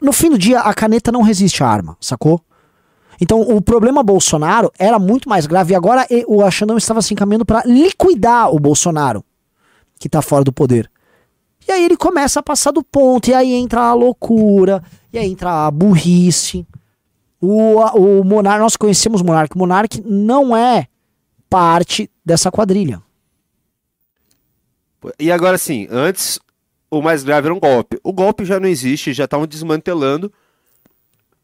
No 0.02 0.12
fim 0.12 0.30
do 0.30 0.38
dia, 0.38 0.60
a 0.60 0.74
caneta 0.74 1.12
não 1.12 1.22
resiste 1.22 1.64
à 1.64 1.68
arma, 1.68 1.98
sacou? 2.00 2.42
Então 3.22 3.42
o 3.42 3.62
problema 3.62 4.04
Bolsonaro 4.04 4.72
era 4.78 5.00
muito 5.00 5.30
mais 5.30 5.46
grave 5.46 5.74
e 5.74 5.76
agora 5.76 6.06
o 6.28 6.50
Xandão 6.52 6.78
estava 6.78 7.02
se 7.02 7.14
encaminhando 7.14 7.46
para 7.46 7.64
liquidar 7.66 8.54
o 8.54 8.60
Bolsonaro, 8.60 9.24
que 10.00 10.08
está 10.08 10.22
fora 10.22 10.44
do 10.44 10.52
poder. 10.52 10.92
E 11.66 11.72
aí 11.72 11.86
ele 11.86 11.96
começa 11.96 12.42
a 12.42 12.44
passar 12.44 12.72
do 12.72 12.84
ponto, 12.84 13.30
e 13.30 13.34
aí 13.34 13.54
entra 13.54 13.82
a 13.82 13.94
loucura, 13.94 14.84
e 15.14 15.18
aí 15.18 15.32
entra 15.32 15.66
a 15.66 15.72
burrice. 15.72 16.68
O, 17.40 17.78
o 17.80 18.42
nós 18.42 18.76
conhecemos 18.76 19.22
o 19.22 19.26
Monark. 19.26 19.56
O 19.56 19.60
Monark 19.60 20.02
não 20.06 20.56
é 20.56 20.88
parte 21.50 22.10
dessa 22.26 22.52
quadrilha. 22.52 23.02
E 25.20 25.32
agora 25.32 25.58
sim, 25.58 25.88
antes 25.90 26.40
o 26.90 27.02
mais 27.02 27.24
grave 27.24 27.48
era 27.48 27.54
um 27.54 27.60
golpe. 27.60 28.00
O 28.04 28.14
golpe 28.14 28.46
já 28.46 28.60
não 28.60 28.68
existe, 28.68 29.14
já 29.14 29.26
estavam 29.26 29.48
desmantelando. 29.48 30.32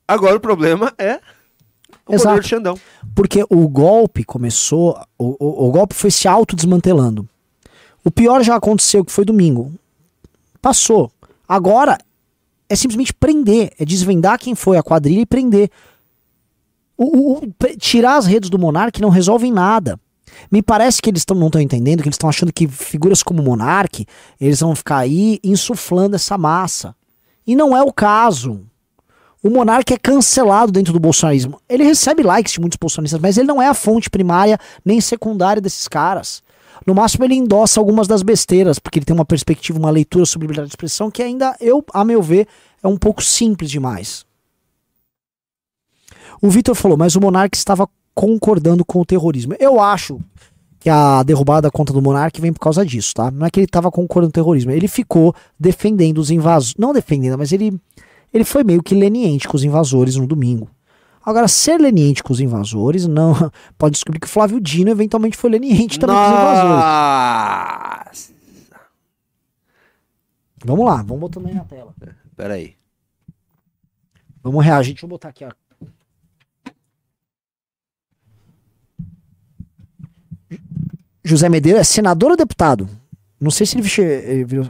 Agora 0.07 0.35
o 0.35 0.39
problema 0.39 0.93
é 0.97 1.19
o 2.07 2.15
Exato. 2.15 2.35
poder 2.35 2.47
Xandão. 2.47 2.79
Porque 3.15 3.43
o 3.49 3.67
golpe 3.67 4.23
começou, 4.23 4.99
o, 5.17 5.35
o, 5.39 5.67
o 5.67 5.71
golpe 5.71 5.95
foi 5.95 6.11
se 6.11 6.27
autodesmantelando. 6.27 7.27
O 8.03 8.11
pior 8.11 8.43
já 8.43 8.55
aconteceu, 8.55 9.03
que 9.03 9.11
foi 9.11 9.25
domingo. 9.25 9.71
Passou. 10.61 11.11
Agora 11.47 11.97
é 12.67 12.75
simplesmente 12.75 13.13
prender, 13.13 13.73
é 13.79 13.85
desvendar 13.85 14.39
quem 14.39 14.55
foi 14.55 14.77
a 14.77 14.83
quadrilha 14.83 15.21
e 15.21 15.25
prender. 15.25 15.69
O, 16.97 17.05
o, 17.05 17.37
o, 17.45 17.77
tirar 17.77 18.17
as 18.17 18.25
redes 18.25 18.49
do 18.49 18.59
Monark 18.59 19.01
não 19.01 19.09
resolve 19.09 19.49
nada. 19.51 19.99
Me 20.51 20.61
parece 20.61 21.01
que 21.01 21.09
eles 21.09 21.25
tão, 21.25 21.37
não 21.37 21.47
estão 21.47 21.61
entendendo, 21.61 22.01
que 22.01 22.07
eles 22.07 22.15
estão 22.15 22.29
achando 22.29 22.51
que 22.53 22.67
figuras 22.67 23.21
como 23.21 23.43
Monark, 23.43 24.05
eles 24.39 24.59
vão 24.59 24.75
ficar 24.75 24.97
aí 24.99 25.39
insuflando 25.43 26.15
essa 26.15 26.37
massa. 26.37 26.95
E 27.45 27.55
não 27.55 27.75
é 27.75 27.81
o 27.81 27.91
caso. 27.91 28.61
O 29.41 29.49
Monark 29.49 29.93
é 29.93 29.97
cancelado 29.97 30.71
dentro 30.71 30.91
do 30.91 30.99
bolsonarismo. 30.99 31.61
Ele 31.69 31.83
recebe 31.83 32.23
likes 32.23 32.53
de 32.53 32.59
muitos 32.59 32.77
bolsonaristas, 32.77 33.21
mas 33.21 33.37
ele 33.37 33.47
não 33.47 33.61
é 33.61 33.67
a 33.67 33.73
fonte 33.73 34.09
primária 34.09 34.57
nem 34.83 34.99
secundária 34.99 35.61
desses 35.61 35.87
caras. 35.87 36.43
No 36.85 36.93
máximo 36.93 37.23
ele 37.23 37.35
endossa 37.35 37.79
algumas 37.79 38.07
das 38.07 38.21
besteiras, 38.21 38.79
porque 38.79 38.99
ele 38.99 39.05
tem 39.05 39.13
uma 39.13 39.25
perspectiva, 39.25 39.79
uma 39.79 39.89
leitura 39.89 40.25
sobre 40.25 40.45
liberdade 40.45 40.69
de 40.69 40.73
expressão 40.73 41.09
que 41.09 41.21
ainda, 41.21 41.55
eu, 41.59 41.83
a 41.93 42.03
meu 42.03 42.21
ver, 42.21 42.47
é 42.83 42.87
um 42.87 42.97
pouco 42.97 43.23
simples 43.23 43.69
demais. 43.69 44.25
O 46.41 46.49
Vitor 46.49 46.75
falou, 46.75 46.97
mas 46.97 47.15
o 47.15 47.21
Monark 47.21 47.55
estava 47.55 47.89
concordando 48.19 48.83
com 48.83 48.99
o 48.99 49.05
terrorismo. 49.05 49.55
Eu 49.57 49.79
acho 49.79 50.19
que 50.77 50.89
a 50.89 51.23
derrubada 51.23 51.61
da 51.61 51.71
conta 51.71 51.93
do 51.93 52.01
Monark 52.01 52.41
vem 52.41 52.51
por 52.51 52.59
causa 52.59 52.85
disso, 52.85 53.13
tá? 53.13 53.31
Não 53.31 53.45
é 53.45 53.49
que 53.49 53.61
ele 53.61 53.65
estava 53.65 53.89
concordando 53.89 54.33
com 54.33 54.37
o 54.37 54.43
terrorismo, 54.43 54.71
ele 54.71 54.89
ficou 54.89 55.33
defendendo 55.57 56.17
os 56.17 56.29
invasores, 56.29 56.75
não 56.77 56.91
defendendo, 56.91 57.37
mas 57.37 57.53
ele 57.53 57.79
ele 58.33 58.43
foi 58.43 58.61
meio 58.65 58.83
que 58.83 58.93
leniente 58.93 59.47
com 59.47 59.55
os 59.55 59.63
invasores 59.63 60.17
no 60.17 60.27
domingo. 60.27 60.69
Agora, 61.25 61.47
ser 61.47 61.79
leniente 61.79 62.21
com 62.21 62.33
os 62.33 62.41
invasores, 62.41 63.07
não. 63.07 63.33
Pode 63.79 63.93
descobrir 63.93 64.19
que 64.19 64.27
o 64.27 64.29
Flávio 64.29 64.59
Dino 64.59 64.91
eventualmente 64.91 65.37
foi 65.37 65.49
leniente 65.49 65.97
também 65.97 66.17
Nossa. 66.17 66.29
com 66.29 66.35
os 66.35 66.59
invasores. 66.59 68.33
Vamos 70.65 70.85
lá, 70.85 70.97
vamos 70.97 71.19
botando 71.21 71.47
aí 71.47 71.53
na 71.53 71.63
tela. 71.63 71.95
Pera 72.35 72.55
aí. 72.55 72.75
Vamos 74.43 74.65
reagir. 74.65 74.93
Deixa 74.93 75.05
eu 75.05 75.09
botar 75.09 75.29
aqui, 75.29 75.45
ó. 75.45 75.51
José 81.23 81.49
Medeiros 81.49 81.81
é 81.81 81.83
senador 81.83 82.31
ou 82.31 82.37
deputado? 82.37 82.89
Não 83.39 83.51
sei 83.51 83.65
se 83.65 83.77
ele 83.77 84.45
virou. 84.45 84.69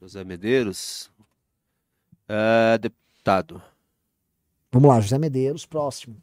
José 0.00 0.24
Medeiros. 0.24 1.10
É, 2.28 2.78
deputado. 2.78 3.62
Vamos 4.70 4.88
lá, 4.88 5.00
José 5.00 5.18
Medeiros, 5.18 5.64
próximo. 5.66 6.16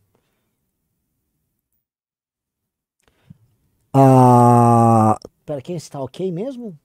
Ah, 3.94 5.18
pera, 5.46 5.62
quem 5.62 5.76
está 5.76 6.00
ok 6.00 6.32
mesmo? 6.32 6.78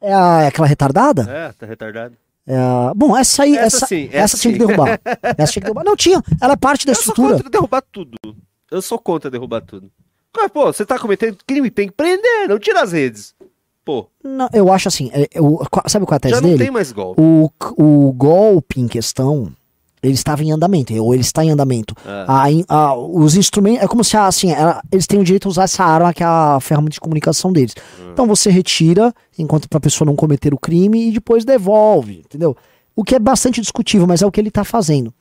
É, 0.00 0.14
a, 0.14 0.42
é 0.42 0.46
aquela 0.46 0.66
retardada? 0.66 1.22
É, 1.30 1.52
tá 1.52 1.66
retardada. 1.66 2.16
É, 2.46 2.54
bom, 2.94 3.16
essa 3.16 3.42
aí, 3.42 3.56
essa, 3.56 3.76
essa, 3.76 3.86
sim, 3.86 4.06
essa, 4.06 4.16
essa 4.16 4.38
tinha 4.38 4.52
que 4.52 4.58
derrubar. 4.58 5.00
essa 5.36 5.52
tinha 5.52 5.60
que 5.60 5.66
derrubar. 5.66 5.84
Não 5.84 5.96
tinha, 5.96 6.22
ela 6.40 6.54
é 6.54 6.56
parte 6.56 6.86
da 6.86 6.92
eu 6.92 6.94
estrutura. 6.94 7.38
Sou 7.38 7.50
derrubar 7.50 7.82
tudo. 7.92 8.16
Eu 8.70 8.80
sou 8.80 8.98
contra 8.98 9.30
derrubar 9.30 9.60
tudo. 9.62 9.90
Mas, 10.36 10.50
pô, 10.50 10.66
você 10.66 10.86
tá 10.86 10.98
cometendo 10.98 11.38
crime, 11.46 11.70
tem 11.70 11.88
que 11.88 11.94
prender, 11.94 12.48
não 12.48 12.58
tira 12.58 12.82
as 12.82 12.92
redes. 12.92 13.34
Pô. 13.84 14.06
Não, 14.22 14.48
eu 14.52 14.72
acho 14.72 14.88
assim, 14.88 15.10
é, 15.12 15.28
é, 15.34 15.40
o, 15.40 15.60
sabe 15.88 16.06
qual 16.06 16.14
é 16.14 16.16
a 16.16 16.20
tese 16.20 16.34
Já 16.34 16.40
não 16.40 16.50
dele? 16.50 16.64
tem 16.64 16.70
mais 16.70 16.92
golpe. 16.92 17.20
O, 17.20 17.50
o 17.76 18.12
golpe 18.12 18.80
em 18.80 18.86
questão, 18.86 19.50
ele 20.02 20.14
estava 20.14 20.44
em 20.44 20.52
andamento, 20.52 20.94
ou 21.02 21.12
ele 21.12 21.22
está 21.22 21.44
em 21.44 21.50
andamento. 21.50 21.94
É. 22.06 22.24
A, 22.28 22.44
a, 22.68 22.94
os 22.94 23.36
instrumentos, 23.36 23.82
é 23.82 23.88
como 23.88 24.04
se 24.04 24.16
assim, 24.16 24.52
ela, 24.52 24.80
eles 24.92 25.06
têm 25.06 25.18
o 25.18 25.24
direito 25.24 25.48
a 25.48 25.50
usar 25.50 25.64
essa 25.64 25.82
arma 25.82 26.14
que 26.14 26.22
é 26.22 26.26
a 26.26 26.58
ferramenta 26.60 26.92
de 26.92 27.00
comunicação 27.00 27.52
deles. 27.52 27.74
Hum. 28.00 28.10
Então 28.12 28.26
você 28.26 28.50
retira, 28.50 29.12
enquanto 29.36 29.68
para 29.68 29.78
a 29.78 29.80
pessoa 29.80 30.06
não 30.06 30.14
cometer 30.14 30.54
o 30.54 30.58
crime, 30.58 31.08
e 31.08 31.12
depois 31.12 31.44
devolve, 31.44 32.20
entendeu? 32.20 32.56
O 32.94 33.02
que 33.02 33.14
é 33.14 33.18
bastante 33.18 33.60
discutível, 33.60 34.06
mas 34.06 34.22
é 34.22 34.26
o 34.26 34.30
que 34.30 34.40
ele 34.40 34.48
está 34.48 34.62
fazendo. 34.62 35.12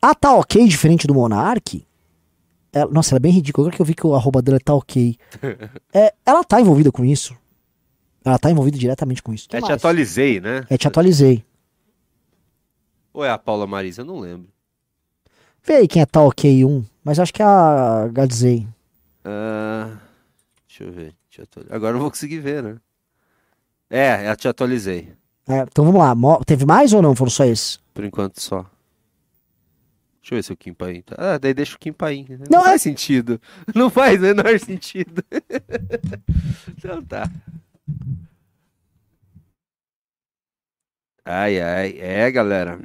A 0.00 0.14
tá 0.14 0.32
ok, 0.34 0.66
diferente 0.66 1.06
do 1.06 1.14
Monark, 1.14 1.84
ela, 2.72 2.90
nossa, 2.90 3.10
ela 3.12 3.18
é 3.18 3.20
bem 3.20 3.32
ridícula. 3.32 3.66
Agora 3.66 3.76
que 3.76 3.82
eu 3.82 3.86
vi 3.86 3.94
que 3.94 4.06
o 4.06 4.14
arroba 4.14 4.40
dela 4.42 4.58
tá 4.60 4.74
ok. 4.74 5.16
é, 5.92 6.14
ela 6.24 6.44
tá 6.44 6.60
envolvida 6.60 6.90
com 6.92 7.04
isso. 7.04 7.36
Ela 8.24 8.38
tá 8.38 8.50
envolvida 8.50 8.78
diretamente 8.78 9.22
com 9.22 9.32
isso. 9.32 9.48
é, 9.50 9.60
te 9.60 9.72
atualizei, 9.72 10.40
né? 10.40 10.64
É, 10.68 10.76
te 10.76 10.86
atualizei. 10.86 11.44
Ou 13.12 13.24
é 13.24 13.30
a 13.30 13.38
Paula 13.38 13.66
Marisa? 13.66 14.02
Eu 14.02 14.06
não 14.06 14.20
lembro. 14.20 14.48
Vê 15.64 15.74
aí 15.74 15.88
quem 15.88 16.02
é 16.02 16.06
tá 16.06 16.20
ok 16.22 16.64
1. 16.64 16.84
Mas 17.02 17.18
acho 17.18 17.32
que 17.32 17.42
é 17.42 17.44
a 17.44 18.08
Gadzei. 18.12 18.66
Uh, 19.24 19.96
deixa 20.68 20.84
eu 20.84 20.92
ver. 20.92 21.14
Agora 21.70 21.90
eu 21.90 21.94
não 21.94 22.00
vou 22.00 22.10
conseguir 22.10 22.38
ver, 22.38 22.62
né? 22.62 22.76
É, 23.88 24.30
eu 24.30 24.36
te 24.36 24.46
atualizei. 24.46 25.12
É, 25.48 25.60
então 25.62 25.84
vamos 25.84 26.00
lá. 26.00 26.14
Teve 26.44 26.64
mais 26.64 26.92
ou 26.92 27.02
não? 27.02 27.16
Foram 27.16 27.30
só 27.30 27.44
esses? 27.44 27.80
Por 27.92 28.04
enquanto 28.04 28.40
só. 28.40 28.66
Deixa 30.20 30.34
eu 30.34 30.36
ver 30.36 30.42
se 30.42 30.52
o 30.52 30.56
Kim 30.56 30.74
Paim 30.74 31.00
tá. 31.02 31.16
Ah, 31.18 31.38
daí 31.38 31.54
deixa 31.54 31.76
o 31.76 31.78
Kim 31.78 31.92
Paim. 31.92 32.26
Não, 32.28 32.58
não 32.58 32.62
faz 32.62 32.74
é... 32.74 32.78
sentido. 32.78 33.40
Não 33.74 33.90
faz 33.90 34.18
o 34.18 34.22
menor 34.22 34.58
sentido. 34.58 35.24
então 36.76 37.02
tá. 37.04 37.30
Ai, 41.24 41.60
ai. 41.60 41.98
É, 41.98 42.30
galera. 42.30 42.80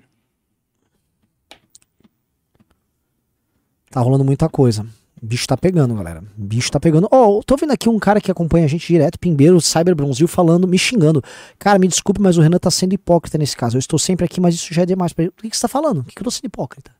Tá 3.89 3.99
rolando 3.99 4.23
muita 4.23 4.47
coisa. 4.47 4.85
O 5.21 5.25
bicho 5.25 5.47
tá 5.47 5.57
pegando, 5.57 5.95
galera. 5.95 6.23
O 6.37 6.43
bicho 6.43 6.71
tá 6.71 6.79
pegando. 6.79 7.07
Ó, 7.11 7.37
oh, 7.37 7.43
tô 7.43 7.57
vendo 7.57 7.71
aqui 7.71 7.89
um 7.89 7.99
cara 7.99 8.21
que 8.21 8.31
acompanha 8.31 8.65
a 8.65 8.67
gente 8.67 8.87
direto, 8.87 9.19
Pimbeiro, 9.19 9.59
Cyber 9.59 9.95
Bronzil, 9.95 10.27
falando, 10.27 10.67
me 10.67 10.77
xingando. 10.77 11.21
Cara, 11.57 11.79
me 11.79 11.87
desculpe, 11.87 12.21
mas 12.21 12.37
o 12.37 12.41
Renan 12.41 12.59
tá 12.59 12.69
sendo 12.69 12.93
hipócrita 12.93 13.37
nesse 13.37 13.57
caso. 13.57 13.75
Eu 13.75 13.79
estou 13.79 13.97
sempre 13.97 14.25
aqui, 14.25 14.39
mas 14.39 14.55
isso 14.55 14.73
já 14.73 14.83
é 14.83 14.85
demais. 14.85 15.11
O 15.11 15.15
que, 15.15 15.49
que 15.49 15.57
você 15.57 15.61
tá 15.61 15.67
falando? 15.67 15.99
O 15.99 16.03
que, 16.03 16.13
que 16.15 16.21
eu 16.21 16.25
tô 16.25 16.31
sendo 16.31 16.45
hipócrita? 16.45 16.91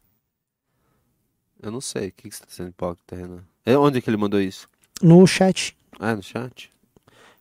Eu 1.66 1.72
não 1.72 1.82
sei. 1.82 2.10
O 2.10 2.12
que, 2.12 2.30
que 2.30 2.36
você 2.36 2.42
tá 2.42 2.48
sendo 2.50 2.70
hipócrita, 2.70 3.16
Renan? 3.16 3.40
É 3.66 3.76
onde 3.76 4.00
que 4.02 4.10
ele 4.10 4.18
mandou 4.18 4.40
isso? 4.40 4.68
No 5.02 5.26
chat. 5.26 5.76
Ah, 6.00 6.16
no 6.16 6.22
chat? 6.22 6.70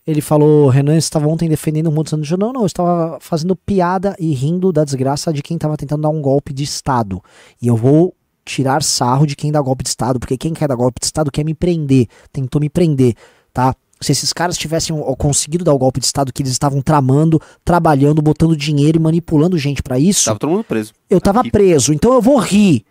Ele 0.07 0.21
falou, 0.21 0.69
Renan 0.69 0.97
estava 0.97 1.27
ontem 1.29 1.49
defendendo 1.49 1.89
o 1.89 1.93
mundo 1.93 2.09
santo. 2.09 2.37
Não, 2.37 2.53
não, 2.53 2.63
eu 2.63 2.67
estava 2.67 3.19
fazendo 3.21 3.55
piada 3.55 4.17
e 4.19 4.33
rindo 4.35 4.73
da 4.73 4.85
desgraça 4.85 5.33
de 5.33 5.43
quem 5.43 5.57
estava 5.57 5.77
tentando 5.77 6.03
dar 6.03 6.09
um 6.09 6.21
golpe 6.21 6.53
de 6.53 6.63
Estado. 6.63 7.23
E 7.61 7.67
eu 7.67 7.77
vou 7.77 8.15
tirar 8.45 8.83
sarro 8.83 9.27
de 9.27 9.37
quem 9.37 9.51
dá 9.51 9.61
golpe 9.61 9.83
de 9.83 9.89
Estado, 9.89 10.19
porque 10.21 10.37
quem 10.37 10.53
quer 10.53 10.69
dar 10.69 10.75
golpe 10.75 11.01
de 11.01 11.07
Estado 11.07 11.31
quer 11.31 11.45
me 11.45 11.55
prender, 11.55 12.07
tentou 12.31 12.61
me 12.61 12.69
prender, 12.69 13.15
tá? 13.53 13.75
Se 14.01 14.13
esses 14.13 14.33
caras 14.35 14.59
tivessem 14.59 14.95
conseguido 15.17 15.65
dar 15.65 15.73
o 15.73 15.79
golpe 15.79 16.01
de 16.01 16.05
Estado 16.05 16.33
que 16.33 16.43
eles 16.43 16.53
estavam 16.53 16.83
tramando, 16.83 17.41
trabalhando, 17.65 18.21
botando 18.21 18.55
dinheiro 18.55 18.99
e 18.99 19.01
manipulando 19.01 19.57
gente 19.57 19.83
para 19.83 19.99
isso. 19.99 20.27
Tava 20.27 20.39
todo 20.39 20.51
mundo 20.51 20.65
preso. 20.65 20.93
Eu 21.09 21.21
tava 21.21 21.41
Aqui. 21.41 21.51
preso, 21.51 21.95
então 21.95 22.13
eu 22.13 22.21
vou 22.21 22.39
rir. 22.39 22.85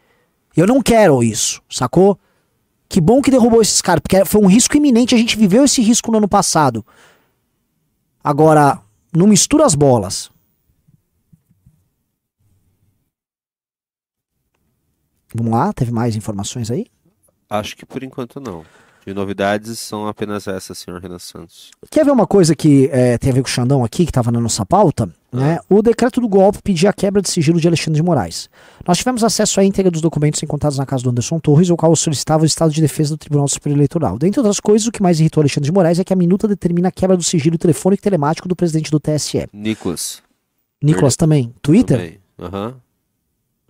Eu 0.55 0.67
não 0.67 0.81
quero 0.81 1.23
isso, 1.23 1.61
sacou? 1.69 2.19
Que 2.87 3.01
bom 3.01 3.21
que 3.21 3.31
derrubou 3.31 3.61
esses 3.61 3.81
caras, 3.81 4.01
porque 4.01 4.23
foi 4.23 4.41
um 4.41 4.47
risco 4.47 4.77
iminente, 4.77 5.15
a 5.15 5.17
gente 5.17 5.37
viveu 5.37 5.63
esse 5.65 5.81
risco 5.81 6.11
no 6.11 6.17
ano 6.17 6.27
passado. 6.27 6.85
Agora, 8.23 8.79
não 9.11 9.27
mistura 9.27 9.65
as 9.65 9.73
bolas. 9.73 10.31
Vamos 15.33 15.51
lá, 15.51 15.73
teve 15.73 15.91
mais 15.91 16.15
informações 16.15 16.69
aí? 16.69 16.85
Acho 17.49 17.75
que 17.75 17.85
por 17.85 18.03
enquanto 18.03 18.39
não. 18.39 18.63
De 19.05 19.13
novidades 19.13 19.79
são 19.79 20.07
apenas 20.07 20.47
essas, 20.47 20.77
senhor 20.77 21.01
Renan 21.01 21.19
Santos. 21.19 21.71
Quer 21.89 22.05
ver 22.05 22.11
uma 22.11 22.27
coisa 22.27 22.55
que 22.55 22.87
é, 22.91 23.17
tem 23.17 23.31
a 23.31 23.33
ver 23.33 23.41
com 23.41 23.47
o 23.47 23.51
Xandão 23.51 23.83
aqui, 23.83 24.05
que 24.05 24.11
estava 24.11 24.31
na 24.31 24.39
nossa 24.39 24.65
pauta? 24.65 25.13
Né? 25.34 25.60
O 25.67 25.82
decreto 25.82 26.22
do 26.22 26.28
golpe 26.28 26.60
pedia 26.63 26.91
a 26.91 26.93
quebra 26.93 27.19
de 27.19 27.28
sigilo 27.28 27.60
de 27.60 27.67
Alexandre 27.67 28.00
de 28.00 28.04
Moraes. 28.04 28.48
Nós 28.88 29.00
tivemos 29.00 29.24
acesso 29.24 29.60
à 29.60 29.63
íntegra 29.63 29.89
dos 29.89 30.00
documentos 30.00 30.41
encontrados 30.43 30.78
na 30.78 30.86
casa 30.86 31.04
do 31.04 31.10
Anderson 31.10 31.39
Torres, 31.39 31.72
o 31.72 31.76
qual 31.76 31.96
solicitava 31.96 32.43
o 32.43 32.46
estado 32.46 32.72
de 32.72 32.80
defesa 32.80 33.15
do 33.15 33.17
Tribunal 33.17 33.48
Superior 33.48 33.78
Eleitoral. 33.78 34.19
Dentre 34.19 34.39
outras 34.39 34.60
coisas, 34.60 34.88
o 34.88 34.91
que 34.91 35.02
mais 35.02 35.19
irritou 35.19 35.41
Alexandre 35.41 35.65
de 35.65 35.72
Moraes 35.72 35.98
é 35.98 36.04
que 36.04 36.13
a 36.13 36.15
minuta 36.15 36.48
determina 36.48 36.89
a 36.89 36.91
quebra 36.91 37.17
do 37.17 37.24
sigilo 37.24 37.58
telefônico 37.58 38.02
e 38.02 38.04
telemático 38.04 38.48
do 38.48 38.56
presidente 38.56 38.91
do 38.91 39.00
TSE. 39.00 39.48
Nicolas. 39.52 40.22
Nicolas 40.82 41.15
também. 41.15 41.52
Twitter? 41.62 42.19
Aham. 42.39 42.67
Uhum. 42.67 42.74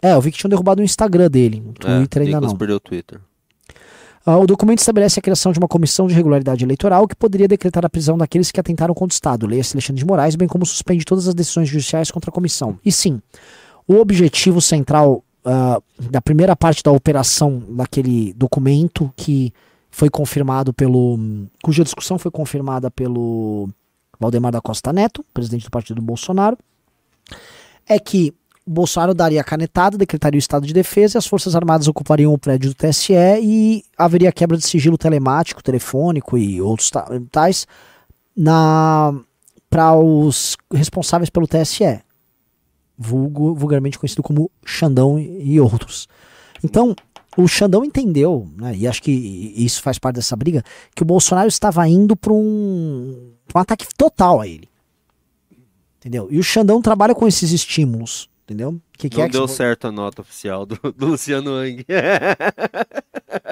É, 0.01 0.13
eu 0.15 0.19
vi 0.19 0.33
que 0.33 0.37
tinham 0.37 0.49
derrubado 0.49 0.81
o 0.81 0.83
Instagram 0.83 1.29
dele. 1.29 1.63
O 1.65 1.69
é, 1.69 1.97
Twitter 1.97 2.21
é, 2.21 2.25
ainda 2.25 2.37
Nicolas 2.37 2.51
não. 2.51 2.57
perdeu 2.57 2.75
o 2.75 2.79
Twitter. 2.81 3.21
Uh, 4.25 4.37
o 4.37 4.47
documento 4.47 4.79
estabelece 4.79 5.19
a 5.19 5.21
criação 5.21 5.51
de 5.51 5.59
uma 5.59 5.67
comissão 5.67 6.07
de 6.07 6.13
regularidade 6.13 6.63
eleitoral 6.63 7.07
que 7.07 7.15
poderia 7.15 7.47
decretar 7.47 7.85
a 7.85 7.89
prisão 7.89 8.17
daqueles 8.17 8.51
que 8.51 8.59
atentaram 8.59 8.93
contra 8.93 9.13
o 9.13 9.15
Estado, 9.15 9.45
leia-se 9.45 9.75
Alexandre 9.75 9.99
de 9.99 10.05
Moraes, 10.05 10.35
bem 10.35 10.47
como 10.47 10.65
suspende 10.65 11.03
todas 11.03 11.27
as 11.27 11.33
decisões 11.33 11.67
judiciais 11.67 12.09
contra 12.09 12.29
a 12.29 12.33
comissão. 12.33 12.79
E 12.85 12.91
sim, 12.91 13.21
o 13.85 13.95
objetivo 13.95 14.61
central 14.61 15.23
uh, 15.45 16.09
da 16.09 16.21
primeira 16.21 16.55
parte 16.55 16.81
da 16.81 16.91
operação 16.91 17.61
daquele 17.69 18.33
documento 18.33 19.11
que 19.15 19.53
foi 19.91 20.09
confirmado 20.09 20.73
pelo. 20.73 21.19
cuja 21.61 21.83
discussão 21.83 22.17
foi 22.17 22.31
confirmada 22.31 22.89
pelo 22.89 23.69
Valdemar 24.19 24.51
da 24.51 24.61
Costa 24.61 24.93
Neto, 24.93 25.23
presidente 25.33 25.65
do 25.65 25.69
partido 25.69 25.97
do 25.97 26.01
Bolsonaro, 26.01 26.57
é 27.87 27.99
que 27.99 28.33
Bolsonaro 28.65 29.13
daria 29.13 29.43
canetada, 29.43 29.97
decretaria 29.97 30.37
o 30.37 30.39
estado 30.39 30.65
de 30.65 30.73
defesa 30.73 31.17
e 31.17 31.19
as 31.19 31.27
Forças 31.27 31.55
Armadas 31.55 31.87
ocupariam 31.87 32.33
o 32.33 32.37
prédio 32.37 32.69
do 32.69 32.75
TSE 32.75 33.13
e 33.41 33.83
haveria 33.97 34.31
quebra 34.31 34.57
de 34.57 34.65
sigilo 34.65 34.97
telemático, 34.97 35.61
telefônico 35.61 36.37
e 36.37 36.61
outros 36.61 36.89
ta- 36.89 37.07
tais 37.31 37.67
para 39.69 39.95
os 39.97 40.55
responsáveis 40.71 41.29
pelo 41.29 41.47
TSE, 41.47 42.01
vulgo, 42.97 43.53
vulgarmente 43.53 43.99
conhecido 43.99 44.23
como 44.23 44.49
Xandão 44.63 45.19
e, 45.19 45.59
outros. 45.59 46.07
Então, 46.63 46.95
o 47.35 47.47
Xandão 47.47 47.83
entendeu, 47.83 48.47
né, 48.55 48.75
e 48.75 48.87
acho 48.87 49.01
que 49.01 49.11
isso 49.11 49.81
faz 49.81 49.99
parte 49.99 50.15
dessa 50.17 50.35
briga, 50.35 50.63
que 50.95 51.01
o 51.01 51.05
Bolsonaro 51.05 51.47
estava 51.47 51.87
indo 51.87 52.15
para 52.15 52.31
um, 52.31 53.33
um 53.53 53.59
ataque 53.59 53.87
total 53.97 54.39
a 54.39 54.47
ele. 54.47 54.69
Entendeu? 55.97 56.27
E 56.29 56.37
o 56.37 56.43
Xandão 56.43 56.81
trabalha 56.81 57.15
com 57.15 57.27
esses 57.27 57.51
estímulos, 57.51 58.29
entendeu? 58.53 58.79
Que 58.97 59.09
que 59.09 59.17
Não 59.17 59.23
é 59.25 59.27
que 59.27 59.33
deu 59.33 59.47
você- 59.47 59.55
certo 59.55 59.87
a 59.87 59.91
nota 59.91 60.21
oficial 60.21 60.65
do, 60.65 60.75
do 60.91 61.05
Luciano 61.07 61.51
Hang. 61.55 61.85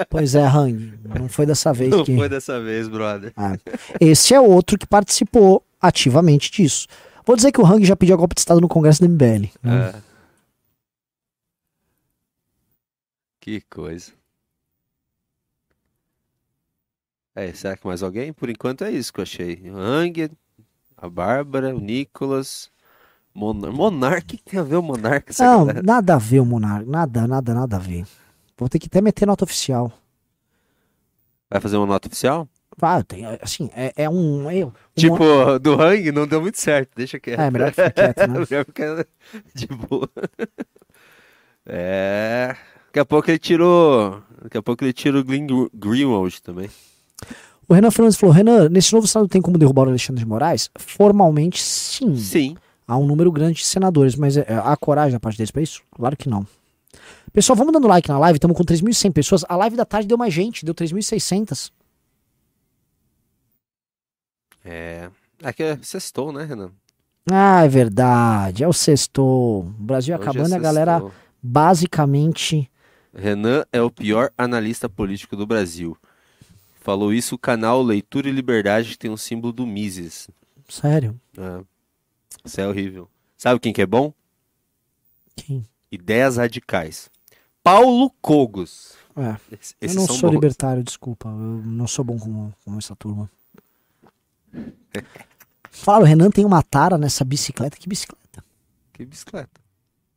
Pois 0.08 0.34
é, 0.34 0.44
Hang, 0.46 0.98
não 1.18 1.28
foi 1.28 1.44
dessa 1.46 1.72
vez 1.72 1.90
Não 1.90 2.04
que... 2.04 2.14
foi 2.14 2.28
dessa 2.28 2.60
vez, 2.60 2.86
brother. 2.86 3.32
Ah, 3.36 3.56
esse 4.00 4.32
é 4.34 4.40
outro 4.40 4.78
que 4.78 4.86
participou 4.86 5.64
ativamente 5.80 6.50
disso. 6.52 6.86
Vou 7.26 7.34
dizer 7.34 7.50
que 7.50 7.60
o 7.60 7.66
Hang 7.66 7.84
já 7.84 7.96
pediu 7.96 8.14
a 8.14 8.18
golpe 8.18 8.34
de 8.34 8.40
Estado 8.40 8.60
no 8.60 8.68
Congresso 8.68 9.00
do 9.00 9.08
MBL. 9.08 9.48
né? 9.62 9.90
É. 9.96 10.02
Que 13.40 13.60
coisa. 13.62 14.12
É, 17.34 17.52
será 17.52 17.76
que 17.76 17.86
mais 17.86 18.02
alguém? 18.02 18.32
Por 18.32 18.48
enquanto 18.50 18.84
é 18.84 18.90
isso 18.90 19.12
que 19.12 19.18
eu 19.20 19.22
achei. 19.24 19.62
O 19.70 19.76
Hang, 19.76 20.30
a 20.96 21.08
Bárbara, 21.08 21.74
o 21.74 21.80
Nicolas. 21.80 22.70
Monar... 23.34 23.72
Monarca, 23.72 24.34
o 24.34 24.38
que 24.38 24.44
tem 24.44 24.60
a 24.60 24.62
ver 24.62 24.76
o 24.76 24.82
Monarca? 24.82 25.30
essa 25.30 25.44
Não, 25.44 25.66
galera? 25.66 25.82
nada 25.82 26.14
a 26.14 26.18
ver 26.18 26.40
o 26.40 26.44
Monarca. 26.44 26.84
Nada, 26.90 27.26
nada, 27.26 27.54
nada 27.54 27.76
a 27.76 27.78
ver. 27.78 28.04
Vou 28.58 28.68
ter 28.68 28.78
que 28.78 28.86
até 28.86 29.00
meter 29.00 29.26
nota 29.26 29.44
oficial. 29.44 29.90
Vai 31.50 31.60
fazer 31.60 31.76
uma 31.76 31.86
nota 31.86 32.08
oficial? 32.08 32.48
Ah, 32.80 33.02
tem, 33.02 33.24
assim, 33.42 33.68
é, 33.74 33.92
é 33.96 34.08
um. 34.08 34.50
É, 34.50 34.64
um- 34.64 34.72
Tipo, 34.96 35.58
do 35.60 35.80
Hang 35.80 36.10
não 36.10 36.26
deu 36.26 36.40
muito 36.40 36.58
certo, 36.58 36.90
deixa 36.96 37.20
quieto. 37.20 37.40
É, 37.40 37.50
melhor 37.50 37.70
ficar 37.70 37.90
quieto, 37.92 38.18
né? 38.26 38.26
Melhor 38.48 38.64
ficar 38.64 39.06
de 39.54 39.66
boa. 39.66 40.08
É. 41.66 42.56
Daqui 42.86 42.98
a 42.98 43.04
pouco 43.04 43.30
ele 43.30 43.38
tirou. 43.38 44.20
Daqui 44.42 44.58
a 44.58 44.62
pouco 44.62 44.82
ele 44.84 44.92
tira 44.92 45.18
o 45.18 45.24
Glenn 45.24 45.46
Greenwald 45.72 46.42
também. 46.42 46.68
O 47.68 47.74
Renan 47.74 47.90
Fernandes 47.90 48.18
falou: 48.18 48.34
Renan, 48.34 48.68
nesse 48.68 48.92
novo 48.92 49.06
Estado 49.06 49.28
tem 49.28 49.40
como 49.40 49.56
derrubar 49.58 49.86
o 49.86 49.90
Alexandre 49.90 50.22
de 50.24 50.28
Moraes? 50.28 50.68
Formalmente, 50.76 51.62
sim. 51.62 52.16
Sim. 52.16 52.56
Há 52.86 52.96
um 52.96 53.06
número 53.06 53.30
grande 53.30 53.58
de 53.58 53.66
senadores, 53.66 54.16
mas 54.16 54.36
é, 54.36 54.46
há 54.48 54.76
coragem 54.76 55.12
da 55.12 55.20
parte 55.20 55.36
deles 55.36 55.50
pra 55.50 55.62
isso? 55.62 55.82
Claro 55.90 56.16
que 56.16 56.28
não. 56.28 56.46
Pessoal, 57.32 57.56
vamos 57.56 57.72
dando 57.72 57.88
like 57.88 58.08
na 58.08 58.18
live, 58.18 58.36
estamos 58.36 58.56
com 58.56 58.64
3.100 58.64 59.12
pessoas. 59.12 59.44
A 59.48 59.56
live 59.56 59.76
da 59.76 59.84
tarde 59.84 60.06
deu 60.06 60.18
mais 60.18 60.34
gente, 60.34 60.64
deu 60.64 60.74
3.600. 60.74 61.70
É. 64.64 65.10
Aqui 65.42 65.62
é 65.62 65.78
sextou, 65.82 66.32
né, 66.32 66.44
Renan? 66.44 66.70
Ah, 67.30 67.64
é 67.64 67.68
verdade, 67.68 68.64
é 68.64 68.68
o 68.68 68.72
sexto. 68.72 69.22
O 69.22 69.62
Brasil 69.62 70.14
Hoje 70.14 70.22
acabando, 70.22 70.54
é 70.54 70.56
a 70.56 70.60
galera 70.60 70.92
sextou. 70.98 71.12
basicamente. 71.42 72.70
Renan 73.14 73.64
é 73.72 73.80
o 73.80 73.90
pior 73.90 74.30
analista 74.36 74.88
político 74.88 75.36
do 75.36 75.46
Brasil. 75.46 75.96
Falou 76.80 77.12
isso 77.12 77.36
o 77.36 77.38
canal 77.38 77.82
Leitura 77.82 78.28
e 78.28 78.32
Liberdade, 78.32 78.90
que 78.90 78.98
tem 78.98 79.10
um 79.10 79.16
símbolo 79.16 79.52
do 79.52 79.66
Mises. 79.66 80.28
Sério? 80.68 81.18
É. 81.38 81.60
Isso 82.44 82.60
é 82.60 82.66
horrível. 82.68 83.08
Sabe 83.36 83.58
quem 83.60 83.72
que 83.72 83.82
é 83.82 83.86
bom? 83.86 84.12
Quem? 85.36 85.64
Ideias 85.90 86.36
radicais. 86.36 87.10
Paulo 87.62 88.10
Cogos. 88.20 88.94
É, 89.16 89.36
Esse- 89.54 89.74
eu 89.80 89.86
Esses 89.86 89.96
não 89.96 90.06
sou 90.06 90.30
bons. 90.30 90.34
libertário, 90.34 90.82
desculpa. 90.82 91.28
Eu 91.28 91.34
não 91.34 91.86
sou 91.86 92.04
bom 92.04 92.18
com, 92.18 92.52
com 92.64 92.78
essa 92.78 92.96
turma. 92.96 93.30
Fala, 95.70 96.02
o 96.02 96.06
Renan 96.06 96.30
tem 96.30 96.44
uma 96.44 96.62
tara 96.62 96.98
nessa 96.98 97.24
bicicleta. 97.24 97.76
Que 97.76 97.88
bicicleta? 97.88 98.44
Que 98.92 99.04
bicicleta. 99.04 99.60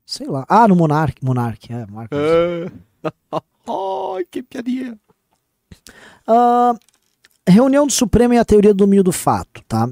Sei 0.05 0.27
lá. 0.27 0.45
Ah, 0.49 0.67
no 0.67 0.75
Monark. 0.75 1.23
Monark, 1.23 1.71
é, 1.71 1.85
Marcos. 1.87 2.17
Ai, 3.67 4.25
que 4.29 4.43
piadinha. 4.43 4.99
Ah, 6.27 6.73
reunião 7.47 7.87
do 7.87 7.93
Supremo 7.93 8.33
e 8.33 8.37
a 8.37 8.45
teoria 8.45 8.73
do 8.73 8.77
domínio 8.77 9.03
do 9.03 9.11
fato, 9.11 9.61
tá? 9.67 9.89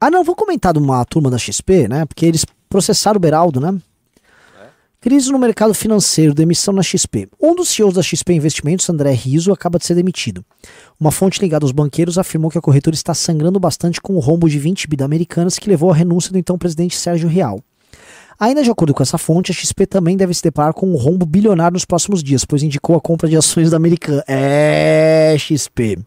Ah, 0.00 0.10
não, 0.10 0.22
vou 0.22 0.36
comentar 0.36 0.72
de 0.72 0.78
uma 0.78 1.04
turma 1.04 1.30
da 1.30 1.38
XP, 1.38 1.88
né? 1.88 2.06
Porque 2.06 2.24
eles 2.24 2.44
processaram 2.68 3.16
o 3.16 3.20
Beraldo, 3.20 3.60
né? 3.60 3.76
Crise 5.00 5.30
no 5.30 5.38
mercado 5.38 5.72
financeiro, 5.72 6.34
demissão 6.34 6.74
na 6.74 6.82
XP. 6.82 7.28
Um 7.40 7.54
dos 7.54 7.68
CEOs 7.68 7.94
da 7.94 8.02
XP 8.02 8.32
Investimentos, 8.32 8.90
André 8.90 9.12
Riso, 9.12 9.52
acaba 9.52 9.78
de 9.78 9.86
ser 9.86 9.94
demitido. 9.94 10.44
Uma 10.98 11.12
fonte 11.12 11.40
ligada 11.40 11.64
aos 11.64 11.70
banqueiros 11.70 12.18
afirmou 12.18 12.50
que 12.50 12.58
a 12.58 12.60
corretora 12.60 12.94
está 12.94 13.14
sangrando 13.14 13.60
bastante 13.60 14.00
com 14.00 14.16
o 14.16 14.18
rombo 14.18 14.48
de 14.48 14.58
20 14.58 14.88
bi 14.88 14.96
da 14.96 15.04
Americanas 15.04 15.56
que 15.56 15.68
levou 15.68 15.92
à 15.92 15.94
renúncia 15.94 16.32
do 16.32 16.38
então 16.38 16.58
presidente 16.58 16.96
Sérgio 16.96 17.28
Real. 17.28 17.60
Ainda 18.40 18.62
de 18.62 18.70
acordo 18.70 18.92
com 18.92 19.02
essa 19.02 19.18
fonte, 19.18 19.52
a 19.52 19.54
XP 19.54 19.86
também 19.86 20.16
deve 20.16 20.34
se 20.34 20.42
deparar 20.42 20.72
com 20.72 20.88
um 20.88 20.96
rombo 20.96 21.24
bilionário 21.24 21.74
nos 21.74 21.84
próximos 21.84 22.20
dias, 22.20 22.44
pois 22.44 22.64
indicou 22.64 22.96
a 22.96 23.00
compra 23.00 23.28
de 23.28 23.36
ações 23.36 23.70
da 23.70 23.76
Americana. 23.76 24.24
É, 24.26 25.36
XP. 25.38 25.98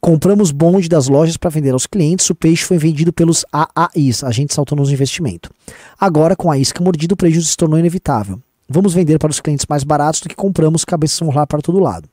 Compramos 0.00 0.52
bonde 0.52 0.88
das 0.88 1.08
lojas 1.08 1.36
para 1.36 1.50
vender 1.50 1.72
aos 1.72 1.86
clientes. 1.86 2.28
O 2.30 2.34
peixe 2.34 2.64
foi 2.64 2.78
vendido 2.78 3.12
pelos 3.12 3.44
AAIs, 3.52 4.22
agentes 4.22 4.58
autônomos 4.58 4.88
de 4.88 4.94
investimento. 4.94 5.50
Agora, 5.98 6.36
com 6.36 6.50
a 6.50 6.58
isca 6.58 6.82
mordida, 6.82 7.14
o 7.14 7.16
prejuízo 7.16 7.48
se 7.48 7.56
tornou 7.56 7.78
inevitável. 7.78 8.40
Vamos 8.68 8.92
vender 8.92 9.18
para 9.18 9.30
os 9.30 9.40
clientes 9.40 9.64
mais 9.66 9.82
baratos 9.82 10.20
do 10.20 10.28
que 10.28 10.34
compramos, 10.34 10.84
cabeças 10.84 11.18
vão 11.18 11.30
rolar 11.30 11.46
para 11.46 11.62
todo 11.62 11.78
lado. 11.78 12.06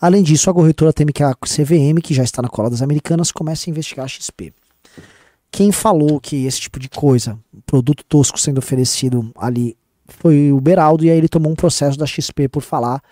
Além 0.00 0.22
disso, 0.22 0.48
a 0.48 0.54
corretora 0.54 0.92
teme 0.92 1.12
que 1.12 1.22
a 1.22 1.34
CVM, 1.34 2.00
que 2.00 2.14
já 2.14 2.22
está 2.22 2.40
na 2.40 2.48
cola 2.48 2.70
das 2.70 2.80
americanas, 2.80 3.32
comece 3.32 3.68
a 3.68 3.70
investigar 3.72 4.04
a 4.04 4.08
XP. 4.08 4.54
Quem 5.50 5.72
falou 5.72 6.20
que 6.20 6.46
esse 6.46 6.60
tipo 6.60 6.78
de 6.78 6.88
coisa, 6.88 7.36
produto 7.66 8.04
tosco 8.04 8.38
sendo 8.38 8.58
oferecido 8.58 9.32
ali, 9.36 9.76
foi 10.06 10.52
o 10.52 10.60
Beraldo, 10.60 11.04
e 11.04 11.10
aí 11.10 11.18
ele 11.18 11.28
tomou 11.28 11.50
um 11.50 11.56
processo 11.56 11.98
da 11.98 12.06
XP 12.06 12.48
por 12.48 12.62
falar 12.62 13.02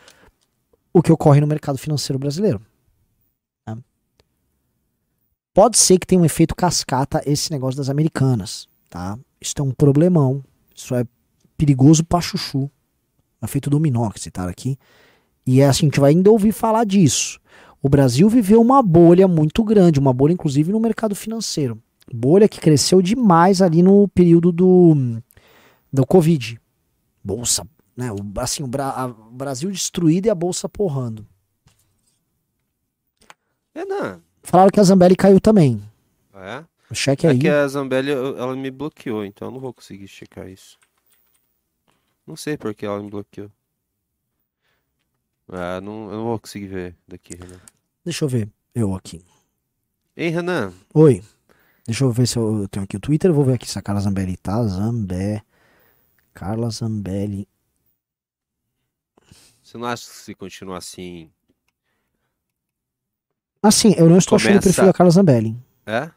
o 0.93 1.03
que 1.03 1.11
ocorre 1.11 1.41
no 1.41 1.49
mercado 1.49 1.77
financeiro 1.77 2.19
brasileiro. 2.19 2.61
Pode 5.55 5.79
ser 5.79 5.99
que 5.99 6.07
tenha 6.07 6.21
um 6.21 6.25
efeito 6.25 6.55
cascata 6.55 7.23
esse 7.25 7.51
negócio 7.53 7.79
das 7.79 7.89
americanas, 7.89 8.69
tá? 8.91 9.17
Isso 9.41 9.55
é 9.59 9.63
um 9.63 9.71
problemão. 9.71 10.43
Isso 10.75 10.95
é 10.95 11.07
perigoso 11.57 12.05
pra 12.05 12.21
chuchu. 12.21 12.69
É 13.41 13.47
feito 13.47 13.71
dominó 13.71 14.11
que 14.11 14.21
citaram 14.21 14.51
aqui. 14.51 14.77
E 15.47 15.61
é 15.61 15.69
assim, 15.69 15.87
a 15.87 15.89
gente 15.89 16.01
vai 16.01 16.11
ainda 16.11 16.31
ouvir 16.31 16.51
falar 16.53 16.85
disso. 16.85 17.39
O 17.81 17.89
Brasil 17.89 18.29
viveu 18.29 18.61
uma 18.61 18.83
bolha 18.83 19.29
muito 19.29 19.63
grande, 19.63 20.01
uma 20.01 20.13
bolha 20.13 20.33
inclusive 20.33 20.73
no 20.73 20.81
mercado 20.81 21.15
financeiro. 21.15 21.81
Bolha 22.13 22.49
que 22.49 22.61
cresceu 22.61 23.01
demais 23.01 23.63
ali 23.63 23.83
no 23.83 24.09
período 24.09 24.51
do, 24.51 25.21
do 25.93 26.05
Covid. 26.07 26.61
Bolsa, 27.23 27.67
né? 27.97 28.11
O, 28.11 28.17
assim, 28.41 28.63
o, 28.63 28.67
Bra- 28.67 29.07
o 29.07 29.33
Brasil 29.35 29.71
destruído 29.71 30.27
e 30.27 30.31
a 30.31 30.35
bolsa 30.35 30.69
porrando. 30.69 31.27
Renan. 33.75 34.21
Falaram 34.45 34.71
que 34.71 34.79
a 34.79 34.85
Zambelli 34.85 35.17
caiu 35.17 35.41
também. 35.41 35.83
É? 36.35 36.65
Cheque 36.95 37.27
É 37.27 37.31
aí. 37.31 37.39
que 37.39 37.49
a 37.49 37.67
Zambelli, 37.67 38.11
ela 38.13 38.55
me 38.55 38.71
bloqueou, 38.71 39.25
então 39.25 39.49
eu 39.49 39.53
não 39.53 39.59
vou 39.59 39.73
conseguir 39.73 40.07
checar 40.07 40.49
isso. 40.49 40.79
Não 42.27 42.37
sei 42.37 42.57
por 42.57 42.73
que 42.75 42.87
ela 42.87 43.03
me 43.03 43.11
bloqueou. 43.11 43.51
Ah, 45.49 45.81
não, 45.81 46.11
eu 46.11 46.17
não 46.19 46.25
vou 46.25 46.39
conseguir 46.39 46.67
ver 46.69 46.97
daqui, 47.09 47.35
Renan. 47.37 47.61
Deixa 48.05 48.25
eu 48.25 48.29
ver. 48.29 48.49
Eu 48.75 48.95
aqui. 48.95 49.25
Hein, 50.17 50.31
Renan? 50.31 50.73
Oi. 50.95 51.23
Deixa 51.87 52.05
eu 52.05 52.11
ver 52.13 52.27
se 52.27 52.39
eu 52.39 52.67
tenho 52.69 52.85
aqui 52.85 52.97
o 52.97 53.01
Twitter. 53.01 53.33
Vou 53.33 53.45
ver 53.45 53.55
aqui 53.55 53.69
se 53.69 53.79
a 53.79 53.83
Carla 53.83 54.01
Zambelli 54.01 54.37
tá. 54.37 54.63
Zambé. 54.67 55.43
Carla 56.33 56.71
Zambelli. 56.71 57.47
Você 59.63 59.77
não 59.79 59.87
acha 59.87 60.07
que 60.09 60.17
se 60.17 60.35
continuar 60.35 60.79
assim. 60.79 61.31
Assim, 63.67 63.95
eu 63.97 64.09
não 64.09 64.19
estou 64.19 64.37
achando 64.37 64.51
o 64.51 64.53
Começa- 64.61 64.69
perfil 64.69 64.85
da 64.87 64.93
Carla 64.93 65.11
Zambelli. 65.11 65.57
É? 65.87 66.11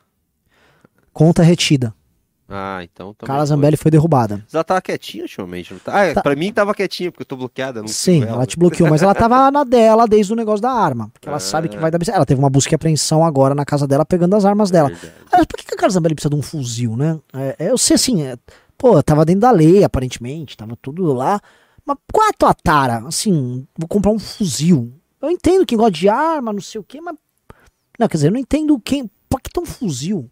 Conta 1.13 1.41
retida. 1.41 1.93
Ah, 2.49 2.79
então 2.81 3.13
também. 3.13 3.27
Carla 3.27 3.41
foi. 3.41 3.47
Zambelli 3.47 3.75
foi 3.77 3.91
derrubada. 3.91 4.37
Mas 4.45 4.53
Ela 4.53 4.63
tava 4.63 4.81
quietinha 4.81 5.23
ultimamente, 5.23 5.73
não 5.73 5.79
tá? 5.81 6.01
Ah, 6.09 6.13
Tá. 6.13 6.21
pra 6.21 6.33
mim 6.35 6.53
tava 6.53 6.73
quietinha, 6.73 7.11
porque 7.11 7.23
eu 7.23 7.25
tô 7.25 7.35
bloqueada. 7.35 7.81
Não 7.81 7.87
Sim, 7.89 8.21
ela 8.23 8.31
ela 8.33 8.45
te 8.45 8.57
bloqueou, 8.57 8.89
mas 8.89 9.01
ela 9.01 9.13
tava 9.13 9.51
na 9.51 9.63
dela 9.65 10.07
desde 10.07 10.31
o 10.31 10.35
negócio 10.35 10.61
da 10.61 10.71
arma. 10.71 11.09
Porque 11.11 11.27
ela 11.27 11.37
Ah. 11.37 11.41
sabe 11.41 11.67
que 11.67 11.77
vai 11.77 11.91
dar. 11.91 11.99
Ela 12.07 12.25
teve 12.25 12.39
uma 12.39 12.49
busca 12.49 12.73
e 12.73 12.75
apreensão 12.75 13.25
agora 13.25 13.53
na 13.53 13.65
casa 13.65 13.85
dela, 13.85 14.05
pegando 14.05 14.33
as 14.35 14.45
armas 14.45 14.71
dela. 14.71 14.89
Aliás, 14.89 15.45
por 15.45 15.57
que 15.57 15.65
que 15.65 15.73
a 15.73 15.77
Carla 15.77 15.91
Zambelli 15.93 16.15
precisa 16.15 16.29
de 16.29 16.35
um 16.37 16.41
fuzil, 16.41 16.95
né? 16.95 17.19
É, 17.33 17.55
é, 17.65 17.71
eu 17.71 17.77
sei 17.77 17.95
assim, 17.95 18.21
é, 18.23 18.37
pô, 18.77 19.01
tava 19.03 19.25
dentro 19.25 19.41
da 19.41 19.51
lei, 19.51 19.83
aparentemente, 19.83 20.55
tava 20.55 20.77
tudo 20.81 21.11
lá. 21.13 21.41
Mas 21.85 21.97
qual 22.13 22.27
é 22.27 22.29
a 22.29 22.33
tua 22.33 22.53
tara? 22.53 23.03
Assim, 23.07 23.67
vou 23.77 23.87
comprar 23.89 24.11
um 24.11 24.19
fuzil. 24.19 24.93
Eu 25.21 25.29
entendo 25.31 25.65
quem 25.65 25.77
gosta 25.77 25.91
de 25.91 26.07
arma, 26.07 26.53
não 26.53 26.61
sei 26.61 26.79
o 26.79 26.83
quê, 26.83 27.01
mas. 27.01 27.15
Não, 27.97 28.07
quer 28.07 28.17
dizer, 28.17 28.27
eu 28.27 28.31
não 28.31 28.39
entendo 28.39 28.79
quem. 28.79 29.09
Por 29.29 29.41
que 29.41 29.59
um 29.59 29.65
fuzil? 29.65 30.29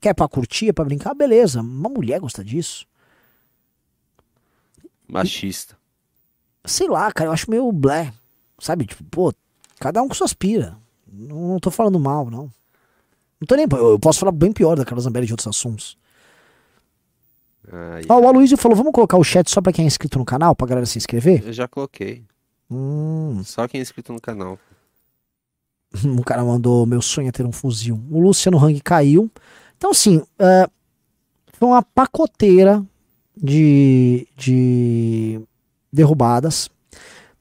Quer 0.00 0.14
pra 0.14 0.28
curtir, 0.28 0.68
é 0.68 0.72
pra 0.72 0.84
brincar? 0.84 1.14
Beleza, 1.14 1.60
uma 1.60 1.88
mulher 1.88 2.20
gosta 2.20 2.42
disso. 2.42 2.86
Machista. 5.06 5.76
Sei 6.64 6.88
lá, 6.88 7.10
cara, 7.12 7.28
eu 7.28 7.32
acho 7.32 7.50
meio 7.50 7.70
blé. 7.72 8.12
Sabe? 8.58 8.86
Tipo, 8.86 9.04
pô, 9.04 9.34
cada 9.78 10.00
um 10.02 10.08
com 10.08 10.14
suas 10.14 10.32
pira. 10.32 10.78
Não, 11.12 11.48
não 11.48 11.58
tô 11.58 11.70
falando 11.70 11.98
mal, 11.98 12.30
não. 12.30 12.50
Não 13.40 13.46
tô 13.46 13.54
nem. 13.56 13.66
Eu 13.70 13.98
posso 13.98 14.20
falar 14.20 14.32
bem 14.32 14.52
pior 14.52 14.76
da 14.76 14.84
Carla 14.84 15.02
Zambelli 15.02 15.26
de 15.26 15.32
outros 15.32 15.48
assuntos. 15.48 15.98
Ó, 18.08 18.20
o 18.20 18.28
Aloysio 18.28 18.56
falou: 18.56 18.76
vamos 18.76 18.92
colocar 18.92 19.16
o 19.16 19.24
chat 19.24 19.50
só 19.50 19.60
pra 19.60 19.72
quem 19.72 19.84
é 19.84 19.86
inscrito 19.86 20.18
no 20.18 20.24
canal, 20.24 20.54
pra 20.54 20.66
galera 20.66 20.86
se 20.86 20.98
inscrever? 20.98 21.42
eu 21.46 21.52
já 21.52 21.66
coloquei. 21.68 22.24
Hum, 22.70 23.42
Só 23.44 23.66
quem 23.66 23.80
é 23.80 23.82
inscrito 23.82 24.12
no 24.12 24.20
canal. 24.20 24.58
o 26.18 26.22
cara 26.22 26.44
mandou: 26.44 26.86
meu 26.86 27.02
sonho 27.02 27.28
é 27.28 27.32
ter 27.32 27.46
um 27.46 27.52
fuzil. 27.52 28.00
O 28.10 28.20
Luciano 28.20 28.58
Hang 28.58 28.80
caiu. 28.80 29.30
Então, 29.76 29.90
assim, 29.90 30.22
é, 30.38 30.68
foi 31.52 31.68
uma 31.68 31.82
pacoteira 31.82 32.84
de, 33.36 34.26
de 34.36 35.40
derrubadas. 35.92 36.68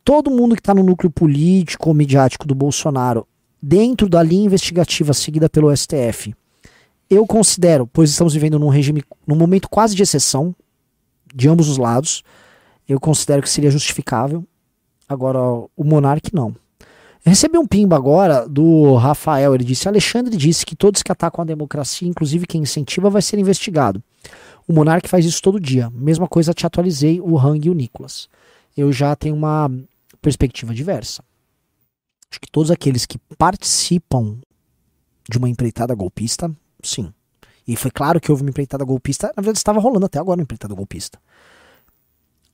Todo 0.04 0.32
mundo 0.32 0.56
que 0.56 0.62
tá 0.62 0.74
no 0.74 0.84
núcleo 0.84 1.12
político 1.12 1.90
ou 1.90 1.94
midiático 1.94 2.48
do 2.48 2.56
Bolsonaro, 2.56 3.28
dentro 3.62 4.10
da 4.10 4.24
linha 4.24 4.46
investigativa 4.46 5.14
seguida 5.14 5.50
pelo 5.50 5.76
STF, 5.76 6.34
eu 7.10 7.26
considero, 7.26 7.86
pois 7.86 8.10
estamos 8.10 8.34
vivendo 8.34 8.58
num 8.58 8.70
regime, 8.70 9.04
num 9.28 9.36
momento 9.36 9.70
quase 9.70 9.96
de 9.96 10.04
exceção, 10.04 10.56
de 11.34 11.50
ambos 11.50 11.68
os 11.68 11.78
lados, 11.78 12.24
eu 12.88 13.00
considero 13.00 13.42
que 13.42 13.50
seria 13.50 13.70
justificável. 13.70 14.46
Agora, 15.08 15.40
o 15.40 15.84
Monark 15.84 16.34
não. 16.34 16.56
Eu 17.30 17.32
recebi 17.32 17.60
um 17.60 17.68
pimba 17.68 17.96
agora 17.96 18.50
do 18.50 18.96
Rafael. 18.96 19.54
Ele 19.54 19.64
disse: 19.64 19.88
Alexandre 19.88 20.36
disse 20.36 20.66
que 20.66 20.76
todos 20.76 21.04
que 21.04 21.12
atacam 21.12 21.44
a 21.44 21.46
democracia, 21.46 22.08
inclusive 22.08 22.48
quem 22.48 22.64
incentiva, 22.64 23.08
vai 23.08 23.22
ser 23.22 23.38
investigado. 23.38 24.02
O 24.68 24.74
Monark 24.74 25.08
faz 25.08 25.24
isso 25.26 25.40
todo 25.40 25.60
dia. 25.60 25.92
Mesma 25.92 26.28
coisa, 26.28 26.56
te 26.56 26.66
atualizei 26.66 27.22
o 27.22 27.38
Hang 27.38 27.68
e 27.68 27.70
o 27.70 27.76
Nicolas. 27.76 28.28
Eu 28.76 28.92
já 28.92 29.16
tenho 29.16 29.36
uma 29.36 29.70
perspectiva 30.20 30.74
diversa. 30.74 31.24
Acho 32.32 32.42
que 32.42 32.50
todos 32.52 32.72
aqueles 32.72 33.06
que 33.06 33.20
participam 33.38 34.40
de 35.30 35.38
uma 35.38 35.48
empreitada 35.48 35.94
golpista, 35.94 36.52
sim. 36.82 37.14
E 37.68 37.76
foi 37.76 37.92
claro 37.92 38.20
que 38.20 38.32
houve 38.32 38.42
uma 38.42 38.50
empreitada 38.50 38.84
golpista. 38.84 39.28
Na 39.38 39.44
verdade, 39.44 39.60
estava 39.60 39.80
rolando 39.80 40.08
até 40.08 40.18
agora 40.18 40.40
uma 40.40 40.44
empreitada 40.44 40.74
golpista. 40.74 41.20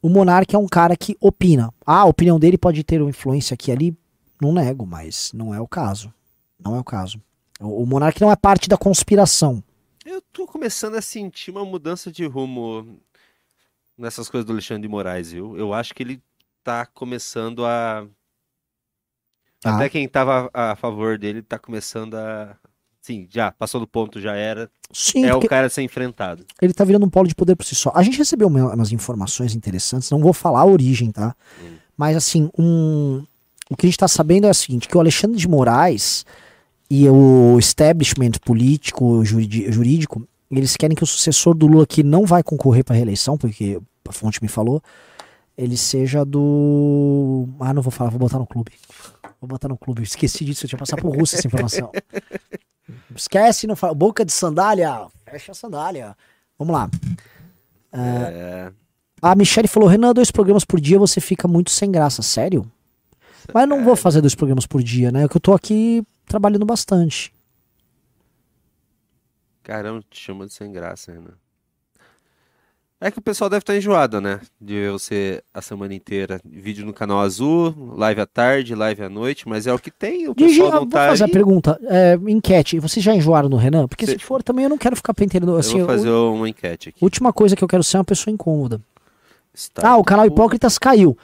O 0.01 0.09
Monark 0.09 0.53
é 0.53 0.59
um 0.59 0.67
cara 0.67 0.97
que 0.97 1.15
opina. 1.21 1.73
Ah, 1.86 2.01
a 2.01 2.05
opinião 2.05 2.38
dele 2.38 2.57
pode 2.57 2.84
ter 2.84 3.01
uma 3.01 3.09
influência 3.09 3.53
aqui 3.53 3.71
e 3.71 3.73
ali. 3.73 3.97
Não 4.42 4.54
nego, 4.54 4.86
mas 4.86 5.32
não 5.34 5.54
é 5.54 5.60
o 5.60 5.68
caso. 5.68 6.14
Não 6.60 6.76
é 6.76 6.80
o 6.80 6.84
caso. 6.84 7.22
O, 7.60 7.84
o 7.84 7.86
Monark 7.86 8.20
não 8.22 8.32
é 8.32 8.36
parte 8.36 8.68
da 8.70 8.78
conspiração. 8.78 9.64
Eu 10.06 10.22
tô 10.22 10.46
começando 10.46 10.96
a 10.96 11.02
sentir 11.02 11.52
uma 11.52 11.66
mudança 11.66 12.12
de 12.12 12.26
rumo 12.26 13.00
nessas 13.98 14.30
coisas 14.30 14.46
do 14.46 14.52
Alexandre 14.54 14.84
de 14.84 14.88
Moraes, 14.88 15.32
viu? 15.32 15.58
Eu 15.58 15.74
acho 15.74 15.94
que 15.94 16.04
ele 16.04 16.22
tá 16.64 16.86
começando 16.86 17.66
a. 17.66 18.06
Ah. 19.64 19.76
Até 19.76 19.90
quem 19.90 20.08
tava 20.08 20.50
a 20.54 20.72
a 20.72 20.76
favor 20.76 21.18
dele 21.18 21.42
tá 21.42 21.58
começando 21.58 22.16
a. 22.16 22.56
Sim, 23.02 23.28
já, 23.30 23.52
passou 23.52 23.80
do 23.80 23.88
ponto, 23.88 24.20
já 24.20 24.36
era. 24.36 24.70
Sim, 24.92 25.26
é 25.26 25.34
o 25.36 25.40
cara 25.48 25.68
a 25.68 25.70
ser 25.70 25.84
enfrentado. 25.84 26.44
ele 26.60 26.74
tá 26.74 26.84
virando 26.84 27.06
um 27.06 27.10
polo 27.10 27.28
de 27.28 27.36
poder 27.36 27.56
por 27.56 27.64
si 27.64 27.76
só. 27.76 27.92
A 27.96 28.02
gente 28.02 28.18
recebeu 28.18 28.48
uma- 28.48 28.74
umas 28.74 28.92
informações 28.92 29.54
interessantes, 29.56 30.10
não 30.10 30.20
vou 30.20 30.34
falar 30.34 30.62
a 30.62 30.66
origem, 30.66 31.12
tá? 31.12 31.36
Hum. 31.64 31.78
Mas 31.96 32.18
assim, 32.18 32.50
um, 32.58 33.24
o 33.70 33.76
que 33.76 33.86
a 33.86 33.89
gente 33.89 33.97
tá 33.97 34.07
sabendo 34.07 34.47
é 34.47 34.49
o 34.51 34.53
seguinte, 34.53 34.88
que 34.88 34.97
o 34.97 34.99
Alexandre 34.99 35.38
de 35.38 35.47
Moraes 35.47 36.26
e 36.89 37.09
o 37.09 37.57
establishment 37.57 38.34
político, 38.43 39.24
jurídico, 39.26 40.28
eles 40.51 40.76
querem 40.78 40.95
que 40.95 41.03
o 41.03 41.07
sucessor 41.07 41.55
do 41.55 41.68
Lula, 41.68 41.88
que 41.88 42.03
não 42.03 42.26
vai 42.26 42.43
concorrer 42.43 42.84
para 42.84 42.95
reeleição, 42.95 43.38
porque 43.38 43.80
a 44.07 44.11
fonte 44.11 44.41
me 44.41 44.47
falou, 44.47 44.82
ele 45.57 45.76
seja 45.76 46.24
do... 46.24 47.47
Ah, 47.59 47.74
não 47.74 47.82
vou 47.82 47.91
falar, 47.91 48.09
vou 48.11 48.20
botar 48.20 48.38
no 48.38 48.45
clube. 48.45 48.72
Vou 49.41 49.47
botar 49.47 49.68
no 49.68 49.78
clube, 49.78 50.01
esqueci 50.03 50.45
disso, 50.45 50.66
eu 50.66 50.70
tinha 50.70 50.80
passado 50.80 51.01
por 51.01 51.18
Rússia 51.18 51.38
essa 51.38 51.47
informação. 51.47 51.91
Esquece, 53.16 53.66
não 53.66 53.76
fala. 53.76 53.93
Boca 53.93 54.26
de 54.26 54.32
sandália, 54.32 55.07
fecha 55.26 55.53
a 55.53 55.55
sandália. 55.55 56.16
Vamos 56.57 56.74
lá. 56.74 56.89
É, 57.91 58.72
A 59.22 59.36
Michelle 59.36 59.68
falou: 59.68 59.88
Renan, 59.88 60.13
dois 60.13 60.30
programas 60.32 60.66
por 60.66 60.80
dia 60.80 60.99
você 60.99 61.22
fica 61.22 61.47
muito 61.47 61.72
sem 61.72 61.89
graça. 61.89 62.22
Sério? 62.22 62.70
Mas 63.54 63.68
não 63.68 63.84
vou 63.84 63.96
fazer 63.96 64.22
dois 64.22 64.36
programas 64.36 64.66
por 64.66 64.82
dia, 64.84 65.12
né? 65.12 65.24
É 65.24 65.28
que 65.28 65.38
eu 65.38 65.41
tô 65.41 65.54
aqui 65.54 66.04
trabalhando 66.26 66.66
bastante. 66.66 67.32
caramba, 69.64 70.04
te 70.10 70.20
chama 70.20 70.46
de 70.46 70.54
sem 70.54 70.72
graça, 70.72 71.12
Renan. 71.12 71.34
É 73.02 73.12
que 73.12 73.20
o 73.20 73.22
pessoal 73.22 73.50
deve 73.50 73.62
estar 73.62 73.76
enjoado, 73.76 74.22
né? 74.22 74.39
De 74.60 74.74
ver 74.74 74.91
você 74.91 75.43
a 75.54 75.62
semana 75.62 75.93
inteira. 75.93 76.39
Vídeo 76.46 76.86
no 76.86 76.93
canal 76.93 77.20
azul, 77.20 77.93
live 77.98 78.22
à 78.22 78.26
tarde, 78.26 78.74
live 78.74 79.04
à 79.04 79.10
noite, 79.10 79.48
mas 79.48 79.68
é 79.68 79.74
o 79.74 79.78
que 79.78 79.91
tem. 79.91 80.28
O 80.30 80.34
Digi, 80.34 80.52
pessoal 80.60 80.70
ah, 80.70 80.72
não 80.76 80.80
vou 80.82 80.89
tá 80.89 81.10
fazer 81.10 81.24
a 81.24 81.28
aí. 81.28 81.32
pergunta. 81.32 81.80
É, 81.84 82.14
enquete. 82.28 82.80
Vocês 82.80 83.04
já 83.04 83.14
enjoaram 83.14 83.50
no 83.50 83.58
Renan? 83.58 83.88
Porque 83.88 84.06
se 84.06 84.14
Se- 84.14 84.20
for 84.20 84.41
também 84.41 84.64
eu 84.64 84.70
não 84.70 84.78
quero 84.78 84.96
ficar 84.96 85.14
penteando. 85.14 85.56
Assim, 85.58 85.80
Eu 85.80 85.86
vou 85.86 85.96
fazer 85.96 86.10
a 86.10 86.20
uma 86.30 86.48
enquete 86.48 86.89
aqui. 86.89 87.04
última 87.04 87.34
coisa 87.34 87.56
que 87.56 87.64
eu 87.64 87.68
quero 87.68 87.84
ser 87.84 87.98
é 87.98 88.00
uma 88.00 88.06
pessoa 88.06 88.34
incômoda. 88.34 88.80
Está- 89.54 89.89
Ah, 89.89 89.98
o 89.98 90.04
canal 90.04 90.26
Hipócritas 90.26 90.78
caiu. 90.80 91.18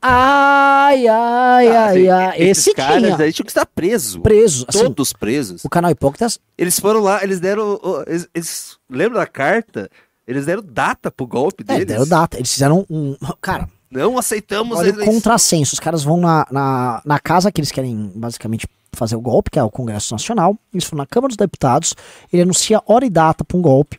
Ai, 0.00 1.06
ai, 1.08 1.68
Ah, 1.68 1.86
ai, 1.88 2.08
ai. 2.08 2.40
Esse 2.42 2.72
caras 2.72 3.02
tinha 3.02 3.16
aí 3.16 3.32
tinham 3.32 3.44
que 3.44 3.50
estar 3.50 3.66
preso. 3.66 4.20
preso. 4.20 4.64
Assim, 4.68 4.78
Todos 4.84 5.12
presos. 5.12 5.64
o 5.64 5.68
canal 5.68 5.90
Hipócritas 5.90 6.38
Eles 6.56 6.78
foram 6.78 7.00
lá, 7.00 7.22
eles 7.22 7.40
deram. 7.40 7.78
Eles, 8.06 8.28
eles- 8.34 8.76
lembra 8.88 9.18
da 9.18 9.26
carta? 9.26 9.90
Eles 10.26 10.46
deram 10.46 10.62
data 10.64 11.10
pro 11.10 11.26
golpe 11.26 11.62
é, 11.66 11.72
deles. 11.72 11.86
deram 11.86 12.06
data. 12.06 12.36
Eles 12.36 12.52
fizeram 12.52 12.86
um. 12.88 13.16
Cara, 13.40 13.68
Não 13.90 14.18
aceitamos 14.18 14.78
Olha 14.78 14.92
o 14.92 15.04
contrassenso. 15.04 15.72
Os 15.74 15.80
caras 15.80 16.04
vão 16.04 16.18
na, 16.18 16.46
na, 16.50 17.02
na 17.04 17.18
casa 17.18 17.50
que 17.50 17.58
eles 17.60 17.72
querem 17.72 18.12
basicamente 18.14 18.66
fazer 18.92 19.16
o 19.16 19.20
golpe, 19.20 19.50
que 19.50 19.58
é 19.58 19.62
o 19.62 19.70
Congresso 19.70 20.12
Nacional. 20.14 20.56
Eles 20.72 20.84
foram 20.84 20.98
na 20.98 21.06
Câmara 21.06 21.28
dos 21.28 21.36
Deputados. 21.36 21.94
Ele 22.32 22.42
anuncia 22.42 22.82
hora 22.86 23.04
e 23.06 23.10
data 23.10 23.44
para 23.44 23.56
um 23.56 23.62
golpe. 23.62 23.98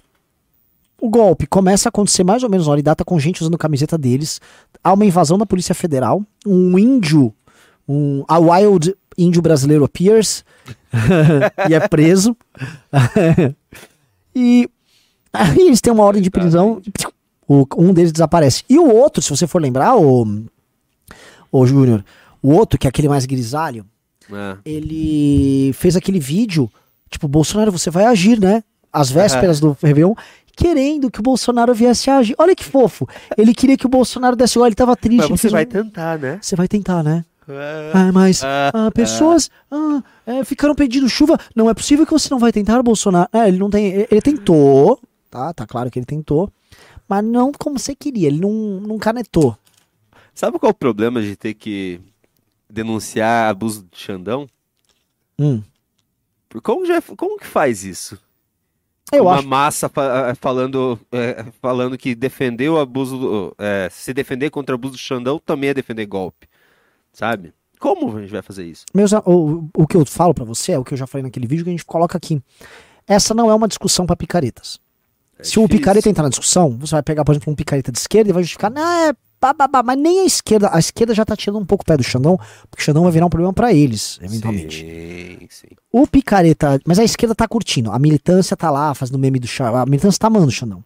O 1.01 1.09
golpe 1.09 1.47
começa 1.47 1.87
a 1.87 1.89
acontecer 1.89 2.23
mais 2.23 2.43
ou 2.43 2.49
menos 2.49 2.67
hora 2.67 2.79
e 2.79 2.83
data 2.83 3.05
com 3.05 3.19
gente 3.19 3.41
usando 3.41 3.57
camiseta 3.57 3.97
deles. 3.97 4.41
Há 4.83 4.93
uma 4.93 5.05
invasão 5.05 5.37
da 5.37 5.45
Polícia 5.45 5.73
Federal. 5.73 6.23
Um 6.45 6.77
índio, 6.77 7.33
um 7.87 8.23
a 8.27 8.37
wild 8.37 8.95
índio 9.17 9.41
brasileiro 9.41 9.83
appears 9.83 10.43
e 11.69 11.73
é 11.73 11.87
preso. 11.87 12.35
e 14.35 14.69
aí 15.31 15.59
eles 15.59 15.81
têm 15.81 15.93
uma 15.93 16.03
ordem 16.03 16.21
de 16.21 16.29
prisão. 16.29 16.81
O, 17.47 17.65
um 17.77 17.93
deles 17.93 18.11
desaparece. 18.11 18.63
E 18.69 18.77
o 18.77 18.87
outro, 18.93 19.21
se 19.21 19.29
você 19.29 19.47
for 19.47 19.61
lembrar, 19.61 19.95
o, 19.95 20.45
o 21.51 21.65
Júnior, 21.65 22.03
o 22.41 22.51
outro, 22.51 22.77
que 22.77 22.87
é 22.87 22.89
aquele 22.89 23.09
mais 23.09 23.25
grisalho, 23.25 23.85
É. 24.31 24.57
ele 24.63 25.71
fez 25.73 25.95
aquele 25.95 26.19
vídeo, 26.19 26.69
tipo, 27.09 27.27
Bolsonaro, 27.27 27.71
você 27.71 27.89
vai 27.89 28.05
agir, 28.05 28.39
né? 28.39 28.63
Às 28.93 29.09
vésperas 29.09 29.59
do 29.59 29.75
Réveillon, 29.81 30.13
querendo 30.59 31.09
que 31.09 31.19
o 31.21 31.23
Bolsonaro 31.23 31.73
viesse 31.73 32.09
a 32.09 32.17
agir. 32.17 32.35
Olha 32.37 32.53
que 32.53 32.65
fofo. 32.65 33.07
Ele 33.37 33.53
queria 33.53 33.77
que 33.77 33.85
o 33.85 33.89
Bolsonaro 33.89 34.35
desse. 34.35 34.59
Olha, 34.59 34.67
ele 34.67 34.75
tava 34.75 34.95
triste. 34.97 35.29
Mas 35.29 35.41
você 35.41 35.47
vai 35.49 35.63
um- 35.63 35.67
tentar, 35.67 36.19
né? 36.19 36.37
Você 36.41 36.55
vai 36.55 36.67
tentar, 36.67 37.01
né? 37.01 37.23
É. 37.47 37.91
Ah, 37.95 38.11
mas 38.11 38.43
Ah, 38.43 38.71
ah, 38.73 38.91
pessoas 38.91 39.49
ah, 39.71 40.03
é, 40.27 40.43
ficaram 40.43 40.75
pedindo 40.75 41.07
chuva. 41.09 41.39
Não 41.55 41.69
é 41.69 41.73
possível 41.73 42.05
que 42.05 42.11
você 42.11 42.29
não 42.29 42.37
vai 42.37 42.51
tentar, 42.51 42.83
Bolsonaro. 42.83 43.29
É, 43.33 43.47
ele 43.47 43.57
não 43.57 43.69
tem. 43.69 44.05
Ele, 44.11 44.21
tentou, 44.21 44.99
tá? 45.31 45.53
Tá 45.53 45.65
claro 45.65 45.89
que 45.89 45.97
ele 45.97 46.05
tentou. 46.05 46.51
Mas 47.07 47.23
não 47.23 47.51
como 47.51 47.79
você 47.79 47.95
queria. 47.95 48.27
Ele 48.27 48.39
não, 48.39 48.51
não 48.81 48.99
canetou. 48.99 49.57
Sabe 50.35 50.59
qual 50.59 50.69
é 50.69 50.71
o 50.71 50.75
problema 50.75 51.21
de 51.21 51.35
ter 51.35 51.53
que 51.55 51.99
denunciar 52.69 53.49
abuso 53.49 53.87
de 53.91 53.97
Xandão? 53.97 54.47
Hum. 55.39 55.63
Como, 56.61 56.85
já, 56.85 57.01
como 57.01 57.37
que 57.39 57.47
faz 57.47 57.83
isso? 57.83 58.19
Eu 59.11 59.23
Uma 59.23 59.35
acho. 59.35 59.47
massa 59.47 59.89
fa- 59.89 60.33
falando, 60.39 60.99
é, 61.11 61.45
falando 61.61 61.97
que 61.97 62.13
defender 62.15 62.69
o 62.69 62.79
abuso, 62.79 63.17
do- 63.17 63.55
é, 63.57 63.87
se 63.91 64.13
defender 64.13 64.49
contra 64.49 64.73
o 64.73 64.77
abuso 64.77 64.93
do 64.93 64.99
Xandão 64.99 65.39
também 65.43 65.71
é 65.71 65.73
defender 65.73 66.05
golpe, 66.05 66.47
sabe? 67.11 67.53
Como 67.79 68.17
a 68.17 68.21
gente 68.21 68.31
vai 68.31 68.41
fazer 68.41 68.65
isso? 68.65 68.85
Meus, 68.93 69.11
o, 69.13 69.67
o 69.75 69.87
que 69.87 69.95
eu 69.97 70.05
falo 70.05 70.33
pra 70.33 70.43
você 70.43 70.73
é 70.73 70.79
o 70.79 70.83
que 70.83 70.93
eu 70.93 70.97
já 70.97 71.07
falei 71.07 71.23
naquele 71.23 71.47
vídeo 71.47 71.63
que 71.63 71.69
a 71.69 71.73
gente 71.73 71.85
coloca 71.85 72.17
aqui. 72.17 72.41
Essa 73.07 73.33
não 73.33 73.49
é 73.49 73.53
uma 73.55 73.67
discussão 73.67 74.05
pra 74.05 74.15
picaretas. 74.15 74.79
É 75.37 75.43
Se 75.43 75.57
o 75.57 75.61
difícil. 75.63 75.79
picareta 75.79 76.09
entrar 76.09 76.23
na 76.23 76.29
discussão, 76.29 76.77
você 76.77 76.91
vai 76.95 77.01
pegar, 77.03 77.23
por 77.23 77.31
exemplo, 77.31 77.51
um 77.51 77.55
picareta 77.55 77.91
de 77.91 77.97
esquerda 77.97 78.29
e 78.29 78.33
vai 78.33 78.43
justificar, 78.43 78.69
não, 78.69 78.81
é 79.09 79.13
pá, 79.39 79.53
pá, 79.53 79.67
pá", 79.67 79.83
mas 79.83 79.97
nem 79.97 80.19
a 80.21 80.25
esquerda. 80.25 80.69
A 80.71 80.79
esquerda 80.79 81.13
já 81.13 81.25
tá 81.25 81.35
tirando 81.35 81.59
um 81.59 81.65
pouco 81.65 81.83
o 81.83 81.85
pé 81.85 81.95
do 81.97 82.03
Xandão, 82.03 82.37
porque 82.69 82.81
o 82.81 82.85
Xandão 82.85 83.03
vai 83.03 83.11
virar 83.11 83.25
um 83.25 83.29
problema 83.29 83.53
pra 83.53 83.73
eles, 83.73 84.19
eventualmente. 84.21 84.81
Sim, 84.81 85.47
sim. 85.49 85.75
O 85.91 86.05
picareta. 86.05 86.79
Mas 86.85 86.99
a 86.99 87.03
esquerda 87.03 87.33
tá 87.33 87.47
curtindo. 87.47 87.91
A 87.91 87.99
militância 87.99 88.55
tá 88.55 88.69
lá 88.69 88.93
fazendo 88.93 89.17
meme 89.17 89.39
do 89.39 89.47
Xandão. 89.47 89.77
A 89.77 89.85
militância 89.85 90.19
tá 90.19 90.27
amando 90.27 90.47
o 90.47 90.51
Xandão. 90.51 90.83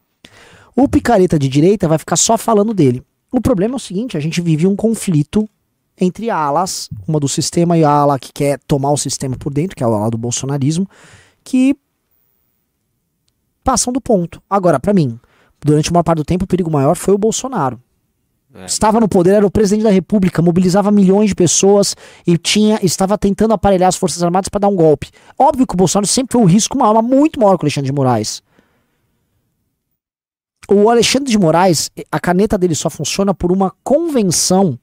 O 0.75 0.87
picareta 0.87 1.37
de 1.37 1.47
direita 1.47 1.87
vai 1.87 1.97
ficar 1.97 2.15
só 2.15 2.37
falando 2.37 2.73
dele. 2.73 3.03
O 3.31 3.41
problema 3.41 3.75
é 3.75 3.77
o 3.77 3.79
seguinte: 3.79 4.17
a 4.17 4.19
gente 4.19 4.41
vive 4.41 4.67
um 4.67 4.75
conflito 4.75 5.47
entre 5.99 6.29
alas, 6.29 6.89
uma 7.07 7.19
do 7.19 7.27
sistema 7.27 7.77
e 7.77 7.83
a 7.83 7.89
ala 7.89 8.19
que 8.19 8.31
quer 8.33 8.59
tomar 8.67 8.91
o 8.91 8.97
sistema 8.97 9.37
por 9.37 9.53
dentro, 9.53 9.75
que 9.75 9.83
é 9.83 9.85
a 9.85 9.89
ala 9.89 10.09
do 10.09 10.17
bolsonarismo, 10.17 10.89
que 11.43 11.75
passam 13.63 13.93
do 13.93 14.01
ponto. 14.01 14.41
Agora, 14.49 14.79
pra 14.79 14.93
mim, 14.93 15.19
durante 15.61 15.91
uma 15.91 16.03
parte 16.03 16.17
do 16.17 16.25
tempo, 16.25 16.45
o 16.45 16.47
perigo 16.47 16.71
maior 16.71 16.95
foi 16.95 17.13
o 17.13 17.17
Bolsonaro. 17.17 17.79
É. 18.55 18.65
Estava 18.65 18.99
no 18.99 19.07
poder, 19.07 19.31
era 19.31 19.45
o 19.45 19.51
presidente 19.51 19.83
da 19.83 19.89
república, 19.89 20.41
mobilizava 20.41 20.91
milhões 20.91 21.29
de 21.29 21.35
pessoas 21.35 21.95
e 22.25 22.37
tinha, 22.37 22.79
estava 22.83 23.17
tentando 23.17 23.53
aparelhar 23.53 23.89
as 23.89 23.95
Forças 23.95 24.21
Armadas 24.21 24.47
para 24.47 24.59
dar 24.59 24.67
um 24.67 24.75
golpe. 24.75 25.09
Óbvio 25.37 25.65
que 25.65 25.73
o 25.73 25.77
Bolsonaro 25.77 26.05
sempre 26.05 26.33
foi 26.33 26.41
um 26.41 26.45
risco 26.45 26.77
mas 26.77 27.03
muito 27.03 27.39
maior 27.39 27.57
que 27.57 27.63
o 27.63 27.65
Alexandre 27.65 27.89
de 27.89 27.93
Moraes. 27.95 28.43
O 30.69 30.89
Alexandre 30.89 31.31
de 31.31 31.37
Moraes, 31.37 31.89
a 32.11 32.19
caneta 32.19 32.57
dele 32.57 32.75
só 32.75 32.89
funciona 32.89 33.33
por 33.33 33.51
uma 33.51 33.73
convenção 33.83 34.79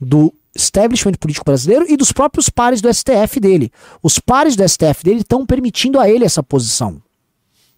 do 0.00 0.34
establishment 0.54 1.14
político 1.14 1.44
brasileiro 1.44 1.86
e 1.88 1.96
dos 1.96 2.10
próprios 2.10 2.50
pares 2.50 2.80
do 2.80 2.92
STF 2.92 3.38
dele. 3.38 3.70
Os 4.02 4.18
pares 4.18 4.56
do 4.56 4.68
STF 4.68 5.04
dele 5.04 5.20
estão 5.20 5.46
permitindo 5.46 5.98
a 6.00 6.10
ele 6.10 6.24
essa 6.24 6.42
posição. 6.42 7.00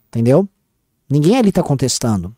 Entendeu? 0.09 0.49
Ninguém 1.09 1.37
ali 1.37 1.51
está 1.51 1.63
contestando. 1.63 2.35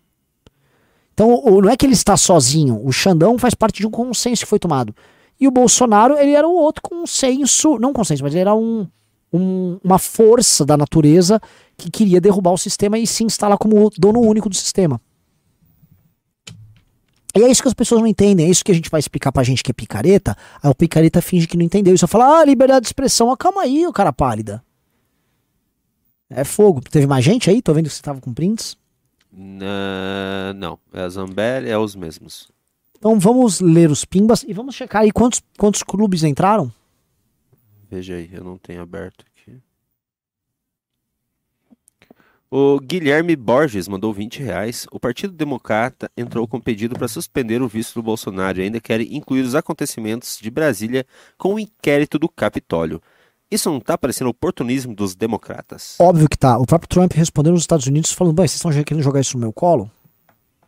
Então, 1.15 1.43
não 1.63 1.71
é 1.71 1.77
que 1.77 1.87
ele 1.87 1.93
está 1.93 2.17
sozinho. 2.17 2.85
O 2.85 2.91
Xandão 2.93 3.39
faz 3.39 3.55
parte 3.55 3.81
de 3.81 3.87
um 3.87 3.91
consenso 3.91 4.43
que 4.43 4.49
foi 4.49 4.59
tomado. 4.59 4.95
E 5.41 5.47
o 5.47 5.51
Bolsonaro, 5.51 6.19
ele 6.19 6.33
era 6.33 6.47
um 6.47 6.55
outro 6.57 6.83
consenso, 6.83 7.79
não 7.79 7.93
consenso, 7.93 8.23
mas 8.25 8.33
ele 8.35 8.41
era 8.41 8.55
um, 8.55 8.87
um- 9.33 9.79
uma 9.83 9.99
força 9.99 10.65
da 10.67 10.77
natureza 10.77 11.41
que 11.77 11.89
queria 11.91 12.21
derrubar 12.21 12.51
o 12.53 12.59
sistema 12.59 12.99
e 12.99 13.07
se 13.07 13.23
instalar 13.25 13.57
como 13.59 13.91
dono 13.97 14.21
único 14.21 14.49
do 14.49 14.57
sistema. 14.57 15.01
E 17.37 17.43
é 17.43 17.49
isso 17.51 17.63
que 17.63 17.69
as 17.69 17.75
pessoas 17.75 18.01
não 18.01 18.07
entendem, 18.09 18.47
é 18.47 18.49
isso 18.49 18.65
que 18.65 18.71
a 18.71 18.75
gente 18.75 18.91
vai 18.91 19.01
explicar 19.01 19.33
pra 19.33 19.43
gente 19.43 19.63
que 19.63 19.71
é 19.71 19.75
picareta, 19.75 20.37
aí 20.63 20.71
o 20.71 20.75
picareta 20.75 21.21
finge 21.21 21.47
que 21.49 21.57
não 21.57 21.65
entendeu. 21.65 21.95
E 21.95 21.99
só 21.99 22.07
fala, 22.07 22.41
ah, 22.41 22.45
liberdade 22.45 22.83
de 22.83 22.89
expressão, 22.89 23.31
ah, 23.31 23.37
calma 23.37 23.63
aí, 23.63 23.87
o 23.87 23.93
cara 23.93 24.13
pálida. 24.13 24.63
É 26.31 26.43
fogo. 26.45 26.81
Teve 26.81 27.07
mais 27.07 27.25
gente 27.25 27.51
aí? 27.51 27.61
Tô 27.61 27.73
vendo 27.75 27.89
que 27.89 27.95
você 27.95 28.03
tava 28.03 28.21
com 28.21 28.33
prints. 28.33 28.77
Na- 29.37 30.53
Não, 30.55 30.79
é 30.93 31.01
a 31.03 31.09
Zambelli, 31.09 31.69
é 31.69 31.77
os 31.79 31.95
mesmos. 31.97 32.49
Então 32.97 33.19
vamos 33.19 33.61
ler 33.61 33.91
os 33.91 34.05
pimbas 34.05 34.43
e 34.45 34.53
vamos 34.53 34.75
checar 34.75 35.03
aí 35.03 35.11
quantos, 35.13 35.43
quantos 35.59 35.83
clubes 35.83 36.23
entraram. 36.23 36.73
Veja 37.91 38.15
aí, 38.15 38.31
eu 38.33 38.43
não 38.43 38.57
tenho 38.57 38.81
aberto 38.81 39.25
aqui. 39.27 39.59
O 42.51 42.79
Guilherme 42.79 43.35
Borges 43.35 43.89
mandou 43.89 44.13
20 44.13 44.41
reais. 44.43 44.87
O 44.93 45.01
Partido 45.01 45.33
Democrata 45.33 46.09
entrou 46.17 46.47
com 46.47 46.61
pedido 46.61 46.95
para 46.97 47.09
suspender 47.09 47.61
o 47.61 47.69
visto 47.69 47.95
do 47.95 48.03
Bolsonaro 48.03 48.59
e 48.61 48.63
ainda 48.63 48.81
quer 48.81 49.01
incluir 49.01 49.43
os 49.43 49.55
acontecimentos 49.57 50.39
de 50.41 50.51
Brasília 50.51 51.05
com 51.37 51.55
o 51.55 51.59
inquérito 51.59 52.19
do 52.19 52.29
Capitólio. 52.29 53.03
Isso 53.51 53.71
não 53.71 53.79
tá 53.79 53.97
parecendo 53.97 54.31
oportunismo 54.31 54.95
dos 54.95 55.15
democratas? 55.15 55.97
Óbvio 56.01 56.29
que 56.29 56.37
tá. 56.37 56.59
O 56.59 56.67
próprio 56.67 56.89
Trump 56.89 57.13
respondeu 57.13 57.53
nos 57.53 57.63
Estados 57.63 57.87
Unidos 57.87 58.13
falando: 58.13 58.37
vocês 58.37 58.55
estão 58.55 58.71
querendo 58.71 59.03
jogar 59.03 59.21
isso 59.21 59.37
no 59.37 59.41
meu 59.41 59.53
colo? 59.53 59.91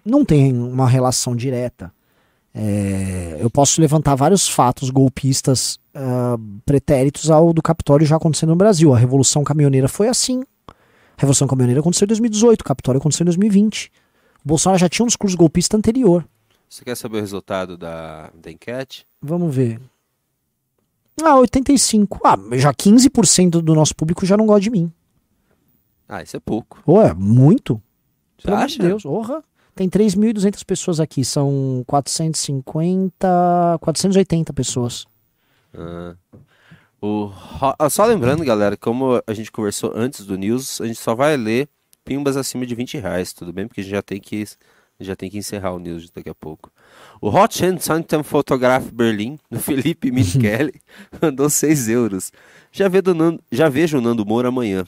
Não 0.04 0.24
tem 0.24 0.56
uma 0.56 0.88
relação 0.88 1.34
direta. 1.34 1.92
É, 2.54 3.36
eu 3.38 3.50
posso 3.50 3.80
levantar 3.80 4.14
vários 4.14 4.48
fatos 4.48 4.88
golpistas 4.88 5.78
ah, 5.94 6.36
pretéritos 6.64 7.30
ao 7.30 7.52
do 7.52 7.60
Capitólio 7.60 8.06
já 8.06 8.16
acontecendo 8.16 8.50
no 8.50 8.56
Brasil. 8.56 8.94
A 8.94 8.98
Revolução 8.98 9.44
Caminhoneira 9.44 9.88
foi 9.88 10.08
assim. 10.08 10.42
A 10.68 10.72
Revolução 11.18 11.46
Caminhoneira 11.48 11.80
aconteceu 11.80 12.04
em 12.04 12.08
2018, 12.08 12.60
o 12.60 12.64
Capitólio 12.64 12.98
aconteceu 12.98 13.24
em 13.24 13.26
2020. 13.26 13.90
O 14.44 14.48
Bolsonaro 14.48 14.78
já 14.78 14.88
tinha 14.88 15.04
um 15.04 15.08
discurso 15.08 15.36
golpista 15.36 15.76
anterior. 15.76 16.26
Você 16.68 16.84
quer 16.84 16.96
saber 16.96 17.18
o 17.18 17.20
resultado 17.20 17.76
da, 17.76 18.30
da 18.34 18.50
enquete? 18.50 19.06
Vamos 19.20 19.54
ver. 19.54 19.80
Ah, 21.22 21.36
85. 21.36 22.20
Ah, 22.24 22.36
já 22.52 22.72
15% 22.72 23.62
do 23.62 23.74
nosso 23.74 23.94
público 23.96 24.26
já 24.26 24.36
não 24.36 24.46
gosta 24.46 24.60
de 24.62 24.70
mim. 24.70 24.92
Ah, 26.08 26.22
isso 26.22 26.36
é 26.36 26.40
pouco. 26.40 26.82
Ué, 26.86 27.14
muito? 27.14 27.80
Você 28.38 28.46
Pelo 28.46 28.56
acha? 28.56 28.78
de 28.78 28.78
Deus, 28.78 29.04
orra. 29.04 29.42
Tem 29.74 29.88
3.200 29.88 30.64
pessoas 30.64 31.00
aqui, 31.00 31.24
são 31.24 31.84
450, 31.86 33.78
480 33.80 34.52
pessoas. 34.52 35.06
Ah. 35.74 36.14
O 37.00 37.30
ah, 37.78 37.90
só 37.90 38.04
lembrando, 38.06 38.44
galera, 38.44 38.76
como 38.76 39.22
a 39.26 39.32
gente 39.34 39.52
conversou 39.52 39.92
antes 39.94 40.24
do 40.24 40.36
news, 40.36 40.80
a 40.80 40.86
gente 40.86 40.98
só 40.98 41.14
vai 41.14 41.36
ler 41.36 41.68
pimbas 42.04 42.36
acima 42.36 42.64
de 42.64 42.74
20 42.74 42.98
reais, 42.98 43.32
tudo 43.32 43.52
bem? 43.52 43.66
Porque 43.66 43.80
a 43.80 43.84
gente 43.84 43.92
já 43.92 44.02
tem 44.02 44.18
que, 44.18 44.44
já 44.98 45.14
tem 45.14 45.28
que 45.28 45.36
encerrar 45.36 45.72
o 45.72 45.78
news 45.78 46.10
daqui 46.10 46.30
a 46.30 46.34
pouco. 46.34 46.70
O 47.20 47.28
Hotchen 47.30 47.78
Santam 47.78 48.22
Photograph 48.22 48.84
Berlim, 48.92 49.38
do 49.50 49.58
Felipe 49.60 50.10
Michele, 50.10 50.80
mandou 51.20 51.48
6 51.48 51.88
euros. 51.88 52.30
Já, 52.70 52.86
Nando- 53.14 53.42
já 53.50 53.68
vejo 53.68 53.98
o 53.98 54.00
Nando 54.00 54.24
Moura 54.26 54.48
amanhã. 54.48 54.84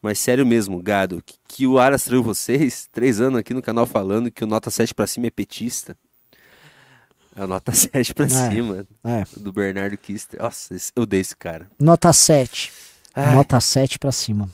Mas 0.00 0.18
sério 0.18 0.44
mesmo, 0.44 0.82
gado, 0.82 1.22
que, 1.24 1.34
que 1.46 1.66
o 1.66 1.78
Aras 1.78 2.02
traiu 2.04 2.22
vocês? 2.24 2.88
Três 2.90 3.20
anos 3.20 3.38
aqui 3.38 3.54
no 3.54 3.62
canal 3.62 3.86
falando 3.86 4.30
que 4.32 4.42
o 4.42 4.46
Nota 4.48 4.68
7 4.70 4.92
pra 4.94 5.06
cima 5.06 5.26
é 5.28 5.30
petista. 5.30 5.96
É 7.36 7.44
o 7.44 7.46
Nota 7.46 7.70
7 7.74 8.12
pra 8.14 8.26
É. 8.26 8.28
cima 8.28 8.86
É, 9.04 9.24
do 9.36 9.52
Bernardo 9.52 9.96
Kister. 9.96 10.40
Nossa, 10.42 10.76
eu 10.96 11.06
dei 11.06 11.20
esse 11.20 11.36
cara. 11.36 11.70
nota 11.78 12.12
7. 12.12 12.72
Ai. 13.14 13.34
Nota 13.34 13.60
7 13.60 13.98
pra 13.98 14.10
cima. 14.10 14.48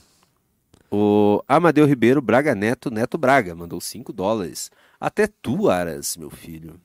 O 0.91 1.43
Amadeu 1.47 1.85
Ribeiro 1.85 2.21
Braga 2.21 2.53
Neto, 2.55 2.89
Neto 2.91 3.17
Braga, 3.17 3.55
mandou 3.55 3.79
5 3.81 4.11
dólares. 4.13 4.69
Até 4.99 5.27
tu, 5.27 5.69
Aras, 5.69 6.15
meu 6.17 6.29
filho. 6.29 6.79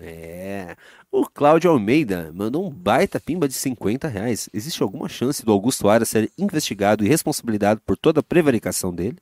É. 0.00 0.76
O 1.10 1.26
Cláudio 1.26 1.70
Almeida 1.70 2.30
mandou 2.34 2.66
um 2.66 2.70
baita 2.70 3.18
pimba 3.18 3.48
de 3.48 3.54
50 3.54 4.08
reais. 4.08 4.48
Existe 4.52 4.82
alguma 4.82 5.08
chance 5.08 5.44
do 5.44 5.52
Augusto 5.52 5.88
Aras 5.88 6.08
ser 6.08 6.30
investigado 6.38 7.04
e 7.04 7.08
responsabilizado 7.08 7.80
por 7.84 7.96
toda 7.96 8.20
a 8.20 8.22
prevaricação 8.22 8.94
dele? 8.94 9.16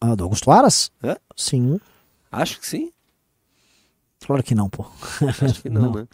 Ah, 0.00 0.14
do 0.14 0.24
Augusto 0.24 0.50
Aras? 0.50 0.90
Hã? 1.02 1.16
Sim. 1.36 1.80
Acho 2.30 2.60
que 2.60 2.66
sim. 2.66 2.92
Claro 4.24 4.42
que 4.42 4.54
não, 4.54 4.68
pô. 4.68 4.86
Acho 5.42 5.62
que 5.62 5.68
não, 5.68 5.92
né? 5.92 6.08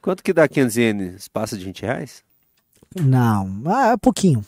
Quanto 0.00 0.22
que 0.22 0.32
dá 0.32 0.48
500 0.48 0.76
ienes? 0.76 1.28
Passa 1.28 1.56
de 1.56 1.64
20 1.64 1.82
reais? 1.82 2.24
Não, 2.94 3.62
ah, 3.66 3.92
é 3.92 3.96
pouquinho. 3.96 4.44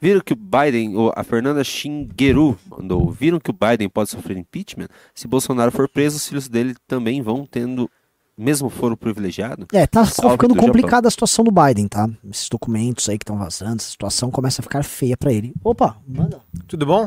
Viram 0.00 0.20
que 0.20 0.32
o 0.32 0.36
Biden, 0.36 0.96
ou 0.96 1.12
a 1.14 1.22
Fernanda 1.22 1.62
Shingeru 1.62 2.58
mandou, 2.70 3.10
viram 3.10 3.38
que 3.38 3.50
o 3.50 3.52
Biden 3.52 3.86
pode 3.88 4.08
sofrer 4.08 4.38
impeachment? 4.38 4.88
Se 5.14 5.28
Bolsonaro 5.28 5.70
for 5.70 5.86
preso, 5.88 6.16
os 6.16 6.26
filhos 6.26 6.48
dele 6.48 6.74
também 6.88 7.20
vão 7.20 7.44
tendo, 7.44 7.90
mesmo 8.36 8.70
foro 8.70 8.96
privilegiado? 8.96 9.66
É, 9.70 9.86
tá 9.86 10.06
Salve 10.06 10.36
ficando 10.36 10.54
do 10.54 10.60
complicada 10.60 11.06
a 11.06 11.10
situação 11.10 11.44
do 11.44 11.50
Biden, 11.50 11.86
tá? 11.86 12.08
Esses 12.30 12.48
documentos 12.48 13.10
aí 13.10 13.18
que 13.18 13.24
estão 13.24 13.36
vazando, 13.36 13.76
essa 13.76 13.90
situação 13.90 14.30
começa 14.30 14.62
a 14.62 14.64
ficar 14.64 14.82
feia 14.82 15.18
pra 15.18 15.30
ele. 15.30 15.52
Opa, 15.62 15.98
manda. 16.08 16.40
Tudo 16.66 16.86
bom? 16.86 17.06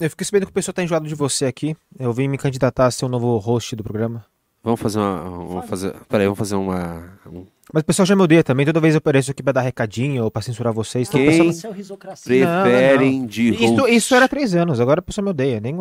Eu 0.00 0.10
fiquei 0.10 0.24
sabendo 0.24 0.46
que 0.46 0.50
o 0.50 0.54
pessoal 0.54 0.74
tá 0.74 0.82
enjoado 0.82 1.06
de 1.06 1.14
você 1.14 1.44
aqui. 1.44 1.76
Eu 1.96 2.12
vim 2.12 2.26
me 2.26 2.36
candidatar 2.36 2.86
a 2.86 2.90
ser 2.90 3.04
o 3.04 3.08
novo 3.08 3.36
host 3.38 3.76
do 3.76 3.84
programa. 3.84 4.24
Vamos 4.62 4.80
fazer 4.80 4.98
uma. 5.00 5.18
Vamos 5.22 5.66
fazer. 5.66 5.94
Peraí, 6.08 6.26
vamos 6.26 6.38
fazer 6.38 6.54
uma. 6.54 7.18
um- 7.26 7.46
Mas 7.72 7.82
o 7.82 7.84
pessoal 7.86 8.06
já 8.06 8.14
me 8.14 8.22
odeia 8.22 8.44
também. 8.44 8.64
Toda 8.64 8.78
vez 8.80 8.94
eu 8.94 8.98
apareço 8.98 9.30
aqui 9.32 9.42
pra 9.42 9.52
dar 9.52 9.62
recadinho 9.62 10.22
ou 10.24 10.30
pra 10.30 10.40
censurar 10.40 10.72
vocês. 10.72 11.08
Então 11.08 11.20
o 11.20 11.24
Quem? 11.24 11.30
pessoal- 11.32 11.52
Você 11.52 11.66
é 11.66 11.70
o 11.70 11.72
risocracia. 11.72 12.46
Preferem 12.62 13.26
de 13.26 13.48
Isso, 13.54 13.74
host. 13.76 13.94
isso 13.94 14.14
era 14.14 14.28
três 14.28 14.54
anos, 14.54 14.78
agora 14.78 15.00
a 15.00 15.02
pessoa 15.02 15.24
me 15.24 15.30
odeia. 15.30 15.58
Nem, 15.60 15.74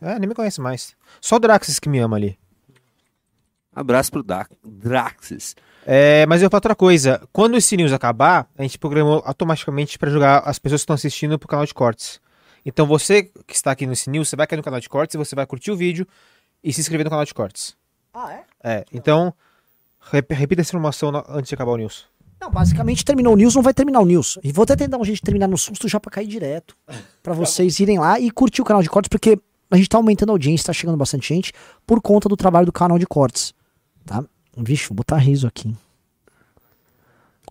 é, 0.00 0.18
nem 0.18 0.28
me 0.28 0.34
conhece 0.34 0.60
mais. 0.60 0.94
Só 1.20 1.36
o 1.36 1.38
Draxis 1.40 1.78
que 1.80 1.88
me 1.88 1.98
ama 1.98 2.16
ali. 2.16 2.38
Abraço 3.74 4.10
pro 4.12 4.22
Da- 4.22 4.46
Draxis. 4.64 5.56
É, 5.86 6.26
mas 6.26 6.42
eu 6.42 6.50
falo 6.50 6.58
outra 6.58 6.74
coisa. 6.74 7.26
Quando 7.32 7.56
esse 7.56 7.76
news 7.76 7.92
acabar, 7.92 8.48
a 8.56 8.62
gente 8.62 8.78
programou 8.78 9.22
automaticamente 9.24 9.98
pra 9.98 10.10
jogar 10.10 10.38
as 10.40 10.58
pessoas 10.58 10.80
que 10.80 10.84
estão 10.84 10.94
assistindo 10.94 11.38
pro 11.38 11.48
canal 11.48 11.64
de 11.64 11.72
cortes. 11.74 12.20
Então 12.64 12.86
você 12.86 13.24
que 13.24 13.54
está 13.54 13.70
aqui 13.70 13.86
nesse 13.86 14.10
news, 14.10 14.28
você 14.28 14.36
vai 14.36 14.46
cair 14.46 14.58
no 14.58 14.62
canal 14.62 14.78
de 14.80 14.88
cortes 14.88 15.14
e 15.14 15.18
você 15.18 15.34
vai 15.34 15.46
curtir 15.46 15.70
o 15.70 15.76
vídeo 15.76 16.06
e 16.62 16.72
se 16.72 16.80
inscrever 16.80 17.04
no 17.04 17.10
canal 17.10 17.24
de 17.24 17.32
cortes. 17.32 17.74
Ah, 18.12 18.32
é? 18.32 18.44
É, 18.62 18.84
então 18.92 19.32
rep- 20.12 20.32
repita 20.32 20.60
essa 20.62 20.70
informação 20.70 21.10
antes 21.28 21.48
de 21.48 21.54
acabar 21.54 21.72
o 21.72 21.76
news. 21.76 22.06
Não, 22.40 22.50
basicamente 22.50 23.04
terminou 23.04 23.34
o 23.34 23.36
news, 23.36 23.54
não 23.54 23.62
vai 23.62 23.74
terminar 23.74 24.00
o 24.00 24.06
news. 24.06 24.38
E 24.42 24.50
vou 24.50 24.62
até 24.62 24.74
tentar 24.74 24.96
um 24.96 25.04
jeito 25.04 25.16
de 25.16 25.22
terminar 25.22 25.46
no 25.46 25.58
susto 25.58 25.86
já 25.88 26.00
pra 26.00 26.10
cair 26.10 26.26
direto. 26.26 26.74
Pra 27.22 27.34
vocês 27.34 27.78
irem 27.80 27.98
lá 27.98 28.18
e 28.18 28.30
curtir 28.30 28.62
o 28.62 28.64
canal 28.64 28.82
de 28.82 28.88
cortes, 28.88 29.08
porque 29.10 29.38
a 29.70 29.76
gente 29.76 29.88
tá 29.88 29.98
aumentando 29.98 30.30
a 30.30 30.32
audiência, 30.32 30.66
tá 30.66 30.72
chegando 30.72 30.96
bastante 30.96 31.28
gente, 31.28 31.52
por 31.86 32.00
conta 32.00 32.28
do 32.28 32.36
trabalho 32.36 32.64
do 32.66 32.72
canal 32.72 32.98
de 32.98 33.06
cortes. 33.06 33.52
Tá? 34.06 34.24
Vixe, 34.56 34.88
vou 34.88 34.96
botar 34.96 35.16
riso 35.18 35.46
aqui. 35.46 35.76